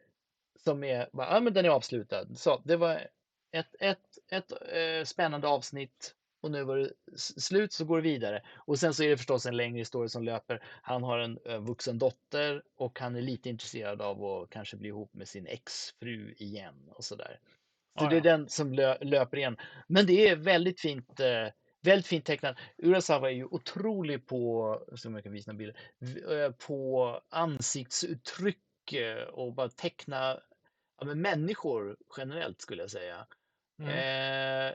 som 0.64 0.84
är, 0.84 1.08
bara, 1.12 1.34
ja 1.34 1.40
men 1.40 1.52
den 1.52 1.64
är 1.64 1.68
avslutad. 1.68 2.26
Så 2.34 2.62
det 2.64 2.76
var 2.76 3.08
ett, 3.52 3.74
ett, 3.80 4.18
ett 4.30 4.52
eh, 4.52 5.04
spännande 5.04 5.48
avsnitt 5.48 6.14
och 6.42 6.50
nu 6.50 6.64
var 6.64 6.76
det 6.76 6.92
slut 7.18 7.72
så 7.72 7.84
går 7.84 7.96
det 7.96 8.02
vidare. 8.02 8.42
Och 8.54 8.78
sen 8.78 8.94
så 8.94 9.02
är 9.02 9.08
det 9.08 9.16
förstås 9.16 9.46
en 9.46 9.56
längre 9.56 9.78
historia 9.78 10.08
som 10.08 10.24
löper. 10.24 10.64
Han 10.82 11.02
har 11.02 11.18
en 11.18 11.38
eh, 11.46 11.58
vuxen 11.58 11.98
dotter 11.98 12.62
och 12.76 12.98
han 13.00 13.16
är 13.16 13.22
lite 13.22 13.48
intresserad 13.48 14.02
av 14.02 14.24
att 14.24 14.50
kanske 14.50 14.76
bli 14.76 14.88
ihop 14.88 15.14
med 15.14 15.28
sin 15.28 15.46
exfru 15.46 16.34
igen 16.38 16.88
och 16.88 17.04
sådär. 17.04 17.38
Så 17.98 18.04
Ja, 18.04 18.08
det 18.10 18.16
är 18.16 18.26
ja. 18.26 18.36
den 18.36 18.48
som 18.48 18.72
lö 18.72 18.98
löper 19.00 19.36
igen. 19.36 19.56
Men 19.88 20.06
det 20.06 20.28
är 20.28 20.36
väldigt 20.36 20.80
fint, 20.80 21.20
eh, 21.20 21.46
väldigt 21.82 22.06
fint 22.06 22.24
tecknat. 22.24 22.56
Urasawa 22.78 23.30
är 23.30 23.34
ju 23.34 23.44
otrolig 23.44 24.26
på, 24.26 24.78
som 24.96 25.14
jag 25.14 25.24
kan 25.24 25.32
visa 25.32 25.50
en 25.50 25.56
bild, 25.56 25.76
v- 25.98 26.34
eh, 26.44 26.50
på 26.50 27.20
ansiktsuttryck 27.30 28.92
eh, 28.92 29.22
och 29.28 29.54
bara 29.54 29.68
teckna 29.68 30.40
ja, 31.02 31.06
men 31.06 31.20
människor 31.20 31.96
generellt 32.16 32.60
skulle 32.60 32.82
jag 32.82 32.90
säga. 32.90 33.26
Mm. 33.78 33.88
Eh, 34.68 34.74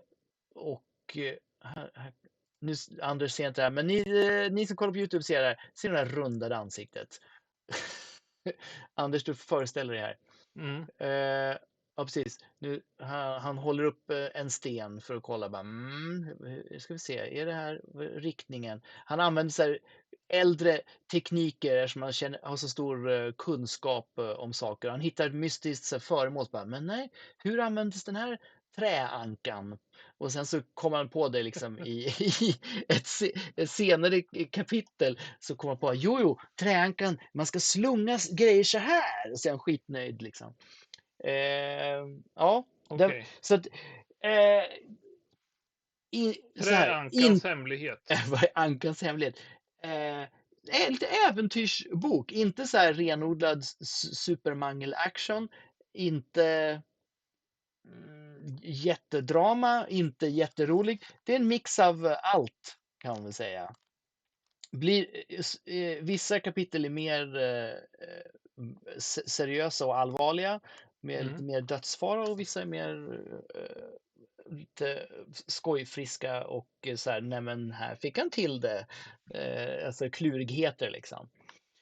och 0.55 1.17
eh, 1.17 1.36
här, 1.63 1.91
här, 1.95 2.13
nu, 2.59 2.73
Anders 3.01 3.32
ser 3.32 3.47
inte 3.47 3.61
det 3.61 3.63
här, 3.63 3.71
men 3.71 3.88
ni, 3.88 3.99
eh, 3.99 4.51
ni 4.51 4.67
som 4.67 4.75
kollar 4.75 4.93
på 4.93 4.97
Youtube 4.99 5.23
ser 5.23 5.41
det 5.41 5.47
här. 5.47 5.71
Ser 5.73 5.91
det 5.91 5.97
här 5.97 6.05
rundade 6.05 6.57
ansiktet? 6.57 7.21
Anders, 8.93 9.23
du 9.23 9.36
föreställer 9.36 9.93
dig 9.93 10.01
här. 10.01 10.17
Mm. 10.59 10.82
Eh, 10.82 11.57
ja, 11.98 12.04
precis. 12.06 12.39
Nu, 12.60 12.82
han, 13.00 13.41
han 13.41 13.58
håller 13.58 13.84
upp 13.84 14.10
eh, 14.10 14.28
en 14.34 14.50
sten 14.50 15.02
för 15.02 15.16
att 15.16 15.24
kolla. 15.24 15.50
Bara, 15.50 15.60
mm, 15.60 16.36
ska 16.80 16.93
vi 16.93 17.00
se, 17.00 17.39
är 17.39 17.45
det 17.45 17.54
här 17.54 17.82
riktningen? 18.20 18.82
Han 19.06 19.20
använder 19.20 19.52
så 19.52 19.64
här 19.64 19.80
äldre 20.30 20.82
tekniker 21.12 21.78
eftersom 21.78 22.02
han 22.02 22.14
känner, 22.14 22.39
har 22.43 22.58
så 22.58 22.70
stor 22.70 23.12
eh, 23.12 23.32
kunskap 23.38 24.18
eh, 24.18 24.30
om 24.30 24.54
saker. 24.54 24.89
Han 24.89 25.02
hittar 25.02 25.28
ett 25.28 25.34
mystiskt 25.34 25.86
så 25.86 25.95
här, 25.95 26.00
föremål. 26.00 26.48
Bara, 26.52 26.66
Men 26.66 26.86
nej, 26.86 27.12
hur 27.38 27.60
användes 27.60 28.04
den 28.04 28.16
här 28.16 28.38
träankan? 28.76 29.78
Och 30.18 30.32
sen 30.32 30.45
så 30.45 30.62
kommer 30.74 30.98
han 30.98 31.10
på 31.10 31.30
det 31.30 31.43
liksom 31.43 31.80
i, 31.80 32.08
i 32.20 32.56
ett, 32.88 33.08
se, 33.08 33.32
ett 33.56 33.70
senare 33.70 34.22
kapitel 34.52 35.20
så 35.39 35.56
kommer 35.56 35.72
han 35.72 35.80
på 35.80 35.93
jo, 35.95 36.20
jo, 36.22 36.39
träankan, 36.60 37.20
man 37.34 37.45
ska 37.45 37.60
slunga 37.60 38.20
grejer 38.32 38.64
så 38.64 38.78
här. 38.78 39.32
Och 39.32 39.39
så 39.39 39.50
är 39.50 39.52
han 39.52 39.60
skitnöjd 39.60 40.22
liksom. 40.22 40.54
Eh, 41.24 42.05
ja, 42.36 42.65
Okej. 42.88 43.07
det, 43.07 43.26
så 43.41 43.55
att 43.55 43.68
eh, 44.24 44.63
i, 46.11 46.38
så 46.63 46.70
här, 46.70 46.86
Träankans 46.86 47.43
hemlighet. 47.43 48.11
vad 48.30 48.43
är 48.43 48.49
Ankans 48.55 49.01
hemlighet? 49.01 49.39
Eh, 49.84 50.24
lite 50.89 51.07
äventyrsbok, 51.30 52.32
inte 52.32 52.68
så 52.68 52.78
här 52.78 52.93
renodlad 52.93 53.59
s- 53.59 54.15
supermangel 54.18 54.93
action, 54.93 55.49
inte 55.93 56.82
mm, 57.86 58.57
jättedrama, 58.61 59.88
inte 59.89 60.28
jätterolig. 60.28 61.03
Det 61.24 61.32
är 61.32 61.36
en 61.39 61.47
mix 61.47 61.80
av 61.80 62.15
allt 62.24 62.78
kan 62.97 63.13
man 63.13 63.24
väl 63.24 63.34
säga. 63.34 63.76
Blir, 64.72 65.24
eh, 65.65 66.03
vissa 66.03 66.39
kapitel 66.39 66.86
är 66.86 66.89
mer 66.89 67.38
eh, 67.38 67.70
eh, 67.70 68.97
se- 68.97 69.30
seriösa 69.30 69.86
och 69.86 69.97
allvarliga, 69.97 70.59
med 71.08 71.22
Mm. 71.22 71.32
lite 71.32 71.43
mer 71.43 71.62
dödsfara 71.62 72.24
och 72.24 72.39
vissa 72.39 72.62
är 72.62 72.66
mer 72.66 73.20
eh, 73.55 74.55
lite 74.55 75.08
skojfriska 75.47 76.43
och 76.43 76.70
så 76.95 77.12
här, 77.12 77.22
nej 77.22 77.41
men 77.41 77.72
här 77.72 77.95
fick 77.95 78.18
han 78.18 78.30
till 78.30 78.60
det. 78.60 78.86
Eh, 79.34 79.88
alltså 79.88 80.10
klurigheter 80.10 80.89
liksom. 80.89 81.30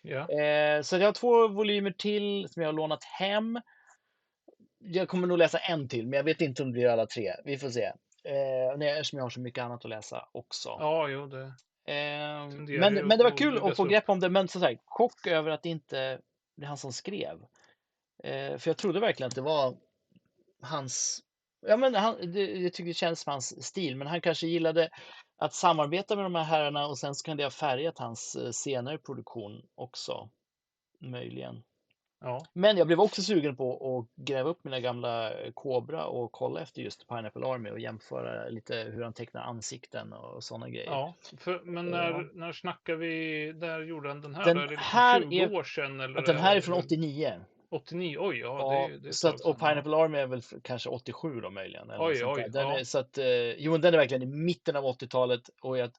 Ja. 0.01 0.30
Eh, 0.30 0.82
så 0.82 0.97
jag 0.97 1.05
har 1.05 1.13
två 1.13 1.47
volymer 1.47 1.91
till 1.91 2.49
som 2.49 2.61
jag 2.61 2.67
har 2.69 2.73
lånat 2.73 3.03
hem. 3.03 3.61
Jag 4.80 5.07
kommer 5.07 5.28
nog 5.28 5.38
läsa 5.38 5.57
en 5.57 5.88
till, 5.88 6.07
men 6.07 6.17
jag 6.17 6.23
vet 6.23 6.41
inte 6.41 6.63
om 6.63 6.69
det 6.69 6.73
blir 6.73 6.88
alla 6.88 7.05
tre. 7.05 7.34
Vi 7.45 7.57
får 7.57 7.69
se. 7.69 7.91
Eh, 8.23 8.89
eftersom 8.89 9.17
jag 9.17 9.26
har 9.26 9.30
så 9.30 9.39
mycket 9.39 9.63
annat 9.63 9.86
att 9.86 9.89
läsa 9.89 10.30
också. 10.32 10.69
ja, 10.69 11.07
jo, 11.07 11.28
det. 11.28 11.53
Eh, 11.88 12.49
tenderar 12.49 12.80
men, 12.80 13.07
men 13.07 13.17
det 13.17 13.23
var 13.23 13.38
kul 13.38 13.57
att 13.57 13.76
få 13.76 13.84
grepp 13.84 14.09
om 14.09 14.19
det. 14.19 14.30
Men 14.30 14.47
som 14.47 14.61
sagt, 14.61 14.82
chock 14.86 15.28
över 15.28 15.51
att 15.51 15.63
det 15.63 15.69
inte 15.69 16.19
det 16.55 16.63
är 16.63 16.67
han 16.67 16.78
som 16.78 16.93
skrev. 16.93 17.45
Eh, 18.24 18.57
för 18.57 18.70
jag 18.70 18.78
trodde 18.78 18.99
verkligen 18.99 19.28
att 19.28 19.36
det 19.36 19.41
var 19.41 19.76
hans... 20.61 21.22
Ja, 21.68 21.78
men 21.78 21.95
han, 21.95 22.32
det, 22.34 22.41
jag 22.51 22.74
tycker 22.74 22.88
det 22.88 22.93
känns 22.93 23.22
som 23.22 23.32
hans 23.32 23.66
stil, 23.66 23.95
men 23.95 24.07
han 24.07 24.22
kanske 24.22 24.47
gillade 24.47 24.89
att 25.38 25.53
samarbeta 25.53 26.16
med 26.16 26.26
de 26.26 26.36
här 26.36 26.43
herrarna 26.43 26.88
och 26.88 26.97
sen 26.97 27.16
så 27.16 27.26
kan 27.26 27.38
det 27.38 27.43
ha 27.43 27.51
färgat 27.51 27.99
hans 27.99 28.36
eh, 28.36 28.51
senare 28.51 28.97
produktion 28.97 29.61
också. 29.76 30.30
Möjligen. 30.99 31.63
Ja. 32.22 32.45
Men 32.53 32.78
jag 32.78 32.88
blev 32.88 32.99
också 32.99 33.22
sugen 33.22 33.55
på 33.55 33.97
att 33.99 34.26
gräva 34.26 34.49
upp 34.49 34.63
mina 34.63 34.80
gamla 34.80 35.32
Cobra 35.53 36.05
och 36.05 36.32
kolla 36.32 36.61
efter 36.61 36.82
just 36.82 37.07
Pineapple 37.07 37.45
Army 37.47 37.70
och 37.70 37.80
jämföra 37.80 38.49
lite 38.49 38.76
hur 38.76 39.03
han 39.03 39.13
tecknar 39.13 39.41
ansikten 39.41 40.13
och 40.13 40.43
sådana 40.43 40.70
grejer. 40.70 40.86
Ja, 40.91 41.13
för, 41.38 41.59
men 41.63 41.86
Ja. 41.88 41.91
när, 41.91 42.30
när 42.34 42.51
snackar 42.53 42.95
vi, 42.95 43.51
där 43.51 43.82
gjorde 43.82 44.09
han 44.09 44.22
den 44.22 44.36
här? 44.36 44.45
Den 44.45 44.57
är 44.57 44.61
det 44.61 44.68
liksom 44.70 44.86
här 44.86 45.22
20 45.22 45.39
är- 45.39 45.53
år 45.55 45.63
sedan 45.63 45.99
eller? 45.99 46.22
Den 46.22 46.38
här 46.38 46.55
är 46.55 46.61
från 46.61 46.78
89. 46.78 47.39
89, 47.70 48.18
oj, 48.20 48.39
ja. 48.39 48.57
Ja, 48.59 48.88
det, 48.88 48.97
det 48.97 49.13
så 49.13 49.28
att, 49.28 49.41
och. 49.41 49.59
Pineapple 49.59 49.95
Army 49.95 50.18
är 50.18 50.28
väl 50.28 50.41
kanske 50.63 50.89
87 50.89 51.41
då 51.41 51.49
möjligen. 51.49 51.89
Eller 51.89 52.05
Oj, 52.05 52.26
oj. 52.26 52.45
Den 52.49 52.68
ja. 52.68 52.80
är, 52.80 52.84
så 52.84 52.99
att, 52.99 53.18
eh, 53.18 53.51
jo, 53.57 53.72
men 53.72 53.82
den 53.82 53.93
är 53.93 53.97
verkligen 53.97 54.24
i 54.24 54.26
mitten 54.26 54.76
av 54.76 54.84
80-talet. 54.84 55.49
Och 55.61 55.78
jag, 55.78 55.91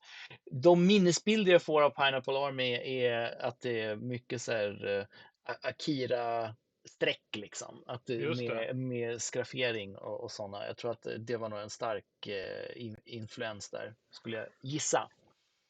de 0.51 0.87
minnesbilder 0.87 1.53
jag 1.53 1.62
får 1.62 1.83
av 1.83 1.91
Pineapple 1.91 2.39
Army 2.39 2.73
är 2.73 3.43
att 3.43 3.61
det 3.61 3.81
är 3.81 3.97
mycket 3.97 4.43
så 4.43 4.53
här 4.53 4.99
eh, 4.99 5.05
A- 5.53 5.69
Akira-streck 5.69 7.37
liksom. 7.37 7.85
Att 7.87 8.09
med, 8.09 8.77
med 8.77 9.23
skraffering 9.23 9.97
och, 9.97 10.21
och 10.25 10.31
sådana. 10.31 10.67
Jag 10.67 10.77
tror 10.77 10.91
att 10.91 11.07
det 11.19 11.37
var 11.37 11.49
nog 11.49 11.59
en 11.59 11.71
stark 11.71 12.27
eh, 12.27 12.83
in, 12.83 12.97
influens 13.05 13.71
där, 13.71 13.95
skulle 14.11 14.37
jag 14.37 14.47
gissa. 14.62 15.11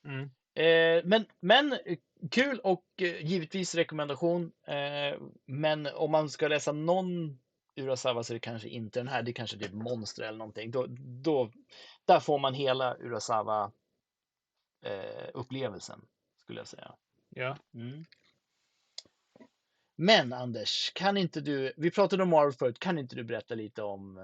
Mm. 0.04 0.30
Eh, 0.56 1.02
men, 1.04 1.26
men 1.40 1.78
kul 2.30 2.58
och 2.58 2.84
eh, 2.96 3.26
givetvis 3.26 3.74
rekommendation. 3.74 4.52
Eh, 4.66 5.18
men 5.46 5.86
om 5.86 6.10
man 6.10 6.30
ska 6.30 6.48
läsa 6.48 6.72
någon 6.72 7.38
Urasawa 7.76 8.22
så 8.22 8.32
är 8.32 8.34
det 8.34 8.40
kanske 8.40 8.68
inte 8.68 9.00
den 9.00 9.08
här. 9.08 9.22
Det 9.22 9.30
är 9.30 9.32
kanske 9.32 9.58
typ 9.58 9.72
Monster 9.72 10.22
eller 10.22 10.38
någonting. 10.38 10.70
Då, 10.70 10.86
då, 11.22 11.52
där 12.04 12.20
får 12.20 12.38
man 12.38 12.54
hela 12.54 12.96
Urasawa 12.96 13.72
upplevelsen 15.34 16.00
skulle 16.36 16.60
jag 16.60 16.66
säga. 16.66 16.94
Ja. 17.28 17.56
Mm. 17.74 18.04
Men 19.96 20.32
Anders, 20.32 20.92
kan 20.94 21.16
inte 21.16 21.40
du, 21.40 21.72
vi 21.76 21.90
pratade 21.90 22.22
om 22.22 22.28
Marvel 22.28 22.52
förut, 22.52 22.78
kan 22.78 22.98
inte 22.98 23.16
du 23.16 23.24
berätta 23.24 23.54
lite 23.54 23.82
om 23.82 24.18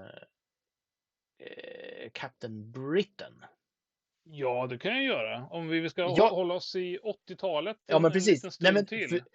eh, 1.37 2.09
Captain 2.11 2.71
Britain? 2.71 3.43
Ja, 4.23 4.67
det 4.67 4.77
kan 4.77 4.91
jag 4.95 5.03
göra. 5.03 5.45
Om 5.51 5.67
vi 5.67 5.89
ska 5.89 6.01
Ja. 6.01 6.29
hålla 6.29 6.53
oss 6.53 6.75
i 6.75 6.99
80-talet. 7.29 7.77
Ja, 7.85 7.99
men 7.99 8.05
en 8.05 8.13
precis. 8.13 8.59
Nej, 8.59 8.73
men, 8.73 8.85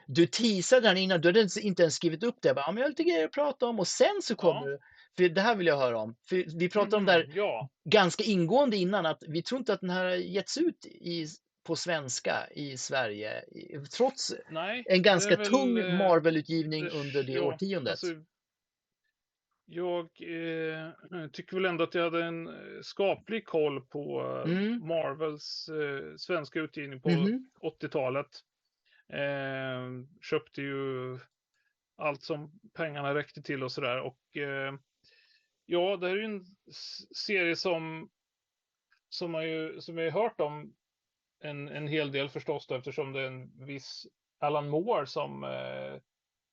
du 0.07 0.27
teasade 0.27 0.89
den 0.89 0.97
innan, 0.97 1.21
du 1.21 1.29
hade 1.29 1.47
inte 1.61 1.83
ens 1.83 1.95
skrivit 1.95 2.23
upp 2.23 2.37
det. 2.43 2.49
Jag, 2.49 2.57
bara, 2.57 2.65
ja, 2.67 2.73
men 2.73 2.79
jag 2.81 2.85
har 2.85 2.89
lite 2.91 3.05
grejer 3.05 3.25
att 3.25 3.33
prata 3.33 3.67
om 3.67 3.79
och 3.81 3.89
sen 3.89 4.23
så 4.23 4.35
kommer 4.37 4.61
Ja. 4.61 4.67
du. 4.67 4.79
För 5.17 5.29
det 5.35 5.41
här 5.41 5.55
vill 5.57 5.67
jag 5.67 5.77
höra 5.77 5.99
om. 5.99 6.17
För 6.29 6.59
vi 6.59 6.69
pratade 6.69 6.97
om 6.97 7.05
det 7.07 7.13
här 7.13 7.25
Mhm, 7.25 7.33
Ja, 7.35 7.69
ganska 7.85 8.25
ingående 8.25 8.77
innan, 8.77 9.07
att 9.07 9.23
vi 9.29 9.43
tror 9.43 9.59
inte 9.59 9.73
att 9.73 9.81
den 9.81 9.91
här 9.91 10.05
har 10.05 10.15
getts 10.17 10.57
ut 10.59 10.87
i, 10.87 11.27
på 11.67 11.77
svenska 11.77 12.37
i 12.51 12.77
Sverige. 12.77 13.45
Trots 13.97 14.35
nej. 14.51 14.85
en 14.87 15.03
ganska 15.03 15.37
väl, 15.37 15.47
tung 15.47 15.79
eh, 15.79 15.99
Marvel-utgivning 15.99 16.89
under 16.89 17.23
det 17.23 17.33
ja, 17.33 17.43
årtiondet. 17.43 17.91
alltså, 17.91 18.07
jag 19.71 20.05
eh, 20.21 20.91
tycker 21.33 21.57
väl 21.57 21.65
ändå 21.65 21.85
att 21.85 21.95
jag 21.95 22.03
hade 22.05 22.25
en 22.25 22.47
eh, 22.47 22.81
skaplig 22.83 23.45
koll 23.47 23.81
på 23.81 24.21
eh, 24.47 24.53
Mm. 24.53 24.87
Marvels 24.87 25.69
eh, 25.69 26.17
svenska 26.17 26.61
utgivning 26.61 27.01
på 27.01 27.09
Mhm. 27.11 27.51
80-talet. 27.63 28.27
Eh, 29.13 29.89
köpte 30.23 30.63
ju 30.63 31.19
allt 31.97 32.23
som 32.23 32.61
pengarna 32.77 33.15
räckte 33.15 33.43
till 33.43 33.63
och 33.63 33.73
sådär. 33.73 34.01
Och 34.01 34.37
eh, 34.37 34.75
ja, 35.67 35.97
det 35.97 36.09
här 36.09 36.17
är 36.17 36.21
ju 36.21 36.25
en 36.25 36.45
serie 37.27 37.57
som 37.57 38.11
som 39.09 39.31
man 39.31 39.49
ju 39.49 39.81
som 39.81 39.99
jag 39.99 40.13
har 40.13 40.23
hört 40.23 40.41
om 40.41 40.75
en, 41.41 41.69
en 41.69 41.89
hel 41.89 42.13
del 42.13 42.29
förstås 42.29 42.67
då, 42.67 42.75
eftersom 42.75 43.13
det 43.13 43.21
är 43.21 43.27
en 43.27 43.67
viss 43.67 44.07
Alan 44.41 44.69
Moore 44.69 45.07
som 45.07 45.45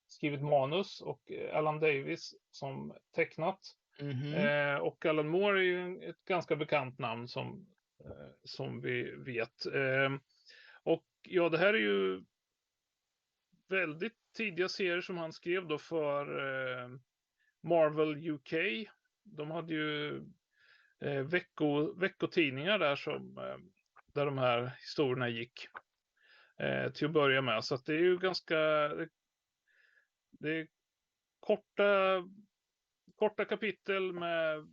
skrivit 0.08 0.42
manus 0.42 1.02
och 1.02 1.32
eh, 1.32 1.58
Alan 1.58 1.80
Davis 1.80 2.36
som 2.52 2.96
tecknat. 3.16 3.60
Mhm. 4.02 4.34
Eh, 4.34 4.76
och 4.76 5.06
Alan 5.06 5.28
Moore 5.28 5.60
är 5.60 5.64
ju 5.64 6.10
ett 6.10 6.26
ganska 6.26 6.56
bekant 6.56 7.00
namn 7.00 7.28
som, 7.28 7.68
eh, 8.06 8.32
som 8.44 8.82
vi 8.82 9.16
vet. 9.16 9.66
Eh, 9.66 10.14
och 10.84 11.06
ja, 11.22 11.50
det 11.50 11.58
här 11.58 11.74
är 11.74 11.80
ju 11.80 12.24
väldigt 13.70 14.34
tidiga 14.38 14.70
serier 14.70 15.02
som 15.02 15.18
han 15.18 15.34
skrev 15.34 15.68
då 15.68 15.78
för 15.78 16.40
eh, 16.84 16.90
Marvel 17.62 18.30
UK. 18.30 18.54
De 19.24 19.52
hade 19.52 19.74
ju 19.74 20.18
eh, 21.02 21.22
vecko, 21.22 22.00
veckotidningar 22.00 22.80
där 22.80 22.96
som 22.96 23.38
eh, 23.38 23.58
där 24.16 24.26
de 24.26 24.38
här 24.38 24.72
historierna 24.80 25.30
gick 25.30 25.68
eh, 26.58 26.92
till 26.92 27.06
att 27.06 27.14
börja 27.14 27.42
med. 27.42 27.64
Så 27.64 27.76
att 27.76 27.86
det 27.86 27.94
är 27.94 28.00
ju 28.00 28.18
ganska 28.18 28.58
det, 30.40 30.50
är 30.60 30.68
korta 31.40 32.24
korta 33.16 33.46
kapitel 33.46 34.14
med 34.14 34.68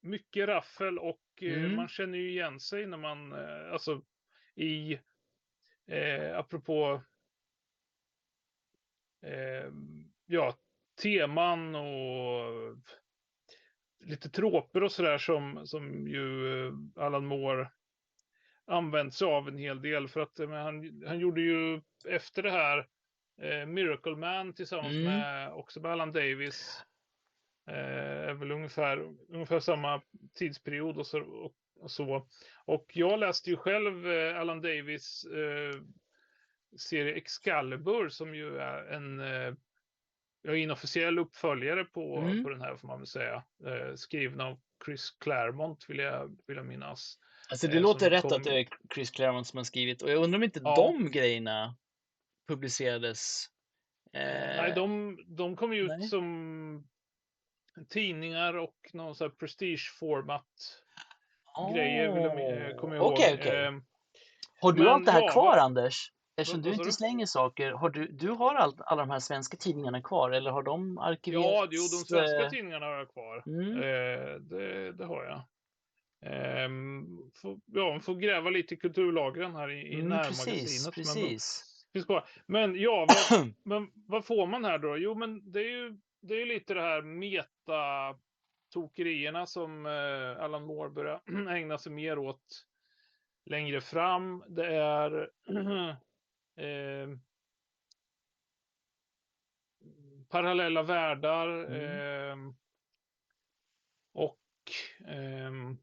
mycket 0.00 0.48
raffel 0.48 0.98
och 0.98 1.20
eh, 1.40 1.64
Mm. 1.64 1.76
man 1.76 1.88
känner 1.88 2.18
ju 2.18 2.30
igen 2.30 2.60
sig 2.60 2.86
när 2.86 2.96
man, 2.96 3.32
eh, 3.32 3.72
alltså 3.72 4.02
i, 4.54 4.92
eh, 5.86 6.38
apropå, 6.38 7.02
eh, 9.22 9.72
ja, 10.26 10.58
teman 11.02 11.74
och 11.74 12.76
lite 14.04 14.30
troper 14.30 14.82
och 14.82 14.92
sådär 14.92 15.18
som, 15.18 15.66
som 15.66 16.08
ju 16.08 16.58
eh, 16.66 16.72
Alan 16.96 17.26
Moore 17.26 17.70
använt 18.66 19.14
sig 19.14 19.26
av 19.26 19.48
en 19.48 19.58
hel 19.58 19.82
del 19.82 20.08
för 20.08 20.20
att 20.20 20.38
men 20.38 20.52
han, 20.52 21.02
han 21.06 21.18
gjorde 21.18 21.40
ju 21.40 21.80
efter 22.08 22.42
det 22.42 22.50
här 22.50 22.88
eh, 23.42 23.66
Miracle 23.66 24.16
Man 24.16 24.52
tillsammans 24.52 24.92
Mm. 24.94 25.04
med 25.04 25.52
också 25.52 25.80
med 25.80 25.92
Alan 25.92 26.12
Davis. 26.12 26.84
Eh, 27.70 28.28
är 28.28 28.34
väl 28.34 28.50
ungefär, 28.50 28.98
ungefär 29.28 29.60
samma 29.60 30.02
tidsperiod 30.34 30.98
och 30.98 31.06
så, 31.06 31.20
och, 31.20 31.52
och 31.80 31.90
så. 31.90 32.26
Och 32.64 32.86
jag 32.94 33.18
läste 33.20 33.50
ju 33.50 33.56
själv 33.56 34.10
eh, 34.12 34.40
Alan 34.40 34.60
Davis 34.62 35.24
eh, 35.24 35.80
serie 36.76 37.14
Excalibur 37.14 38.08
som 38.08 38.34
ju 38.34 38.56
är 38.58 38.84
en 38.92 39.20
eh, 39.20 39.54
inofficiell 40.62 41.18
uppföljare 41.18 41.84
på, 41.84 42.16
Mm. 42.18 42.44
på 42.44 42.50
den 42.50 42.60
här 42.60 42.76
får 42.76 42.88
man 42.88 42.98
väl 42.98 43.06
säga. 43.06 43.42
Eh, 43.66 43.94
skriven 43.94 44.40
av 44.40 44.60
Chris 44.84 45.10
Claremont 45.10 45.84
vill 45.88 45.98
jag, 45.98 46.36
vill 46.46 46.56
jag 46.56 46.66
minnas. 46.66 47.18
Alltså 47.50 47.66
det 47.66 47.76
eh, 47.76 47.82
låter 47.82 48.10
rätt 48.10 48.22
kom- 48.22 48.32
att 48.32 48.44
det 48.44 48.60
är 48.60 48.66
Chris 48.94 49.10
Claremont 49.10 49.46
som 49.46 49.56
har 49.56 49.64
skrivit 49.64 50.02
och 50.02 50.10
jag 50.10 50.22
undrar 50.24 50.38
om 50.38 50.42
inte 50.44 50.60
Ja. 50.64 50.76
de 50.76 51.10
grejerna 51.10 51.76
publicerades. 52.48 53.46
Eh, 54.12 54.22
Nej, 54.22 54.72
de, 54.74 55.18
de 55.26 55.56
kom 55.56 55.72
ju 55.74 55.82
ut 55.82 55.88
nej. 55.98 56.08
som 56.08 56.88
tidningar 57.88 58.54
och 58.58 58.76
någon 58.92 59.14
sån 59.14 59.24
här 59.24 59.36
prestige-format 59.36 60.46
grejer 61.74 62.12
vill 62.12 62.22
jag, 62.22 62.70
eh, 62.70 62.76
kommer 62.76 62.96
ihåg. 62.96 63.12
okej. 63.12 63.48
Ehm, 63.48 63.82
Har 64.60 64.72
du 64.72 64.78
men 64.82 64.88
allt 64.92 65.06
det 65.06 65.12
här 65.12 65.22
ja, 65.22 65.32
kvar 65.32 65.44
vad- 65.44 65.58
Anders? 65.58 66.12
Eftersom 66.36 66.62
du 66.62 66.72
inte 66.72 66.84
du? 66.84 66.92
slänger 66.92 67.26
saker, 67.26 67.70
har 67.72 67.90
du, 67.90 68.06
du 68.08 68.28
har 68.28 68.54
allt, 68.54 68.80
alla 68.80 69.02
de 69.02 69.10
här 69.10 69.18
svenska 69.18 69.56
tidningarna 69.56 70.02
kvar 70.02 70.30
eller 70.30 70.50
har 70.50 70.62
de 70.62 70.98
arkiverats? 70.98 71.46
ja, 71.46 71.68
jo, 71.70 71.82
de 71.82 72.04
svenska 72.04 72.42
eh, 72.44 72.48
tidningarna 72.50 72.86
har 72.86 72.92
jag 72.94 73.12
kvar. 73.12 73.42
Mm. 73.46 73.72
Eh, 73.76 74.34
det, 74.40 74.92
det 74.92 75.04
har 75.06 75.24
jag. 75.24 75.42
Um, 76.64 77.30
får, 77.34 77.60
ja, 77.66 77.90
man 77.90 78.00
får 78.00 78.14
gräva 78.14 78.50
lite 78.50 78.74
i 78.74 78.76
kulturlagren 78.76 79.54
här 79.56 79.70
i, 79.70 79.80
i 79.80 79.94
Mm, 79.94 80.08
närmagasinet. 80.08 80.56
precis, 80.60 80.90
precis. 80.94 81.69
Finns 81.92 82.06
kvar. 82.06 82.28
Men 82.46 82.80
ja, 82.80 83.06
vad, 83.08 83.16
men 83.62 83.90
vad 83.94 84.24
får 84.24 84.46
man 84.46 84.64
här 84.64 84.78
då? 84.78 84.96
Jo, 84.96 85.14
men 85.14 85.52
det 85.52 85.60
är 85.60 85.68
ju, 85.70 85.98
det 86.20 86.34
är 86.34 86.38
ju 86.38 86.44
lite 86.46 86.74
det 86.74 86.82
här 86.82 87.02
meta-tokerierna 87.02 89.46
som 89.46 89.86
eh, 89.86 90.42
Alan 90.44 90.64
Moore 90.66 90.90
börjar 90.90 91.20
ägna 91.50 91.78
sig 91.78 91.92
mer 91.92 92.18
åt 92.18 92.66
längre 93.44 93.80
fram. 93.80 94.44
Det 94.48 94.66
är 94.66 95.30
eh, 96.56 97.08
parallella 100.28 100.82
världar 100.82 101.48
Mm. 101.48 102.48
eh, 102.48 102.54
och 104.12 104.40
ehm, 105.06 105.76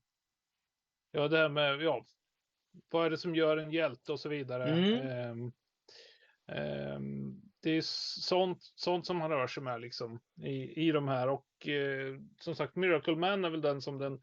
ja, 1.12 1.28
det 1.28 1.38
här 1.38 1.50
med 1.50 1.82
ja, 1.82 2.06
vad 2.90 3.06
är 3.06 3.10
det 3.10 3.18
som 3.18 3.36
gör 3.36 3.58
en 3.58 3.72
hjälte 3.72 4.12
och 4.12 4.20
så 4.20 4.30
vidare. 4.30 4.70
Mm. 4.70 5.52
Ehm, 6.48 6.96
ehm, 6.96 7.42
det 7.62 7.72
är 7.72 7.82
sånt, 8.22 8.64
sånt 8.76 9.06
som 9.06 9.22
han 9.22 9.30
rör 9.30 9.48
sig 9.48 9.64
med 9.64 9.82
liksom 9.82 10.20
i, 10.44 10.88
i 10.88 10.92
de 10.92 11.08
här 11.08 11.28
och 11.28 11.68
eh, 11.68 12.16
som 12.40 12.56
sagt 12.56 12.76
Miracle 12.76 13.16
Man 13.16 13.46
är 13.46 13.50
väl 13.50 13.62
den 13.62 13.82
som 13.82 13.98
den 13.98 14.22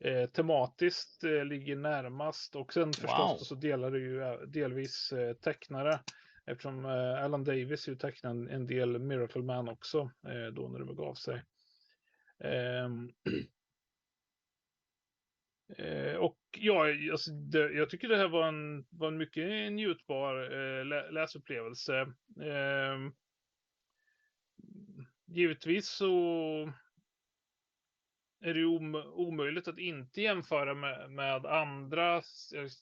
eh, 0.00 0.30
tematiskt 0.30 1.24
eh, 1.24 1.44
ligger 1.44 1.76
närmast 1.76 2.56
och 2.56 2.72
sen 2.72 2.92
förstås 2.92 3.40
Wow. 3.40 3.44
så 3.44 3.54
delar 3.54 3.90
det 3.90 3.98
ju 3.98 4.22
eh, 4.22 4.40
delvis 4.40 5.12
eh, 5.12 5.32
tecknare 5.32 6.00
eftersom 6.46 6.84
eh, 6.84 7.24
Alan 7.24 7.44
Davis 7.44 7.88
ju 7.88 7.96
tecknade 7.96 8.52
en, 8.52 8.66
del 8.66 8.98
Miracle 8.98 9.42
Man 9.42 9.68
också 9.68 10.10
då 10.52 10.68
när 10.68 10.78
det 10.78 10.84
begav 10.84 11.14
sig. 11.14 11.42
Eh, 15.76 16.16
och 16.16 16.38
ja, 16.58 16.84
alltså 17.12 17.30
det, 17.30 17.72
jag 17.72 17.90
tycker 17.90 18.08
det 18.08 18.16
här 18.16 18.28
var 18.28 18.48
en, 18.48 18.86
var 18.90 19.08
en 19.08 19.16
mycket 19.16 19.72
njutbar 19.72 20.42
eh, 20.42 20.84
lä, 20.84 21.10
läsupplevelse. 21.10 22.00
Eh, 22.42 22.98
givetvis 25.26 25.88
så 25.88 26.72
är 28.40 28.54
det 28.54 28.60
ju 28.60 28.66
om, 28.66 28.94
omöjligt 28.94 29.68
att 29.68 29.78
inte 29.78 30.22
jämföra 30.22 30.74
med, 30.74 31.10
med 31.10 31.46
andra, 31.46 32.22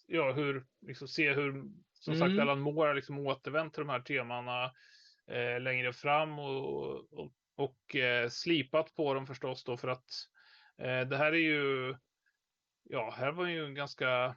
ja 0.07 0.33
hur, 0.33 0.67
liksom 0.81 1.09
se 1.09 1.33
hur, 1.33 1.53
som 1.93 2.15
Mm. 2.15 2.29
sagt 2.29 2.41
Alan 2.41 2.61
Moore 2.61 2.89
har 2.89 2.95
liksom 2.95 3.19
återvänt 3.19 3.75
till 3.75 3.81
de 3.81 3.89
här 3.89 4.01
temana 4.01 4.65
eh, 5.27 5.61
längre 5.61 5.93
fram 5.93 6.39
och, 6.39 7.13
och, 7.13 7.33
och 7.57 7.97
eh, 7.97 8.29
slipat 8.29 8.95
på 8.95 9.15
dem 9.15 9.27
förstås 9.27 9.65
då 9.65 9.77
för 9.77 9.89
att 9.89 10.11
eh, 10.79 11.01
det 11.09 11.17
här 11.17 11.33
är 11.33 11.37
ju 11.37 11.95
ja, 12.91 13.15
här 13.17 13.33
var 13.33 13.47
ju 13.47 13.65
en 13.65 13.75
ganska, 13.75 14.37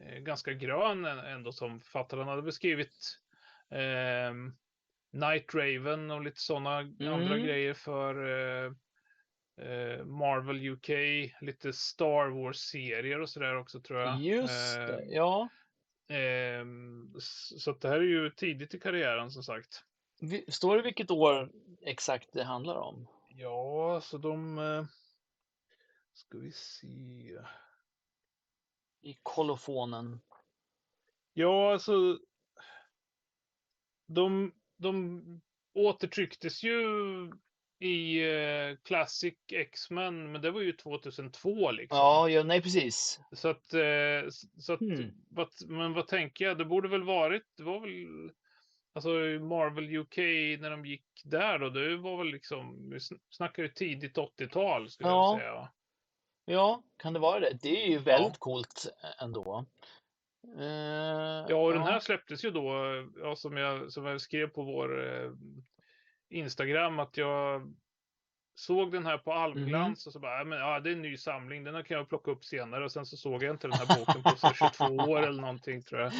eh, 0.00 0.18
ganska 0.18 0.52
grön 0.52 1.04
ändå 1.04 1.52
som 1.52 1.80
författaren 1.80 2.28
hade 2.28 2.42
beskrivit. 2.42 3.18
Eh, 3.70 4.34
Night 5.12 5.54
Raven 5.54 6.10
och 6.10 6.22
lite 6.22 6.40
sådana 6.40 6.76
andra 6.76 7.34
Mm. 7.34 7.42
grejer 7.42 7.74
för 7.74 8.14
eh, 8.28 8.72
eh, 9.66 10.04
Marvel 10.04 10.68
UK, 10.68 10.88
lite 11.40 11.72
Star 11.72 12.28
Wars-serier 12.30 13.20
och 13.20 13.30
sådär 13.30 13.56
också 13.56 13.80
tror 13.80 14.00
jag. 14.00 14.20
Just 14.20 14.76
Eh, 14.78 14.86
det, 14.86 15.04
ja. 15.08 15.48
ehm, 16.08 17.12
så 17.20 17.70
att 17.70 17.80
det 17.80 17.88
här 17.88 17.98
är 17.98 18.02
ju 18.02 18.30
tidigt 18.30 18.74
i 18.74 18.80
karriären 18.80 19.30
som 19.30 19.42
sagt. 19.42 19.84
Står 20.48 20.76
det 20.76 20.82
vilket 20.82 21.10
år 21.10 21.50
exakt 21.86 22.32
det 22.32 22.44
handlar 22.44 22.76
om? 22.76 23.08
Ja, 23.28 24.00
så 24.02 24.18
de... 24.18 24.58
Ska 26.12 26.38
vi 26.38 26.52
se. 26.52 27.38
I 29.02 29.18
kolofonen. 29.22 30.20
Ja, 31.32 31.72
alltså. 31.72 32.18
De, 34.06 34.54
de 34.76 35.22
återtrycktes 35.74 36.62
ju 36.62 36.80
i 37.78 38.18
eh, 38.34 38.76
Classic 38.84 39.34
X-Men, 39.52 40.32
men 40.32 40.42
det 40.42 40.50
var 40.50 40.60
ju 40.60 40.72
2002 40.72 41.70
liksom. 41.70 41.98
Ja, 41.98 42.28
ja, 42.28 42.42
nej 42.42 42.62
precis. 42.62 43.20
Så 43.32 43.48
att, 43.48 43.72
eh, 43.74 44.28
så 44.58 44.72
att 44.72 44.80
Hmm. 44.80 45.10
vad, 45.28 45.48
men 45.68 45.92
vad 45.92 46.06
tänker 46.08 46.44
jag? 46.44 46.58
Det 46.58 46.64
borde 46.64 46.88
väl 46.88 47.02
varit, 47.02 47.46
det 47.56 47.62
var 47.62 47.80
väl, 47.80 48.32
alltså 48.92 49.08
Marvel 49.44 49.96
UK 49.96 50.16
när 50.60 50.70
de 50.70 50.86
gick 50.86 51.04
där 51.24 51.58
då, 51.58 51.70
det 51.70 51.96
var 51.96 52.16
väl 52.18 52.26
liksom, 52.32 52.90
vi 52.90 52.96
sn- 52.98 53.20
snackar 53.30 53.62
ju 53.62 53.68
tidigt 53.68 54.16
80-tal 54.18 54.90
skulle 54.90 55.08
Ja. 55.08 55.32
jag 55.32 55.40
säga. 55.40 55.72
Ja, 56.44 56.82
kan 56.96 57.12
det 57.12 57.18
vara 57.18 57.40
det? 57.40 57.58
Det 57.62 57.84
är 57.84 57.88
ju 57.90 57.98
väldigt 57.98 58.32
Ja. 58.32 58.36
coolt 58.38 58.86
ä- 59.02 59.24
ändå. 59.24 59.64
Eh, 60.58 61.46
Ja, 61.48 61.56
och 61.56 61.72
den 61.72 61.82
här 61.82 62.00
släpptes 62.00 62.44
ju 62.44 62.50
då, 62.50 62.72
ja, 63.22 63.36
som, 63.36 63.56
jag, 63.56 63.92
som 63.92 64.06
jag 64.06 64.20
skrev 64.20 64.46
på 64.48 64.62
vår 64.62 65.06
eh, 65.24 65.30
Instagram, 66.30 66.98
att 66.98 67.16
jag 67.16 67.74
såg 68.54 68.92
den 68.92 69.06
här 69.06 69.18
på 69.18 69.32
Almglans 69.32 70.06
och 70.06 70.12
så 70.12 70.18
bara, 70.18 70.38
ja, 70.38 70.44
men, 70.44 70.58
ja, 70.58 70.80
det 70.80 70.90
är 70.90 70.92
en 70.92 71.02
ny 71.02 71.16
samling, 71.16 71.64
den 71.64 71.74
här 71.74 71.82
kan 71.82 71.96
jag 71.96 72.08
plocka 72.08 72.30
upp 72.30 72.44
senare. 72.44 72.84
Och 72.84 72.92
sen 72.92 73.06
så 73.06 73.16
såg 73.16 73.42
jag 73.42 73.54
inte 73.54 73.66
den 73.68 73.78
här 73.78 73.98
boken 73.98 74.22
på 74.22 74.30
så 74.36 74.46
här 74.46 74.54
22 74.54 74.84
år 75.12 75.22
eller 75.22 75.40
någonting 75.40 75.82
tror 75.82 76.00
jag. 76.00 76.12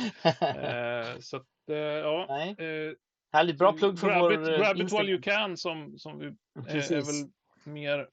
Eh, 0.57 1.19
så 1.19 1.37
att, 1.37 1.47
eh, 1.71 1.77
ja. 1.77 2.27
Nej, 2.29 2.49
Eh, 2.59 2.93
härligt. 3.33 3.59
Bra 3.59 3.73
plugg 3.73 3.99
för 3.99 4.09
grab 4.09 4.21
vår 4.21 4.33
eh, 4.33 4.39
grab 4.59 4.77
it 4.77 4.77
while 4.77 4.83
Instagram. 4.83 5.09
you 5.09 5.23
can 5.23 5.57
som, 5.57 5.99
som 5.99 6.19
vi, 6.19 6.27
eh, 6.27 6.77
är 6.93 7.05
väl 7.07 7.31
mer 7.75 8.09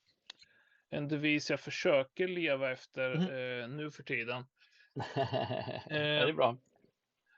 en 0.89 1.07
devis 1.07 1.49
jag 1.49 1.59
försöker 1.59 2.27
leva 2.27 2.71
efter 2.71 3.15
Mhm. 3.15 3.21
eh, 3.23 3.77
nu 3.77 3.91
för 3.91 4.03
tiden. 4.03 4.43
ja, 5.15 5.27
det 5.89 5.97
är 6.29 6.33
bra. 6.33 6.57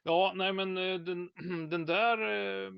Ja, 0.03 0.31
nej 0.35 0.53
men 0.53 0.77
eh, 0.77 0.99
den, 0.99 1.29
den 1.69 1.85
där 1.85 2.17
eh, 2.65 2.71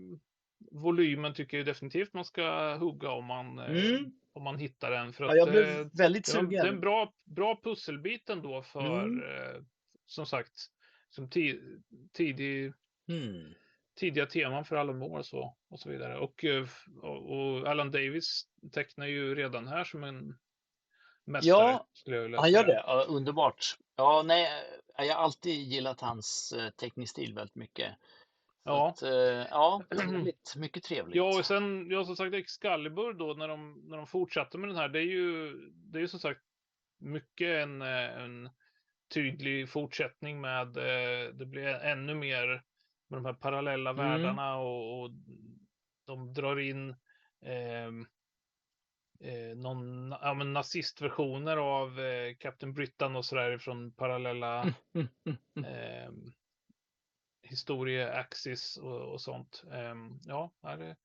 volymen 0.71 1.33
tycker 1.33 1.57
jag 1.57 1.65
definitivt 1.65 2.13
man 2.13 2.25
ska 2.25 2.75
hugga 2.75 3.09
om 3.11 3.25
man, 3.25 3.59
eh, 3.59 3.85
Mm. 3.95 4.11
om 4.33 4.43
man 4.43 4.57
hittar 4.57 4.91
den. 4.91 5.13
För 5.13 5.23
Ja, 5.25 5.35
jag 5.35 5.47
eh, 5.47 5.51
blev 5.53 5.89
väldigt 5.97 6.25
det, 6.33 6.35
var, 6.41 6.43
det 6.49 6.55
är 6.55 6.59
en 6.59 6.65
sugen. 6.65 6.79
bra, 6.81 7.13
bra 7.23 7.59
pusselbit 7.63 8.29
ändå 8.29 8.61
för, 8.61 9.03
Mm. 9.03 9.23
eh, 9.23 9.61
som 10.05 10.25
sagt, 10.25 10.51
som 11.09 11.29
ti- 11.29 11.81
tidig, 12.13 12.73
Mm. 13.09 13.53
tidiga 13.99 14.25
teman 14.25 14.65
för 14.65 14.75
Alan 14.75 14.97
Moore 14.97 15.19
och 15.19 15.25
så, 15.25 15.57
och 15.69 15.79
så 15.79 15.89
vidare. 15.89 16.17
Och, 16.17 16.43
eh, 16.43 16.65
och, 17.01 17.31
och 17.31 17.67
Alan 17.67 17.91
Davis 17.91 18.43
tecknar 18.71 19.05
ju 19.07 19.35
redan 19.35 19.67
här 19.67 19.83
som 19.83 20.03
en 20.03 20.35
mästare. 21.25 21.71
Ja, 21.71 21.87
skulle 21.93 22.15
jag 22.15 22.23
vilja 22.23 22.39
Han 22.39 22.51
gör 22.51 22.65
det, 22.65 22.83
ja, 22.87 23.05
underbart. 23.07 23.77
Ja, 23.95 24.23
nej, 24.25 24.47
eh, 24.97 25.05
jag 25.05 25.15
har 25.15 25.23
alltid 25.23 25.61
gillat 25.61 26.01
hans 26.01 26.53
eh, 26.57 26.69
teckningsstil 26.69 27.33
väldigt 27.33 27.55
mycket. 27.55 27.95
Ja. 28.63 28.89
Att, 28.89 29.01
eh, 29.03 29.11
ja, 29.49 29.81
trevligt. 29.89 30.55
Mycket 30.55 30.83
trevligt. 30.83 31.15
Ja, 31.15 31.37
och 31.39 31.45
sen, 31.45 31.87
ja 31.89 32.05
som 32.05 32.15
sagt 32.15 32.33
Excalibur 32.33 33.13
då 33.13 33.33
när 33.33 33.47
de, 33.47 33.83
när 33.89 33.97
de 33.97 34.07
fortsatte 34.07 34.57
med 34.57 34.69
den 34.69 34.77
här, 34.77 34.89
det 34.89 34.99
är 34.99 35.03
ju, 35.03 35.53
det 35.71 35.97
är 35.97 36.01
ju 36.01 36.07
som 36.07 36.19
sagt 36.19 36.41
mycket 36.99 37.63
en, 37.63 37.81
eh, 37.81 38.21
en 38.23 38.49
tydlig 39.13 39.69
fortsättning 39.69 40.41
med, 40.41 40.77
eh, 40.77 41.33
det 41.33 41.45
blir 41.45 41.67
ännu 41.67 42.15
mer 42.15 42.47
med 43.07 43.17
de 43.17 43.25
här 43.25 43.33
parallella 43.33 43.89
Mm. 43.89 44.05
världarna 44.05 44.57
och, 44.57 45.01
och 45.01 45.11
de 46.05 46.33
drar 46.33 46.59
in 46.59 46.95
ehm, 47.45 48.05
eh, 49.23 49.57
någon, 49.57 50.09
ja, 50.21 50.33
men 50.33 50.53
nazistversioner 50.53 51.57
av 51.57 51.99
eh, 51.99 52.35
Captain 52.39 52.73
Britain 52.73 53.15
och 53.15 53.25
sådär 53.25 53.57
från 53.57 53.91
parallella 53.91 54.61
Mm, 54.63 55.07
mm, 55.25 55.37
mm. 55.55 55.73
eh, 55.73 56.11
historieaxis 57.41 58.77
och, 58.77 59.13
och 59.13 59.21
sånt. 59.21 59.63
Ehm, 59.71 60.19
ja, 60.25 60.51
det, 60.61 60.95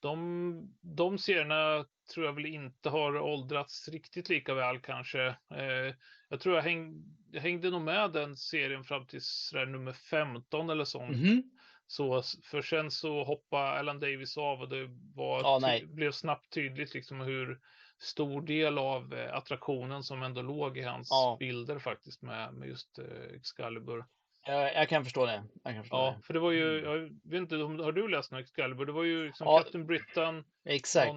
de, 0.00 0.76
de 0.80 1.18
serierna 1.18 1.86
tror 2.14 2.26
jag 2.26 2.32
väl 2.32 2.46
inte 2.46 2.88
har 2.88 3.18
åldrats 3.18 3.88
riktigt 3.88 4.28
lika 4.28 4.54
väl 4.54 4.80
kanske. 4.80 5.26
Eh, 5.54 5.94
jag 6.28 6.40
tror 6.40 6.54
jag, 6.54 6.62
häng, 6.62 7.04
jag 7.30 7.40
hängde 7.40 7.70
nog 7.70 7.82
med 7.82 8.12
den 8.12 8.36
serien 8.36 8.84
fram 8.84 9.06
till 9.06 9.20
nummer 9.52 9.92
15 9.92 10.70
eller 10.70 10.84
sånt. 10.84 11.16
Mhm. 11.16 11.50
Så, 11.90 12.22
för 12.50 12.62
sen 12.62 12.90
så 12.90 13.24
hoppade 13.24 13.68
Alan 13.68 14.00
Davis 14.00 14.36
av 14.38 14.60
och 14.60 14.68
det 14.68 14.88
var 15.14 15.40
Ja, 15.40 15.78
blev 15.86 16.12
snabbt 16.12 16.52
tydligt 16.52 16.94
liksom 16.94 17.20
hur 17.20 17.58
stor 17.98 18.42
del 18.42 18.78
av 18.78 19.14
eh, 19.14 19.34
attraktionen 19.36 20.02
som 20.02 20.22
ändå 20.22 20.42
låg 20.42 20.78
i 20.78 20.82
hans 20.82 21.08
Ja. 21.10 21.36
bilder 21.40 21.78
faktiskt 21.78 22.22
med, 22.22 22.54
med 22.54 22.68
just 22.68 22.98
eh, 22.98 23.36
Excalibur. 23.36 24.04
Jag, 24.46 24.74
jag 24.74 24.88
kan 24.88 25.04
förstå 25.04 25.26
det. 25.26 25.42
Jag 25.64 25.74
kan 25.74 25.82
förstå 25.82 25.96
Ja, 25.96 26.14
det. 26.16 26.26
för 26.26 26.34
det 26.34 26.40
var 26.40 26.50
ju, 26.52 26.78
Mm. 26.78 26.90
jag 26.90 27.30
vet 27.30 27.38
inte, 27.40 27.56
har 27.56 27.92
du 27.92 28.08
läst 28.08 28.32
någon 28.32 28.40
Excalibur? 28.40 28.86
Det 28.86 28.92
var 28.92 29.04
ju 29.04 29.26
liksom 29.26 29.46
Ja. 29.46 29.58
Captain 29.58 29.86
Britain, 29.86 30.44
Exakt. 30.64 31.10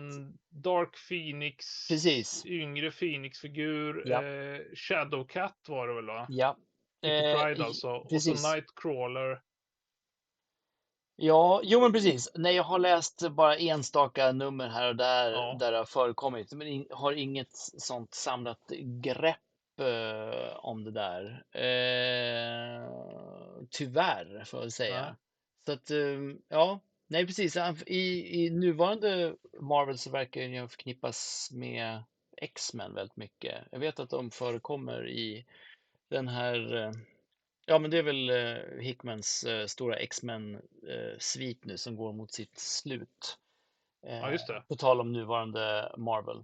Dark 0.50 0.96
Phoenix, 1.10 1.88
Precis. 1.88 2.46
yngre 2.46 2.92
Phoenix-figur, 2.92 4.04
Ja. 4.06 4.24
eh, 4.26 4.60
Shadowcat 4.76 5.56
var 5.68 5.88
det 5.88 5.94
väl 5.94 6.06
va? 6.06 6.26
Ja. 6.30 6.58
Eh, 7.04 7.44
Pryde 7.44 7.62
i- 7.62 7.64
alltså. 7.66 7.90
Och 7.90 8.10
precis. 8.10 8.42
så 8.42 8.56
Nightcrawler. 8.56 9.42
Ja, 11.16 11.62
jo 11.64 11.82
men 11.82 11.94
precis. 11.94 12.32
Nej, 12.36 12.56
jag 12.56 12.64
har 12.64 12.80
läst 12.80 13.30
bara 13.32 13.58
enstaka 13.58 14.32
nummer 14.32 14.68
här 14.68 14.90
och 14.90 14.96
där, 14.96 15.32
Ja. 15.32 15.56
där 15.60 15.72
det 15.72 15.78
har 15.78 15.86
förekommit, 15.86 16.54
men 16.54 16.68
in, 16.68 16.88
har 16.92 17.12
inget 17.14 17.52
sånt 17.78 18.14
samlat 18.14 18.72
grepp 19.04 19.38
eh, 19.80 20.56
om 20.56 20.84
det 20.84 20.92
där. 20.92 21.44
Eh, 21.52 22.88
tyvärr, 23.70 24.44
får 24.46 24.62
jag 24.62 24.72
säga. 24.72 25.02
Nej. 25.02 25.14
Så 25.66 25.72
att, 25.72 25.92
eh, 25.92 26.20
ja, 26.50 26.80
nej 27.08 27.26
precis. 27.28 27.58
I, 27.86 28.44
I 28.46 28.50
nuvarande 28.50 29.36
Marvel 29.60 29.98
så 29.98 30.10
verkar 30.12 30.42
den 30.42 30.70
förknippas 30.70 31.50
med 31.54 32.04
X-Men 32.38 32.94
väldigt 32.94 33.18
mycket. 33.18 33.56
Jag 33.72 33.80
vet 33.80 34.00
att 34.00 34.10
de 34.10 34.32
förekommer 34.32 35.10
i 35.10 35.46
den 36.10 36.28
här 36.28 36.76
eh, 36.76 36.92
Ja, 37.66 37.80
men 37.80 37.92
det 37.92 37.98
är 37.98 38.04
väl 38.04 38.30
eh, 38.30 38.80
Hickmans 38.80 39.44
eh, 39.44 39.66
stora 39.66 39.96
X-Men-svit 39.96 41.66
nu 41.66 41.78
som 41.78 41.96
går 41.96 42.14
mot 42.14 42.32
sitt 42.34 42.60
slut. 42.60 43.38
Ja, 44.08 44.32
just 44.32 44.48
det. 44.48 44.56
Eh, 44.56 44.62
På 44.68 44.76
tal 44.76 45.02
om 45.02 45.12
nuvarande 45.14 45.92
Marvel. 45.98 46.38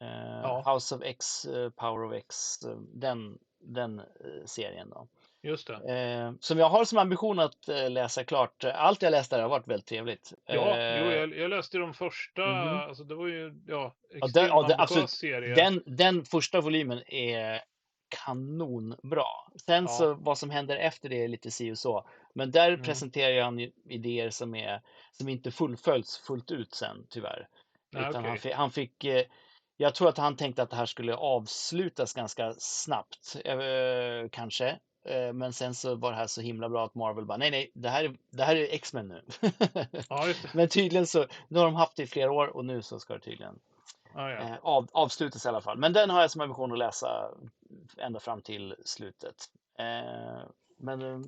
Eh, 0.00 0.40
Ja. 0.42 0.72
House 0.74 0.94
of 0.94 1.02
X, 1.04 1.44
eh, 1.44 1.70
Power 1.70 2.04
of 2.06 2.12
X, 2.12 2.62
eh, 2.64 2.76
den, 2.94 3.38
den 3.58 3.98
eh, 3.98 4.04
serien 4.46 4.90
då. 4.90 5.08
Just 5.42 5.66
det. 5.66 5.74
Eh, 5.94 6.32
som 6.40 6.58
jag 6.58 6.68
har 6.68 6.84
som 6.84 6.98
ambition 6.98 7.38
att 7.38 7.68
eh, 7.68 7.90
läsa 7.90 8.24
klart. 8.24 8.64
Allt 8.64 9.02
jag 9.02 9.10
läst 9.10 9.30
där 9.30 9.42
har 9.42 9.48
varit 9.48 9.68
väldigt 9.68 9.86
trevligt. 9.86 10.32
Ja, 10.46 10.76
Eh, 10.76 11.04
jo, 11.04 11.10
jag, 11.10 11.36
jag 11.38 11.50
läste 11.50 11.78
de 11.78 11.94
första, 11.94 12.46
Mhm. 12.46 12.76
alltså 12.76 13.04
det 13.04 13.14
var 13.14 13.26
ju, 13.26 13.54
ja, 13.66 13.94
den- 14.10 14.46
ja, 14.46 14.58
ambitiös 14.58 14.80
absolut. 14.80 15.10
serie. 15.10 15.54
Den, 15.54 15.82
den 15.86 16.24
första 16.24 16.60
volymen 16.60 17.02
är 17.06 17.62
kanonbra. 18.08 19.24
Sen 19.66 19.84
Ja. 19.84 19.88
så 19.88 20.14
vad 20.14 20.38
som 20.38 20.50
händer 20.50 20.76
efter 20.76 21.08
det 21.08 21.24
är 21.24 21.28
lite 21.28 21.50
si 21.50 21.72
och 21.72 21.78
så. 21.78 22.08
Men 22.34 22.50
där 22.50 22.68
Mm. 22.68 22.82
presenterar 22.82 23.42
han 23.44 23.58
idéer 23.88 24.30
som, 24.30 24.54
är, 24.54 24.80
som 25.12 25.28
inte 25.28 25.50
fullföljs 25.50 26.18
fullt 26.18 26.50
ut 26.50 26.74
sen 26.74 27.06
tyvärr. 27.10 27.48
Nej, 27.92 28.02
Utan 28.02 28.14
han, 28.14 28.32
okej. 28.32 28.38
fick, 28.40 28.52
han 28.54 28.70
fick, 28.70 29.04
eh, 29.04 29.24
jag 29.76 29.94
tror 29.94 30.08
att 30.08 30.18
han 30.18 30.36
tänkte 30.36 30.62
att 30.62 30.70
det 30.70 30.76
här 30.76 30.86
skulle 30.86 31.14
avslutas 31.16 32.12
ganska 32.14 32.54
snabbt, 32.58 33.36
eh, 33.44 34.28
kanske. 34.32 34.68
Eh, 35.08 35.32
Men 35.32 35.52
sen 35.52 35.74
så 35.74 35.94
var 35.94 36.10
det 36.10 36.16
här 36.16 36.26
så 36.26 36.40
himla 36.40 36.68
bra 36.68 36.84
att 36.84 36.94
Marvel 36.94 37.24
bara, 37.26 37.38
nej, 37.38 37.50
nej, 37.50 37.70
det 37.74 37.88
här 37.88 38.04
är, 38.04 38.16
det 38.30 38.44
här 38.44 38.56
är 38.56 38.74
X-Men 38.74 39.08
nu. 39.08 39.22
Ja. 40.08 40.24
Men 40.54 40.68
tydligen 40.68 41.06
så, 41.06 41.26
nu 41.48 41.58
har 41.58 41.66
de 41.66 41.74
haft 41.74 41.96
det 41.96 42.02
i 42.02 42.06
flera 42.06 42.32
år 42.32 42.56
och 42.56 42.64
nu 42.64 42.82
så 42.82 43.00
ska 43.00 43.14
det 43.14 43.20
tydligen 43.20 43.58
Ja, 44.14 44.30
ja. 44.30 44.38
eh, 44.40 44.54
av, 44.62 44.88
avslutas 44.92 45.44
i 45.44 45.48
alla 45.48 45.60
fall. 45.60 45.78
Men 45.78 45.92
den 45.92 46.10
har 46.10 46.20
jag 46.20 46.30
som 46.30 46.40
ambition 46.40 46.72
att 46.72 46.78
läsa 46.78 47.30
ända 47.96 48.20
fram 48.20 48.42
till 48.42 48.74
slutet. 48.84 49.36
Eh, 49.78 50.42
men 50.78 51.02
eh, 51.02 51.20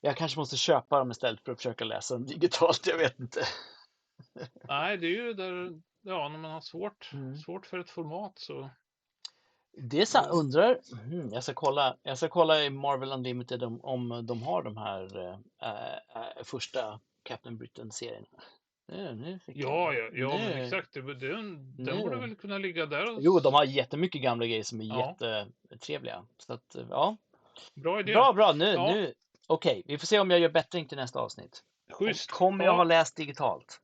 jag 0.00 0.16
kanske 0.16 0.38
måste 0.38 0.56
köpa 0.56 0.98
dem 0.98 1.10
istället 1.10 1.40
för 1.44 1.52
att 1.52 1.58
försöka 1.58 1.84
läsa 1.84 2.14
dem 2.14 2.26
digitalt, 2.26 2.86
jag 2.86 2.98
vet 2.98 3.20
inte. 3.20 3.40
Nej, 4.68 4.96
det 4.96 5.06
är 5.06 5.10
ju 5.10 5.34
där, 5.34 5.80
ja, 6.02 6.28
när 6.28 6.38
man 6.38 6.50
har 6.50 6.60
svårt, 6.60 7.10
Mm. 7.12 7.36
svårt 7.36 7.66
för 7.66 7.78
ett 7.78 7.90
format 7.90 8.38
så. 8.38 8.70
Det 9.78 10.00
är 10.00 10.06
sant, 10.06 10.28
undrar, 10.30 10.80
mm, 11.02 11.32
jag 11.32 11.42
ska 11.42 11.54
kolla, 11.54 11.96
jag 12.02 12.18
ska 12.18 12.28
kolla 12.28 12.64
i 12.64 12.70
Marvel 12.70 13.12
Unlimited 13.12 13.62
om, 13.62 13.80
om 13.84 14.26
de 14.26 14.42
har 14.42 14.62
de 14.62 14.76
här 14.76 15.30
eh, 15.62 16.44
första 16.44 17.00
Captain 17.22 17.56
Britain-serierna. 17.58 18.26
Nu, 18.88 19.14
nu 19.14 19.38
fick 19.38 19.56
Ja, 19.56 19.92
jag- 19.94 20.18
ja, 20.18 20.32
ja, 20.32 20.38
men 20.38 20.62
exakt. 20.64 20.92
Det, 20.92 21.14
den, 21.14 21.74
den 21.84 21.98
borde 21.98 22.16
väl 22.16 22.34
kunna 22.36 22.58
ligga 22.58 22.86
där. 22.86 23.14
Och, 23.14 23.22
Jo, 23.22 23.40
de 23.40 23.54
har 23.54 23.64
jättemycket 23.64 24.22
gamla 24.22 24.46
grejer 24.46 24.62
som 24.62 24.80
är 24.80 24.84
Ja. 24.84 25.16
jättetrevliga. 25.20 26.26
Så 26.38 26.52
att, 26.52 26.76
ja. 26.90 27.16
Bra 27.74 28.00
idé. 28.00 28.12
Bra, 28.12 28.32
bra, 28.32 28.52
nu, 28.52 28.64
Ja. 28.72 28.92
nu. 28.94 29.14
Okej, 29.46 29.82
vi 29.86 29.98
får 29.98 30.06
se 30.06 30.18
om 30.20 30.30
jag 30.30 30.40
gör 30.40 30.48
bättring 30.48 30.88
till 30.88 30.98
nästa 30.98 31.20
avsnitt. 31.20 31.62
Schysst. 31.92 32.30
Kommer 32.30 32.64
jag 32.64 32.72
ja, 32.72 32.76
ha 32.76 32.84
läst 32.84 33.16
digitalt? 33.16 33.80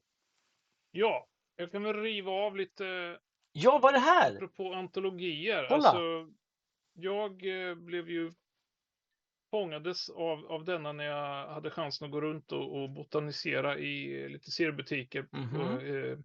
ja, 0.91 1.27
jag 1.57 1.73
kan 1.73 1.83
väl 1.83 1.97
riva 1.97 2.33
av 2.33 2.57
lite 2.57 3.19
Ja, 3.53 3.79
vad 3.83 3.89
är 3.95 3.99
det 3.99 4.05
här? 4.05 4.35
apropå 4.35 4.73
antologier. 4.75 5.67
Kolla. 5.69 5.89
Alltså, 5.89 6.33
jag 6.93 7.31
eh, 7.69 7.75
blev 7.75 8.11
ju 8.11 8.33
fångades 9.53 10.11
av, 10.11 10.47
av 10.53 10.65
denna 10.65 10.93
när 10.93 11.05
jag 11.05 11.47
hade 11.49 11.71
chansen 11.71 12.05
att 12.07 12.13
gå 12.13 12.21
runt 12.21 12.53
och, 12.53 12.83
och 12.83 12.91
botanisera 12.91 13.79
i 13.79 14.29
lite 14.29 14.51
seriebutiker 14.51 15.23
på, 15.23 15.37
Mhm. 15.37 15.79
eh, 15.79 16.19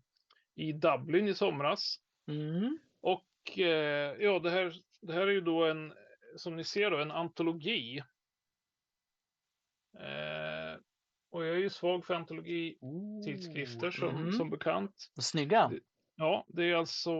i 0.56 0.72
Dublin 0.74 1.28
i 1.28 1.34
somras. 1.34 1.96
Mm. 2.28 2.80
Och 3.02 3.60
eh, 3.60 4.16
ja, 4.20 4.40
det 4.40 4.50
här, 4.50 4.74
det 5.02 5.14
här 5.14 5.22
är 5.28 5.32
ju 5.32 5.42
då 5.42 5.66
en, 5.66 5.94
som 6.36 6.56
ni 6.56 6.64
ser 6.64 6.92
då, 6.92 6.98
en 6.98 7.12
antologi. 7.12 7.98
Eh, 10.00 10.80
och 11.30 11.46
jag 11.46 11.56
är 11.56 11.60
ju 11.60 11.70
svag 11.70 12.06
för 12.06 12.14
antologitidskrifter 12.14 13.92
som, 13.92 14.22
Mhm. 14.24 14.32
som 14.32 14.50
bekant. 14.50 15.12
Snygga. 15.22 15.72
Ja, 16.16 16.46
det 16.48 16.64
är 16.64 16.76
alltså 16.76 17.12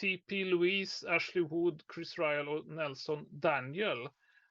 T.P. 0.00 0.44
Louise, 0.44 1.10
Ashley 1.10 1.44
Wood, 1.44 1.82
Chris 1.94 2.18
Ryle 2.18 2.50
och 2.50 2.66
Nelson 2.66 3.26
Daniel 3.30 4.08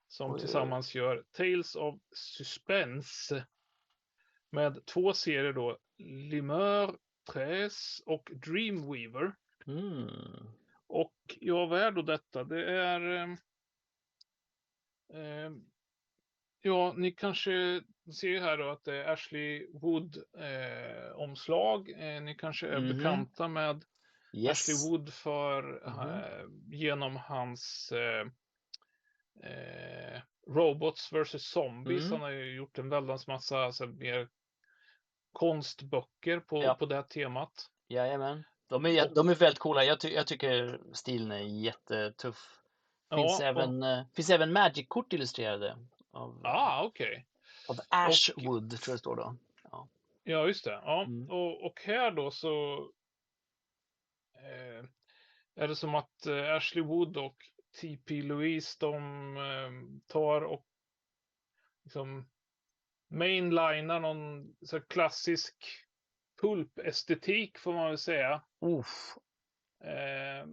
som 0.07 0.31
Oj, 0.31 0.39
tillsammans 0.39 0.95
gör 0.95 1.23
Tales 1.31 1.75
of 1.75 1.95
Suspense 2.15 3.45
med 4.49 4.85
två 4.85 5.13
serier 5.13 5.53
då, 5.53 5.77
Limeur, 5.97 6.97
Tres 7.31 7.99
och 8.05 8.29
Dreamweaver. 8.45 9.35
Mm. 9.67 10.09
Och 10.87 11.15
ja, 11.39 11.65
vad 11.65 11.81
är 11.81 11.91
då 11.91 12.01
detta? 12.01 12.43
Det 12.43 12.71
är... 12.71 13.01
ehm, 15.13 15.65
ja, 16.61 16.93
ni 16.97 17.11
kanske 17.11 17.81
ser 18.19 18.39
här 18.39 18.57
då 18.57 18.69
att 18.69 18.83
det 18.83 18.95
är 18.95 19.13
Ashley 19.13 19.67
Wood 19.73 20.17
eh. 20.37 21.11
Eh, 21.99 22.21
ni 22.21 22.35
kanske 22.35 22.67
är 22.67 22.79
Mhm. 22.79 22.97
bekanta 22.97 23.47
med 23.47 23.85
Yes. 24.33 24.51
Ashley 24.51 24.89
Wood 24.89 25.13
för 25.13 25.87
eh, 25.87 26.45
genom 26.71 27.15
hans 27.15 27.91
eh, 29.43 30.21
Robots 30.47 31.11
vs 31.13 31.43
Zombies. 31.43 32.01
Mm. 32.01 32.11
Han 32.11 32.21
har 32.21 32.29
ju 32.29 32.55
gjort 32.55 32.77
en 32.77 32.89
väldans 32.89 33.27
massa 33.27 33.59
alltså, 33.59 33.85
mer 33.85 34.27
konstböcker 35.31 36.39
på, 36.39 36.63
Ja. 36.63 36.73
på 36.73 36.85
det 36.85 36.95
här 36.95 37.03
temat. 37.03 37.69
Jajamän. 37.87 38.43
De 38.67 38.85
är, 38.85 39.09
de 39.15 39.29
är 39.29 39.35
väldigt 39.35 39.59
coola. 39.59 39.83
Jag, 39.83 39.99
ty 39.99 40.09
jag 40.09 40.27
tycker 40.27 40.79
stilen 40.93 41.31
är 41.31 41.39
jättetuff. 41.39 42.53
Finns, 43.15 43.39
Ja, 43.39 43.45
även, 43.45 43.83
eh, 43.83 44.03
finns 44.13 44.29
även 44.29 44.53
Magic-kort 44.53 45.13
illustrerade. 45.13 45.77
Av, 46.11 46.41
Ah, 46.43 46.83
okej. 46.83 47.25
av 47.69 47.75
Ashwood, 47.89 48.69
tror 48.69 48.91
jag 48.91 48.95
det 48.95 48.99
står 48.99 49.15
då. 49.15 49.35
Ja, 50.23 50.47
just 50.47 50.65
det. 50.65 50.81
Ja. 50.85 51.03
Mm. 51.03 51.29
Och, 51.29 51.65
och 51.65 51.81
här 51.85 52.11
då 52.11 52.31
så 52.31 52.73
eh, 54.35 54.85
är 55.55 55.67
det 55.67 55.75
som 55.75 55.95
att 55.95 56.25
eh, 56.25 56.55
Ashley 56.55 56.83
Wood 56.83 57.17
och 57.17 57.35
T.P. 57.81 58.21
Louise 58.21 58.77
de 58.79 58.95
eh, 59.37 60.01
tar 60.07 60.41
och 60.41 60.65
liksom 61.83 62.29
mainlinar 63.09 63.99
någon 63.99 64.55
så 64.61 64.81
klassisk 64.81 65.55
pulpestetik 66.41 67.57
får 67.57 67.73
man 67.73 67.87
väl 67.87 67.97
säga. 67.97 68.41
Uff. 68.61 69.17
Eh, 69.83 70.47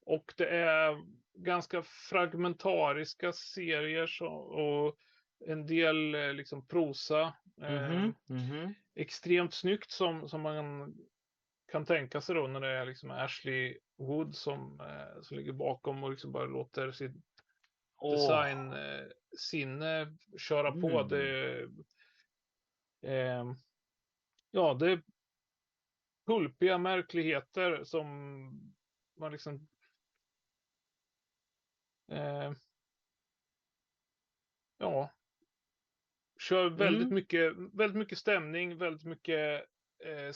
Och 0.00 0.34
det 0.36 0.48
är 0.48 1.04
ganska 1.34 1.82
fragmentariska 1.82 3.32
serier 3.32 4.06
så, 4.06 4.26
och 4.34 4.98
en 5.46 5.66
del 5.66 6.14
eh, 6.14 6.32
liksom 6.32 6.66
prosa. 6.66 7.34
Eh, 7.62 7.90
Mhm, 7.90 8.14
mhm. 8.26 8.74
extremt 8.94 9.54
snyggt 9.54 9.90
som, 9.90 10.28
som 10.28 10.40
man 10.40 10.94
kan 11.72 11.84
tänka 11.84 12.20
sig 12.20 12.34
då 12.34 12.46
när 12.46 12.60
det 12.60 12.68
är 12.68 12.86
liksom 12.86 13.10
Ashley 13.10 13.78
Wood 13.98 14.34
som, 14.34 14.80
eh, 14.80 15.22
som 15.22 15.36
ligger 15.36 15.52
bakom 15.52 16.04
och 16.04 16.10
liksom 16.10 16.32
bara 16.32 16.46
låter 16.46 16.92
sitt 16.92 17.12
Åh, 17.96 18.12
design 18.12 18.72
eh, 18.72 20.08
köra 20.38 20.72
på. 20.72 20.90
Mm. 20.90 21.08
Det, 21.08 21.62
eh, 23.02 23.54
ja, 24.50 24.74
det 24.74 24.92
är 24.92 25.02
pulpiga 26.26 26.78
märkligheter 26.78 27.84
som 27.84 28.06
man 29.18 29.32
liksom 29.32 29.68
eh, 32.10 32.52
ja, 34.78 35.10
kör 36.40 36.70
väldigt 36.70 37.02
Mm. 37.02 37.14
mycket, 37.14 37.52
väldigt 37.56 37.98
mycket 37.98 38.18
stämning, 38.18 38.78
väldigt 38.78 39.04
mycket 39.06 39.64
eh, 40.04 40.32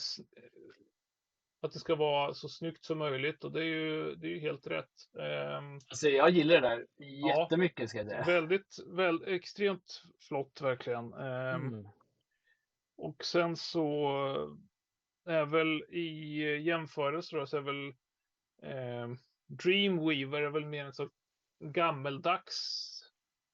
att 1.63 1.71
det 1.71 1.79
ska 1.79 1.95
vara 1.95 2.33
så 2.33 2.49
snyggt 2.49 2.85
som 2.85 2.97
möjligt 2.97 3.43
och 3.43 3.51
det 3.51 3.59
är 3.59 3.65
ju, 3.65 4.15
det 4.15 4.27
är 4.27 4.31
ju 4.31 4.39
helt 4.39 4.67
rätt. 4.67 5.17
Ehm, 5.19 5.75
Alltså 5.75 6.09
jag 6.09 6.29
gillar 6.29 6.61
det 6.61 6.67
där 6.69 6.85
jättemycket 7.27 7.89
ska 7.89 7.97
jag 7.97 8.07
säga. 8.07 8.23
Väldigt, 8.25 8.77
väl, 8.87 9.23
extremt 9.27 10.03
flott 10.27 10.61
verkligen. 10.61 11.13
Ehm, 11.13 11.67
Mm. 11.67 11.85
Och 12.97 13.25
sen 13.25 13.57
så 13.57 14.07
är 15.25 15.45
väl 15.45 15.83
i 15.89 16.41
jämförelse 16.61 17.35
då 17.35 17.45
så 17.45 17.57
är 17.57 17.61
väl 17.61 17.87
eh, 18.63 19.15
Dreamweaver 19.47 20.41
är 20.41 20.49
väl 20.49 20.65
mer 20.65 20.85
en 20.85 20.93
så 20.93 21.09
gammeldags. 21.59 22.89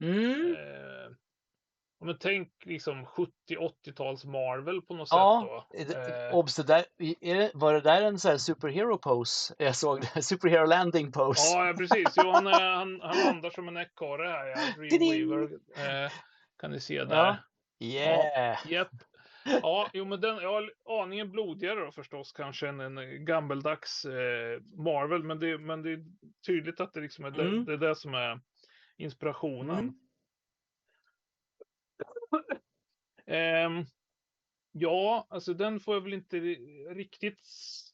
Mm. 0.01 0.55
Eh, 0.55 1.11
man 2.05 2.17
tänk 2.19 2.49
liksom 2.65 3.05
70-80-tals 3.05 4.25
Marvel 4.25 4.81
på 4.81 4.93
något 4.93 5.07
Ja, 5.11 5.65
sätt 5.77 5.87
det- 5.87 6.27
Eh, 6.29 6.35
obs, 6.35 6.55
det 6.55 6.63
där, 6.63 6.85
är 7.21 7.35
det, 7.35 7.51
var 7.53 7.73
det 7.73 7.81
där 7.81 8.01
en 8.01 8.19
sån 8.19 8.31
här 8.31 8.37
superhero 8.37 8.97
pose? 8.97 9.55
Jag 9.57 9.75
såg 9.75 10.01
det, 10.01 10.21
superhero 10.21 10.65
landing 10.65 11.11
pose. 11.11 11.41
ja, 11.57 11.67
ja, 11.67 11.73
precis. 11.73 12.13
Jo, 12.17 12.31
han, 12.31 12.47
är- 12.47 12.75
han, 12.75 13.01
han 13.01 13.17
landar 13.25 13.49
som 13.49 13.67
en 13.67 13.77
ekorre 13.77 14.27
här, 14.29 14.47
ja. 14.47 14.57
Dreamweaver. 14.97 15.43
Eh, 15.77 16.11
kan 16.59 16.71
ni 16.71 16.79
se 16.79 17.03
där. 17.03 17.15
Ja. 17.15 17.37
Yeah! 17.87 18.57
Japp. 18.71 18.89
Ja, 19.61 19.89
jo, 19.93 20.05
men 20.05 20.21
den, 20.21 20.37
ja, 20.37 20.61
aningen 21.01 21.31
blodigare 21.31 21.79
då 21.85 21.91
förstås 21.91 22.31
kanske 22.31 22.67
än 22.67 22.79
en 22.79 23.25
gammeldags 23.25 24.05
eh, 24.05 24.61
Marvel, 24.77 25.23
men 25.23 25.39
det, 25.39 25.57
men 25.57 25.81
det 25.81 25.91
är 25.91 25.99
tydligt 26.47 26.79
att 26.79 26.93
det 26.93 26.99
liksom 27.01 27.25
är 27.25 27.31
det, 27.31 27.41
Mm. 27.41 27.65
det 27.65 27.73
är 27.73 27.77
det 27.77 27.95
som 27.95 28.13
är 28.13 28.39
inspirationen. 28.97 29.79
Mm. 29.79 29.93
Ehm, 33.29 33.85
ja, 34.71 35.27
alltså 35.29 35.53
den 35.53 35.79
får 35.79 35.93
jag 35.95 36.01
väl 36.01 36.13
inte 36.13 36.37
ri- 36.39 36.93
riktigt 36.93 37.45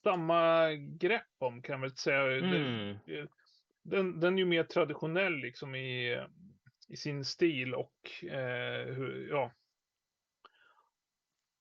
samma 0.03 0.71
grepp 0.73 1.27
om 1.37 1.61
kan 1.61 1.73
jag 1.73 1.81
väl 1.81 1.97
säga. 1.97 2.23
Den, 2.23 2.43
Mm. 2.43 2.97
den, 3.83 4.19
den 4.19 4.33
är 4.33 4.37
ju 4.39 4.45
mer 4.45 4.63
traditionell 4.63 5.33
liksom 5.35 5.75
i, 5.75 6.23
i 6.89 6.97
sin 6.97 7.25
stil 7.25 7.73
och 7.75 8.23
eh, 8.23 8.85
hur, 8.93 9.27
ja. 9.29 9.51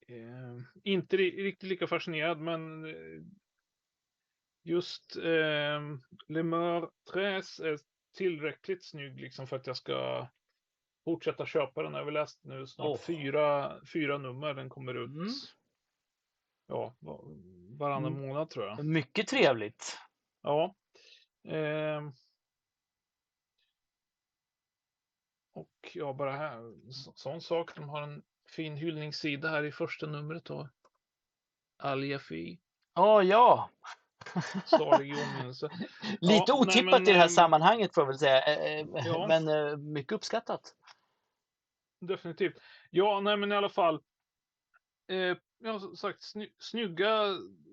Eh, 0.07 0.57
inte 0.83 1.17
ri- 1.17 1.43
riktigt 1.43 1.69
lika 1.69 1.87
fascinerad, 1.87 2.39
men 2.39 2.85
eh, 2.85 3.21
just 4.63 5.15
eh, 5.15 5.81
Le 6.27 6.43
Meurtres 6.43 7.59
är 7.59 7.79
tillräckligt 8.17 8.85
snygg 8.85 9.19
liksom 9.21 9.47
för 9.47 9.55
att 9.55 9.67
jag 9.67 9.77
ska 9.77 10.27
fortsätta 11.05 11.45
köpa 11.45 11.83
den. 11.83 11.93
Jag 11.93 12.03
har 12.03 12.11
läst 12.11 12.39
nu 12.43 12.67
snart 12.67 12.87
Åh. 12.87 12.97
fyra, 12.97 13.75
fyra 13.93 14.17
nummer. 14.17 14.53
Den 14.53 14.69
kommer 14.69 14.93
ut 14.95 15.09
Mm. 15.11 15.27
ja, 16.67 16.95
va- 16.99 17.21
varannan 17.69 18.13
Mm. 18.13 18.27
månad 18.27 18.49
tror 18.49 18.65
jag. 18.65 18.85
Mycket 18.85 19.27
trevligt. 19.27 19.97
Ja. 20.41 20.75
ehm. 21.47 22.11
och 25.53 25.91
ja, 25.93 26.13
bara 26.13 26.31
här, 26.31 26.73
så, 26.91 27.13
sån 27.15 27.41
sak. 27.41 27.75
De 27.75 27.89
har 27.89 28.01
en 28.01 28.23
fin 28.55 28.75
hyllningssida 28.77 29.49
här 29.49 29.63
i 29.63 29.71
första 29.71 30.05
numret 30.07 30.45
då. 30.45 30.69
Aljafi, 31.77 32.59
Åh 32.95 33.23
ja! 33.23 33.69
salig 34.65 35.13
åminnelse. 35.13 35.69
Lite 36.21 36.53
nej, 36.53 36.61
otippat 36.61 36.91
men, 36.91 37.01
i 37.01 37.05
det 37.05 37.13
här 37.17 37.23
ehm, 37.23 37.29
sammanhanget 37.29 37.93
får 37.93 38.01
jag 38.01 38.07
väl 38.07 38.19
säga. 38.19 38.41
Eh, 38.45 38.79
eh, 38.79 39.05
Ja. 39.05 39.27
Men 39.27 39.47
eh, 39.47 39.77
mycket 39.77 40.11
uppskattat. 40.11 40.75
Definitivt. 42.07 42.53
Ja, 42.89 43.19
nej 43.19 43.37
men 43.37 43.51
i 43.51 43.55
alla 43.55 43.69
fall. 43.69 43.95
Eh, 45.07 45.37
ja, 45.59 45.79
som 45.79 45.95
sagt, 45.97 46.23
sny, 46.23 46.49
snygga, 46.57 47.23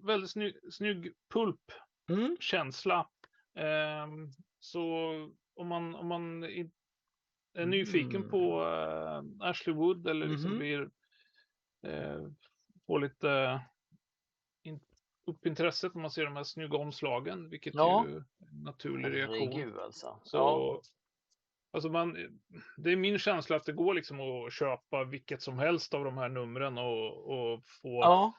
väldigt 0.03 0.31
sny, 0.31 0.53
snygg 0.71 1.13
pulpkänsla. 1.33 3.09
Mm. 3.55 3.69
Ehm, 3.69 4.29
så 4.61 4.87
om 5.55 5.69
man, 5.69 5.95
om 5.95 6.07
man 6.07 6.45
är 7.55 7.67
nyfiken 7.67 8.17
Mm. 8.17 8.31
på 8.31 8.63
eh, 8.65 9.49
Ashley 9.49 9.77
Wood 9.77 10.07
eller 10.07 10.27
liksom 10.27 10.51
Mhm. 10.51 10.59
blir 10.59 10.91
eh, 11.87 12.27
får 12.87 13.01
lite 13.01 13.61
in, 14.63 14.81
upp 15.27 15.47
intresset 15.47 15.95
när 15.95 16.03
man 16.03 16.11
ser 16.11 16.25
de 16.25 16.37
här 16.37 16.45
snygga 16.45 16.77
omslagen, 16.79 17.49
vilket 17.51 17.75
Ja. 17.75 18.05
ju 18.09 18.13
är 18.15 18.17
en 18.19 18.63
naturlig 18.63 19.13
reaktion. 19.13 19.53
Herregud 19.53 19.79
alltså. 19.79 20.21
Så, 20.25 20.37
Ja. 20.37 20.83
Alltså 21.73 21.89
man, 21.89 22.39
det 22.77 22.93
är 22.93 22.97
min 22.97 23.19
känsla 23.19 23.57
att 23.57 23.65
det 23.65 23.73
går 23.73 23.95
liksom 23.95 24.21
att 24.21 24.53
köpa 24.53 25.05
vilket 25.05 25.43
som 25.43 25.59
helst 25.59 25.95
av 25.95 26.05
de 26.05 26.19
här 26.19 26.29
numren 26.29 26.79
och, 26.79 27.17
och 27.31 27.63
få 27.83 28.01
ja. 28.03 28.33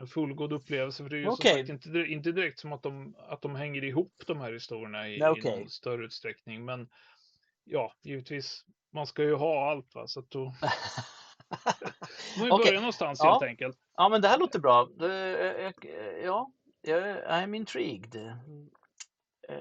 en 0.00 0.06
fullgod 0.06 0.52
upplevelse. 0.52 1.02
För 1.02 1.10
det 1.10 1.16
är 1.16 1.18
ju 1.18 1.24
som 1.26 1.36
sagt 1.36 1.68
inte, 1.68 1.98
inte 1.98 2.32
direkt 2.32 2.58
som 2.58 2.72
att 2.72 2.82
de, 2.82 3.16
att 3.18 3.42
de 3.42 3.54
hänger 3.54 3.84
ihop 3.84 4.22
de 4.26 4.40
här 4.40 4.52
historierna 4.52 5.08
i, 5.08 5.18
Nej, 5.18 5.28
i 5.28 5.32
okej. 5.40 5.58
någon 5.60 5.70
större 5.70 6.04
utsträckning. 6.04 6.64
Men 6.64 6.88
ja, 7.64 7.92
givetvis, 8.02 8.64
man 8.92 9.06
ska 9.06 9.22
ju 9.22 9.34
ha 9.34 9.70
allt 9.70 9.94
va, 9.94 10.06
så 10.06 10.20
att 10.20 10.30
då 10.30 10.44
man 12.38 12.46
ju 12.46 12.50
Okej. 12.50 12.66
börja 12.66 12.80
någonstans 12.80 13.20
Ja. 13.22 13.30
helt 13.32 13.42
enkelt. 13.42 13.78
Ja, 13.96 14.08
men 14.08 14.22
det 14.22 14.28
här 14.28 14.38
låter 14.38 14.58
bra. 14.58 14.88
Det, 14.98 15.36
eh, 15.38 15.62
jag- 15.62 16.24
ja, 16.24 16.52
jag, 16.80 17.02
I'm 17.26 17.56
intrigued. 17.56 18.16
Eh, 19.48 19.56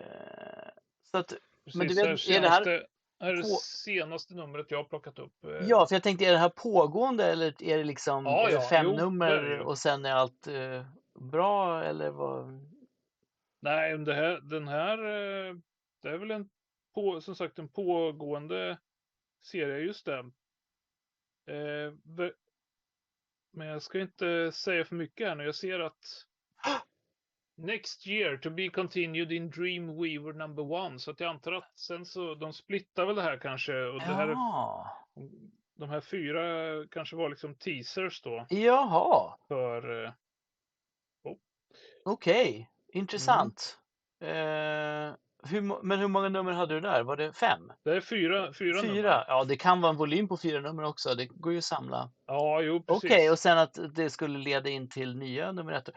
Så 1.11 1.17
att, 1.17 1.33
Men 1.75 1.87
du 1.87 1.95
Precis, 1.95 2.29
vet, 2.29 2.37
är 2.37 2.41
det 2.41 2.49
här 2.49 2.87
här 3.19 3.29
är 3.29 3.35
det 3.35 3.45
senaste 3.61 4.35
numret 4.35 4.71
jag 4.71 4.77
har 4.77 4.83
plockat 4.83 5.19
upp. 5.19 5.43
eh, 5.43 5.51
ja, 5.51 5.87
för 5.87 5.95
jag 5.95 6.03
tänkte, 6.03 6.25
är 6.25 6.31
det 6.31 6.37
här 6.37 6.49
pågående 6.49 7.31
eller 7.31 7.63
är 7.63 7.77
det 7.77 7.83
liksom 7.83 8.25
Ja, 8.25 8.47
det 8.47 8.53
ja, 8.53 8.61
fem 8.61 8.85
jo, 8.85 8.91
det 8.91 9.01
nummer 9.01 9.35
det 9.35 9.55
ju. 9.55 9.61
och 9.61 9.77
sen 9.77 10.05
är 10.05 10.11
allt 10.11 10.47
eh, 10.47 10.85
bra 11.19 11.83
eller 11.83 12.09
vad? 12.09 12.75
Nej, 13.59 13.97
det 13.97 14.13
här, 14.13 14.41
den 14.41 14.67
här, 14.67 14.97
eh, 14.97 15.55
det 16.01 16.09
är 16.09 16.17
väl 16.17 16.31
en, 16.31 16.49
på, 16.93 17.21
som 17.21 17.35
sagt, 17.35 17.59
en 17.59 17.69
pågående 17.69 18.77
serie, 19.45 19.77
just 19.77 20.05
det. 20.05 20.19
Eh, 21.47 21.93
men 23.53 23.67
jag 23.67 23.81
ska 23.81 23.99
inte 23.99 24.51
säga 24.51 24.85
för 24.85 24.95
mycket 24.95 25.27
här 25.27 25.35
nu. 25.35 25.43
Jag 25.43 25.55
ser 25.55 25.79
att 25.79 26.25
Next 27.57 28.07
year 28.07 28.37
to 28.37 28.49
be 28.49 28.69
continued 28.69 29.31
in 29.31 29.51
Dreamweaver 29.51 30.33
number 30.33 30.63
one. 30.63 30.99
Så 30.99 31.11
att 31.11 31.19
jag 31.19 31.29
antar 31.29 31.51
att 31.51 31.79
sen 31.79 32.05
så, 32.05 32.35
de 32.35 32.53
splittar 32.53 33.05
väl 33.05 33.15
det 33.15 33.21
här 33.21 33.37
kanske. 33.37 33.73
Och 33.83 33.99
det 33.99 34.05
här, 34.05 34.27
Ja, 34.27 34.91
de 35.75 35.89
här 35.89 36.01
fyra 36.01 36.41
kanske 36.91 37.15
var 37.15 37.29
liksom 37.29 37.55
teasers 37.55 38.21
då 38.21 38.45
jaha, 38.49 39.37
för 39.47 40.05
eh, 40.05 40.11
okej, 42.05 42.69
intressant. 42.87 43.79
Eh, 44.19 45.13
hur, 45.45 45.83
men 45.83 45.99
hur 45.99 46.07
många 46.07 46.29
nummer 46.29 46.51
hade 46.51 46.73
du 46.73 46.79
där? 46.81 47.03
Var 47.03 47.17
det 47.17 47.33
fem? 47.33 47.71
Det 47.83 47.91
är 47.91 48.01
fyra, 48.01 48.53
fyra, 48.53 48.81
nummer. 48.81 48.93
Fyra? 48.93 49.25
Ja, 49.27 49.43
det 49.43 49.55
kan 49.57 49.81
vara 49.81 49.89
en 49.89 49.97
volym 49.97 50.27
på 50.27 50.37
fyra 50.37 50.61
nummer 50.61 50.83
också. 50.83 51.15
Det 51.15 51.25
går 51.25 51.51
ju 51.51 51.57
att 51.57 51.63
samla. 51.63 52.11
Ja, 52.25 52.61
jo, 52.61 52.83
Okej, 52.87 53.09
precis. 53.09 53.31
och 53.31 53.39
sen 53.39 53.57
att 53.57 53.79
det 53.95 54.09
skulle 54.09 54.39
leda 54.39 54.69
in 54.69 54.89
till 54.89 55.15
nya 55.17 55.51
nummer 55.51 55.71
ett. 55.73 55.89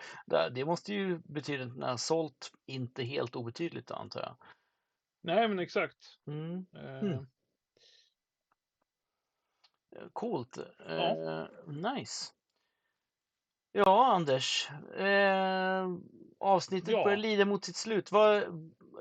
Det 0.53 0.64
måste 0.64 0.94
ju 0.94 1.18
betyda 1.18 1.64
att 1.64 1.74
den 1.74 1.82
har 1.82 1.96
sålt 1.96 2.53
inte 2.66 3.03
helt 3.05 3.36
obetydligt 3.36 3.90
antar 3.90 4.20
jag. 4.20 4.36
Nej, 5.22 5.49
men 5.49 5.59
exakt. 5.59 5.96
Mm. 6.26 6.66
Eh, 6.76 6.99
Mm. 7.03 7.26
Coolt. 10.12 10.59
Eh, 10.88 11.44
nice. 11.66 12.32
Ja, 13.72 14.07
Anders. 14.14 14.68
Eh, 14.96 15.88
avsnittet 16.38 16.88
Ja. 16.88 17.05
börjar 17.05 17.16
lida 17.16 17.44
mot 17.44 17.64
sitt 17.64 17.76
slut. 17.76 18.12
Vad, 18.12 18.42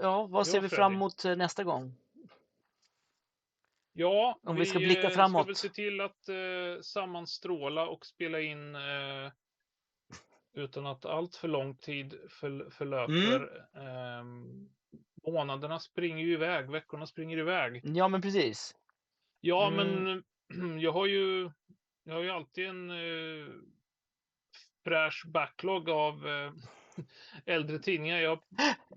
ja, 0.02 0.28
vad 0.28 0.48
ser 0.48 0.58
Ja, 0.58 0.62
vi 0.62 0.70
fram 0.70 0.93
emot 0.93 1.26
eh, 1.26 1.36
nästa 1.36 1.64
gång? 1.64 1.95
Ja, 3.93 4.39
Om 4.43 4.56
vi 4.56 4.66
ska 4.66 4.80
blicka 4.80 5.02
eh, 5.02 5.10
ska 5.10 5.16
framåt. 5.16 5.48
väl 5.48 5.56
se 5.56 5.70
till 5.70 6.02
att 6.02 6.30
eh, 6.30 6.82
sammanstråla 6.82 7.88
och 7.88 8.06
spela 8.06 8.41
in 8.41 8.76
eh, 8.76 9.32
utan 10.54 10.86
att 10.86 11.06
allt 11.06 11.36
för 11.36 11.48
lång 11.48 11.78
tid 11.78 12.20
för, 12.30 12.70
förlöper. 12.70 13.68
Mm. 13.74 13.88
ehm, 13.88 14.70
månaderna 15.28 15.80
springer 15.80 16.26
ju 16.26 16.34
iväg, 16.34 16.70
veckorna 16.72 17.06
springer 17.08 17.38
iväg. 17.38 17.82
Ja, 17.84 18.08
men 18.08 18.22
precis. 18.22 18.76
Ja, 19.41 19.68
Mm. 19.72 20.24
men 20.50 20.80
jag 20.82 20.91
har 20.91 21.06
ju, 21.06 21.52
jag 22.04 22.14
har 22.14 22.22
ju 22.22 22.30
alltid 22.30 22.68
en 22.68 22.89
eh, 22.89 23.48
fräsch 24.84 25.26
backlog 25.28 25.89
av 25.89 26.28
eh, 26.28 26.52
äldre 27.45 27.80
tidningar. 27.80 28.18
Jag, 28.20 28.39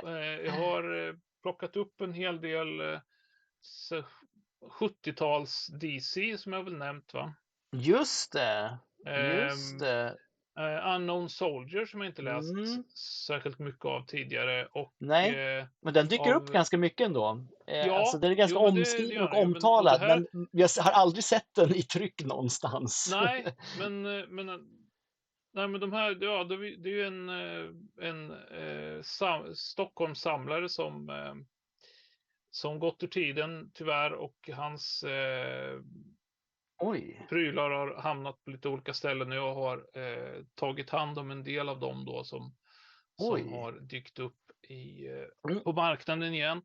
eh, 0.04 0.10
jag 0.44 0.52
har 0.52 1.08
eh, 1.08 1.14
plockat 1.42 1.76
upp 1.76 2.00
en 2.00 2.12
hel 2.12 2.40
del 2.40 2.80
eh, 2.80 3.00
så- 3.60 4.04
70-tals 4.80 5.66
DC 5.66 6.38
som 6.38 6.52
jag 6.52 6.62
väl 6.64 6.76
nämnt 6.76 7.14
va? 7.14 7.34
Just 7.72 8.32
det. 8.32 8.78
Just 9.06 9.72
Ehm, 9.72 9.78
det. 9.78 10.16
eh, 10.58 10.94
Unknown 10.94 11.28
Soldier 11.28 11.86
som 11.86 12.00
jag 12.00 12.10
inte 12.10 12.22
läst 12.22 12.50
Mm. 12.52 12.84
särskilt 13.26 13.58
mycket 13.58 13.84
av 13.84 14.06
tidigare 14.06 14.66
och 14.66 14.94
Nej. 14.98 15.58
eh, 15.58 15.66
Men 15.82 15.94
den 15.94 16.08
dyker 16.08 16.34
upp 16.34 16.48
av- 16.48 16.52
ganska 16.54 16.78
mycket 16.78 17.06
ändå. 17.06 17.44
Eh, 17.66 17.76
Ja, 17.86 17.98
alltså 17.98 18.18
den 18.18 18.30
är 18.30 18.34
ganska 18.34 18.54
jo, 18.58 18.64
men 18.66 18.74
det- 18.74 18.80
det 18.80 18.90
omskriven 18.90 19.22
och 19.24 19.30
men- 19.32 19.46
omtalad, 19.46 20.00
det 20.00 20.06
här- 20.06 20.26
men 20.32 20.48
jag 20.52 20.68
har 20.80 20.92
aldrig 20.92 21.24
sett 21.24 21.54
den 21.54 21.74
i 21.74 21.82
tryck 21.82 22.24
någonstans. 22.24 23.08
Nej, 23.12 23.46
men, 23.78 24.06
eh, 24.20 24.26
men, 24.28 24.48
eh, 24.48 24.54
nej, 25.52 25.68
men 25.68 25.80
de 25.80 25.92
här, 25.92 26.18
ja, 26.20 26.44
det 26.44 26.54
är 26.54 26.86
ju 26.86 27.04
en, 27.04 27.28
eh, 27.28 27.70
en 28.08 28.30
eh, 28.30 29.02
sam, 29.02 29.54
Stockholmssamlare 29.54 30.68
som, 30.68 31.10
eh, 31.10 31.34
som 32.50 32.78
gått 32.78 33.02
ur 33.02 33.08
tiden 33.08 33.70
tyvärr 33.74 34.12
och 34.12 34.50
hans 34.52 35.02
eh, 35.02 35.80
Oj. 36.82 37.26
prylar 37.28 37.70
har 37.70 38.02
hamnat 38.02 38.44
på 38.44 38.50
lite 38.50 38.68
olika 38.68 38.94
ställen 38.94 39.30
och 39.30 39.36
jag 39.36 39.54
har 39.54 39.98
eh, 39.98 40.44
tagit 40.54 40.90
hand 40.90 41.18
om 41.18 41.30
en 41.30 41.44
del 41.44 41.68
av 41.68 41.80
dem 41.80 42.04
då 42.04 42.24
som, 42.24 42.56
Oj. 43.18 43.40
som 43.40 43.52
har 43.52 43.72
dykt 43.72 44.18
upp 44.18 44.36
i, 44.68 45.06
eh, 45.06 45.50
Mm. 45.50 45.62
på 45.64 45.72
marknaden 45.72 46.34
igen. 46.34 46.62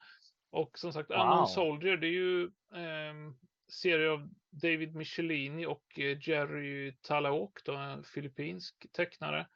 Och 0.52 0.80
som 0.80 0.94
sagt, 0.94 1.10
Wow. 1.10 1.18
Unknown 1.20 1.48
Soldier, 1.48 1.98
det 1.98 2.08
är 2.08 2.12
ju 2.12 2.52
ehm, 3.68 3.72
serier 3.72 4.08
av 4.10 4.30
David 4.50 4.96
Michelini 4.96 5.66
och 5.66 6.00
eh, 6.00 6.18
Jerry 6.22 6.98
Talaok, 7.02 7.64
då, 7.64 7.76
en 7.76 8.04
filippinsk 8.04 8.86
tecknare. 8.92 9.48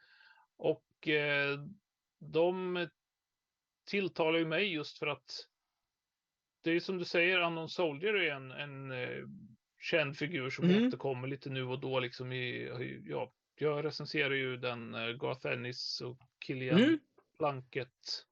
Och 0.58 1.08
eh, 1.08 1.60
de 2.20 2.88
tilltalar 3.86 4.40
ju 4.40 4.46
mig 4.46 4.74
just 4.74 5.00
för 5.00 5.08
att 5.08 5.32
det 6.64 6.72
är 6.72 6.80
som 6.80 6.98
du 6.98 7.06
säger, 7.06 7.42
Unknown 7.42 7.70
Soldier 7.70 8.14
är 8.14 8.32
en, 8.36 8.52
en 8.52 8.92
eh, 8.92 9.26
känd 9.80 10.18
figur 10.18 10.50
som 10.50 10.66
Mm. 10.66 10.88
återkommer 10.88 11.28
lite 11.28 11.50
nu 11.50 11.64
och 11.64 11.80
då 11.80 12.00
liksom 12.00 12.32
i, 12.32 12.70
ja, 13.06 13.34
jag 13.56 13.86
recenserar 13.86 14.34
ju 14.34 14.58
den 14.58 14.96
eh, 14.96 15.08
Garth 15.10 15.48
Ennis 15.48 16.02
och 16.02 16.18
Killian 16.46 16.82
Mm. 16.82 17.00
Plunkett 17.38 18.26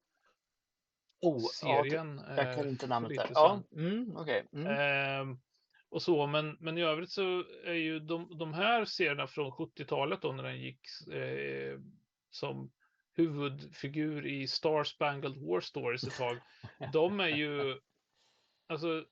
Oh, 1.21 1.41
ja, 1.41 1.49
serien. 1.53 2.21
jag 2.28 2.55
kan 2.55 2.65
eh, 2.65 2.69
inte 2.69 2.88
namnet 2.88 3.15
där. 3.15 3.32
Ja, 3.34 3.63
mm, 3.75 4.17
okej. 4.17 4.47
Mm. 4.53 5.38
Och 5.90 6.02
så, 6.02 6.28
men, 6.28 6.58
men 6.60 6.78
i 6.78 6.82
övrigt 6.84 7.12
så 7.12 7.44
är 7.64 7.74
ju 7.74 8.00
de, 8.00 8.38
de 8.38 8.54
här 8.54 8.86
serierna 8.86 9.28
från 9.28 9.52
70-talet 9.52 10.22
då 10.22 10.32
när 10.32 10.44
den 10.44 10.62
gick 10.62 11.08
eh, 11.12 11.80
som 12.30 12.72
huvudfigur 13.14 14.26
i 14.28 14.48
Star 14.48 14.84
Spangled 14.84 15.38
War 15.38 15.62
Stories 15.62 16.04
ett 16.04 16.18
tag. 16.18 16.38
de 16.94 17.20
är 17.20 17.28
ju 17.28 17.80
alltså 18.68 19.06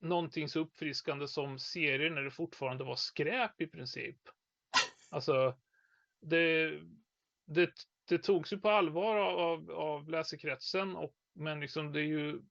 någonting 0.00 0.48
så 0.48 0.60
uppfriskande 0.60 1.28
som 1.28 1.58
serier 1.58 2.10
när 2.10 2.22
det 2.22 2.30
fortfarande 2.30 2.84
var 2.84 2.96
skräp 2.96 3.60
i 3.60 3.66
princip. 3.66 4.18
Alltså, 5.10 5.56
det, 6.20 6.70
det, 7.46 7.70
det 8.08 8.18
togs 8.18 8.52
ju 8.52 8.58
på 8.58 8.70
allvar 8.70 9.16
av, 9.16 9.38
av, 9.38 9.70
av 9.70 10.08
läsekretsen, 10.10 10.96
och, 10.96 11.14
men 11.34 11.60
liksom 11.60 11.92
det 11.92 12.00
är 12.00 12.04
ju 12.04 12.42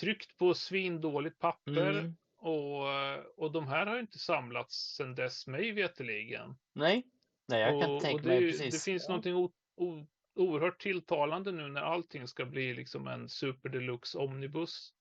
tryckt 0.00 0.36
på 0.36 0.54
svindåligt 0.54 1.38
papper 1.38 1.90
Mm. 1.90 2.16
Och, 2.42 2.88
eh, 2.92 3.20
och 3.36 3.52
de 3.52 3.68
här 3.68 3.86
har 3.86 3.94
ju 3.94 4.00
inte 4.00 4.18
samlats 4.18 4.94
sedan 4.96 5.14
dess 5.14 5.46
mig 5.46 5.72
veterligen. 5.72 6.56
Nej, 6.72 7.06
nej, 7.48 7.60
jag 7.60 7.82
kan 7.82 7.90
och, 7.90 8.02
tänka 8.02 8.14
och 8.14 8.22
det, 8.22 8.28
mig 8.28 8.52
precis. 8.52 8.74
det 8.74 8.90
finns 8.90 9.04
ja. 9.08 9.08
någonting 9.08 9.34
o, 9.34 9.52
o, 9.76 10.06
oerhört 10.34 10.82
tilltalande 10.82 11.52
nu 11.52 11.68
när 11.68 11.80
allting 11.80 12.28
ska 12.28 12.44
bli 12.44 12.74
liksom 12.74 13.06
en 13.06 13.28
super 13.28 13.68
deluxe 13.68 14.18
omnibus. 14.18 14.92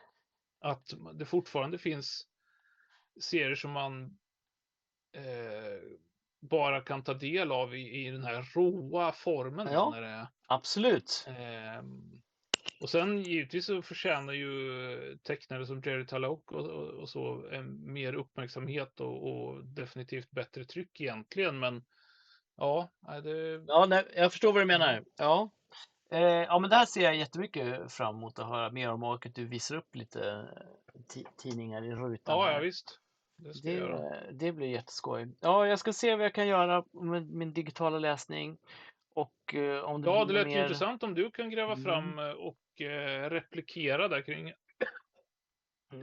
Att 0.60 0.94
det 1.14 1.24
fortfarande 1.24 1.78
finns 1.78 2.26
serier 3.20 3.54
som 3.54 3.70
man 3.70 4.18
eh, 5.12 5.80
bara 6.40 6.80
kan 6.80 7.04
ta 7.04 7.14
del 7.14 7.52
av 7.52 7.74
i, 7.74 8.06
i 8.06 8.10
den 8.10 8.24
här 8.24 8.42
råa 8.54 9.12
formen. 9.12 9.68
Ja. 9.72 9.90
När 9.90 10.02
det. 10.02 10.28
Absolut. 10.46 11.26
Ehm, 11.28 12.22
och 12.80 12.90
sen 12.90 13.22
givetvis 13.22 13.66
så 13.66 13.82
förtjänar 13.82 14.32
ju 14.32 15.18
tecknare 15.22 15.66
som 15.66 15.80
Jerry 15.84 16.06
Talaok 16.06 16.52
och, 16.52 16.66
och, 16.66 16.88
och 16.88 17.08
så 17.08 17.48
en 17.52 17.92
mer 17.92 18.14
uppmärksamhet 18.14 19.00
och, 19.00 19.32
och 19.32 19.64
definitivt 19.64 20.30
bättre 20.30 20.64
tryck 20.64 21.00
egentligen. 21.00 21.58
Men 21.58 21.84
ja, 22.56 22.90
det, 23.22 23.64
Ja, 23.66 23.86
nej, 23.88 24.04
jag 24.16 24.32
förstår 24.32 24.52
vad 24.52 24.62
du 24.62 24.66
menar. 24.66 24.92
Mm. 24.92 25.04
Ja. 25.16 25.50
Eh, 26.10 26.20
ja, 26.20 26.58
men 26.58 26.70
det 26.70 26.76
här 26.76 26.86
ser 26.86 27.00
jag 27.00 27.16
jättemycket 27.16 27.92
fram 27.92 28.16
emot 28.16 28.38
att 28.38 28.48
höra 28.48 28.70
mer 28.70 28.90
om 28.90 29.02
och 29.02 29.26
att 29.26 29.34
du 29.34 29.44
visar 29.44 29.76
upp 29.76 29.94
lite 29.94 30.30
eh, 30.30 31.00
ti- 31.00 31.26
tidningar 31.36 31.84
i 31.84 31.90
rutan. 31.94 32.38
ja, 32.38 32.44
här. 32.46 32.52
ja 32.52 32.58
visst. 32.58 33.00
Det. 33.36 33.52
Det, 33.62 34.30
det 34.32 34.52
blir 34.52 34.66
jätteskoj. 34.68 35.28
Ja, 35.40 35.66
jag 35.66 35.78
ska 35.78 35.92
se 35.92 36.16
vad 36.16 36.24
jag 36.24 36.34
kan 36.34 36.48
göra 36.48 36.84
med 36.92 37.30
min 37.30 37.52
digitala 37.52 37.98
läsning. 37.98 38.58
Och 39.14 39.54
eh, 39.54 39.84
om 39.84 40.02
det 40.02 40.10
Ja, 40.10 40.24
det 40.24 40.32
lät 40.32 40.46
ju 40.46 40.50
mer... 40.50 40.62
intressant 40.62 41.02
om 41.02 41.14
du 41.14 41.30
kan 41.30 41.50
gräva 41.50 41.72
Mm. 41.72 41.84
fram 41.84 42.18
eh, 42.18 42.30
och 42.30 42.80
eh, 42.80 43.30
replikera 43.30 44.08
där 44.08 44.22
kring 44.22 44.52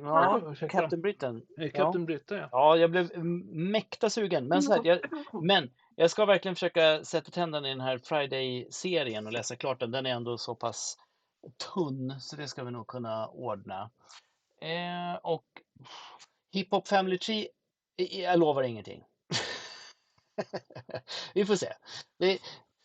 Ja. 0.02 0.54
Captain 0.70 1.02
Britain. 1.02 1.46
eh, 1.60 1.72
Captain 1.72 2.06
Britta. 2.06 2.38
Ja. 2.38 2.50
Ja, 2.52 2.78
jag 2.78 2.92
blev 2.92 3.18
mäkta 3.56 4.10
sugen. 4.10 4.48
Men, 4.48 4.64
så 4.64 4.74
här, 4.74 4.82
jag, 4.84 5.00
men 5.44 5.70
jag 5.96 6.12
ska 6.12 6.26
verkligen 6.26 6.56
försöka 6.56 7.04
sätta 7.04 7.32
tänderna 7.32 7.68
i 7.68 7.72
den 7.72 7.82
här 7.82 7.98
Friday-serien 7.98 9.26
och 9.28 9.34
läsa 9.34 9.56
klart 9.56 9.80
den. 9.80 9.92
Den 9.92 10.06
är 10.06 10.10
ändå 10.12 10.38
så 10.38 10.56
pass 10.56 10.98
tunn 11.74 12.20
så 12.20 12.36
det 12.36 12.48
ska 12.48 12.64
vi 12.64 12.72
nog 12.72 12.88
kunna 12.88 13.28
ordna. 13.28 13.90
Eh, 14.62 15.16
och 15.24 15.46
Hip 16.54 16.72
Hop 16.72 16.88
Family 16.88 17.18
Tree, 17.18 17.48
jag 17.96 18.40
lovar 18.40 18.64
ingenting. 18.64 19.04
vi 21.34 21.46
får 21.46 21.56
se. 21.56 21.74
Det, 22.20 22.40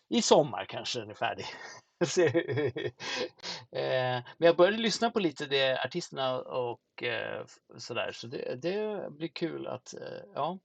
I 0.09 0.21
sommar 0.21 0.65
kanske 0.65 0.99
den 0.99 1.09
är 1.09 1.13
färdig. 1.13 1.45
Eh, 3.71 4.23
men 4.37 4.45
jag 4.45 4.57
började 4.57 4.77
lyssna 4.77 5.11
på 5.11 5.19
lite 5.19 5.45
det 5.45 5.83
artisterna 5.85 6.41
och 6.41 7.03
eh, 7.03 7.45
sådär 7.77 8.11
så 8.11 8.27
det, 8.27 8.55
det 8.55 9.09
blir 9.11 9.27
kul 9.27 9.67
att, 9.67 9.93
eh, 9.93 10.19
ja, 10.33 10.59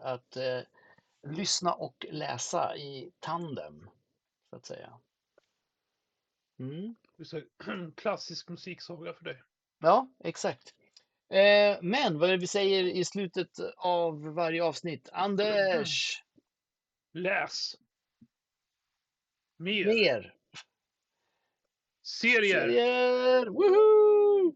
att, 0.00 0.36
lyssna 1.26 1.72
och 1.72 2.06
läsa 2.10 2.76
i 2.76 3.12
tandem 3.20 3.90
så 4.50 4.56
att 4.56 4.66
säga. 4.66 5.00
Mm. 6.58 6.96
Klassisk 7.96 8.48
musiksaga 8.48 9.12
för 9.12 9.24
dig. 9.24 9.42
Ja, 9.78 10.08
exakt. 10.24 10.74
Men 11.80 12.18
vad 12.18 12.28
är 12.28 12.32
det 12.32 12.40
vi 12.40 12.46
säger 12.46 12.84
i 12.84 13.04
slutet 13.04 13.58
av 13.76 14.22
varje 14.22 14.64
avsnitt? 14.64 15.08
Anders, 15.12 16.22
Läs! 17.12 17.74
Mer! 19.64 19.86
mer 19.86 20.34
Serier! 22.02 22.68
serier! 22.68 23.50
Woohoo! 23.50 24.54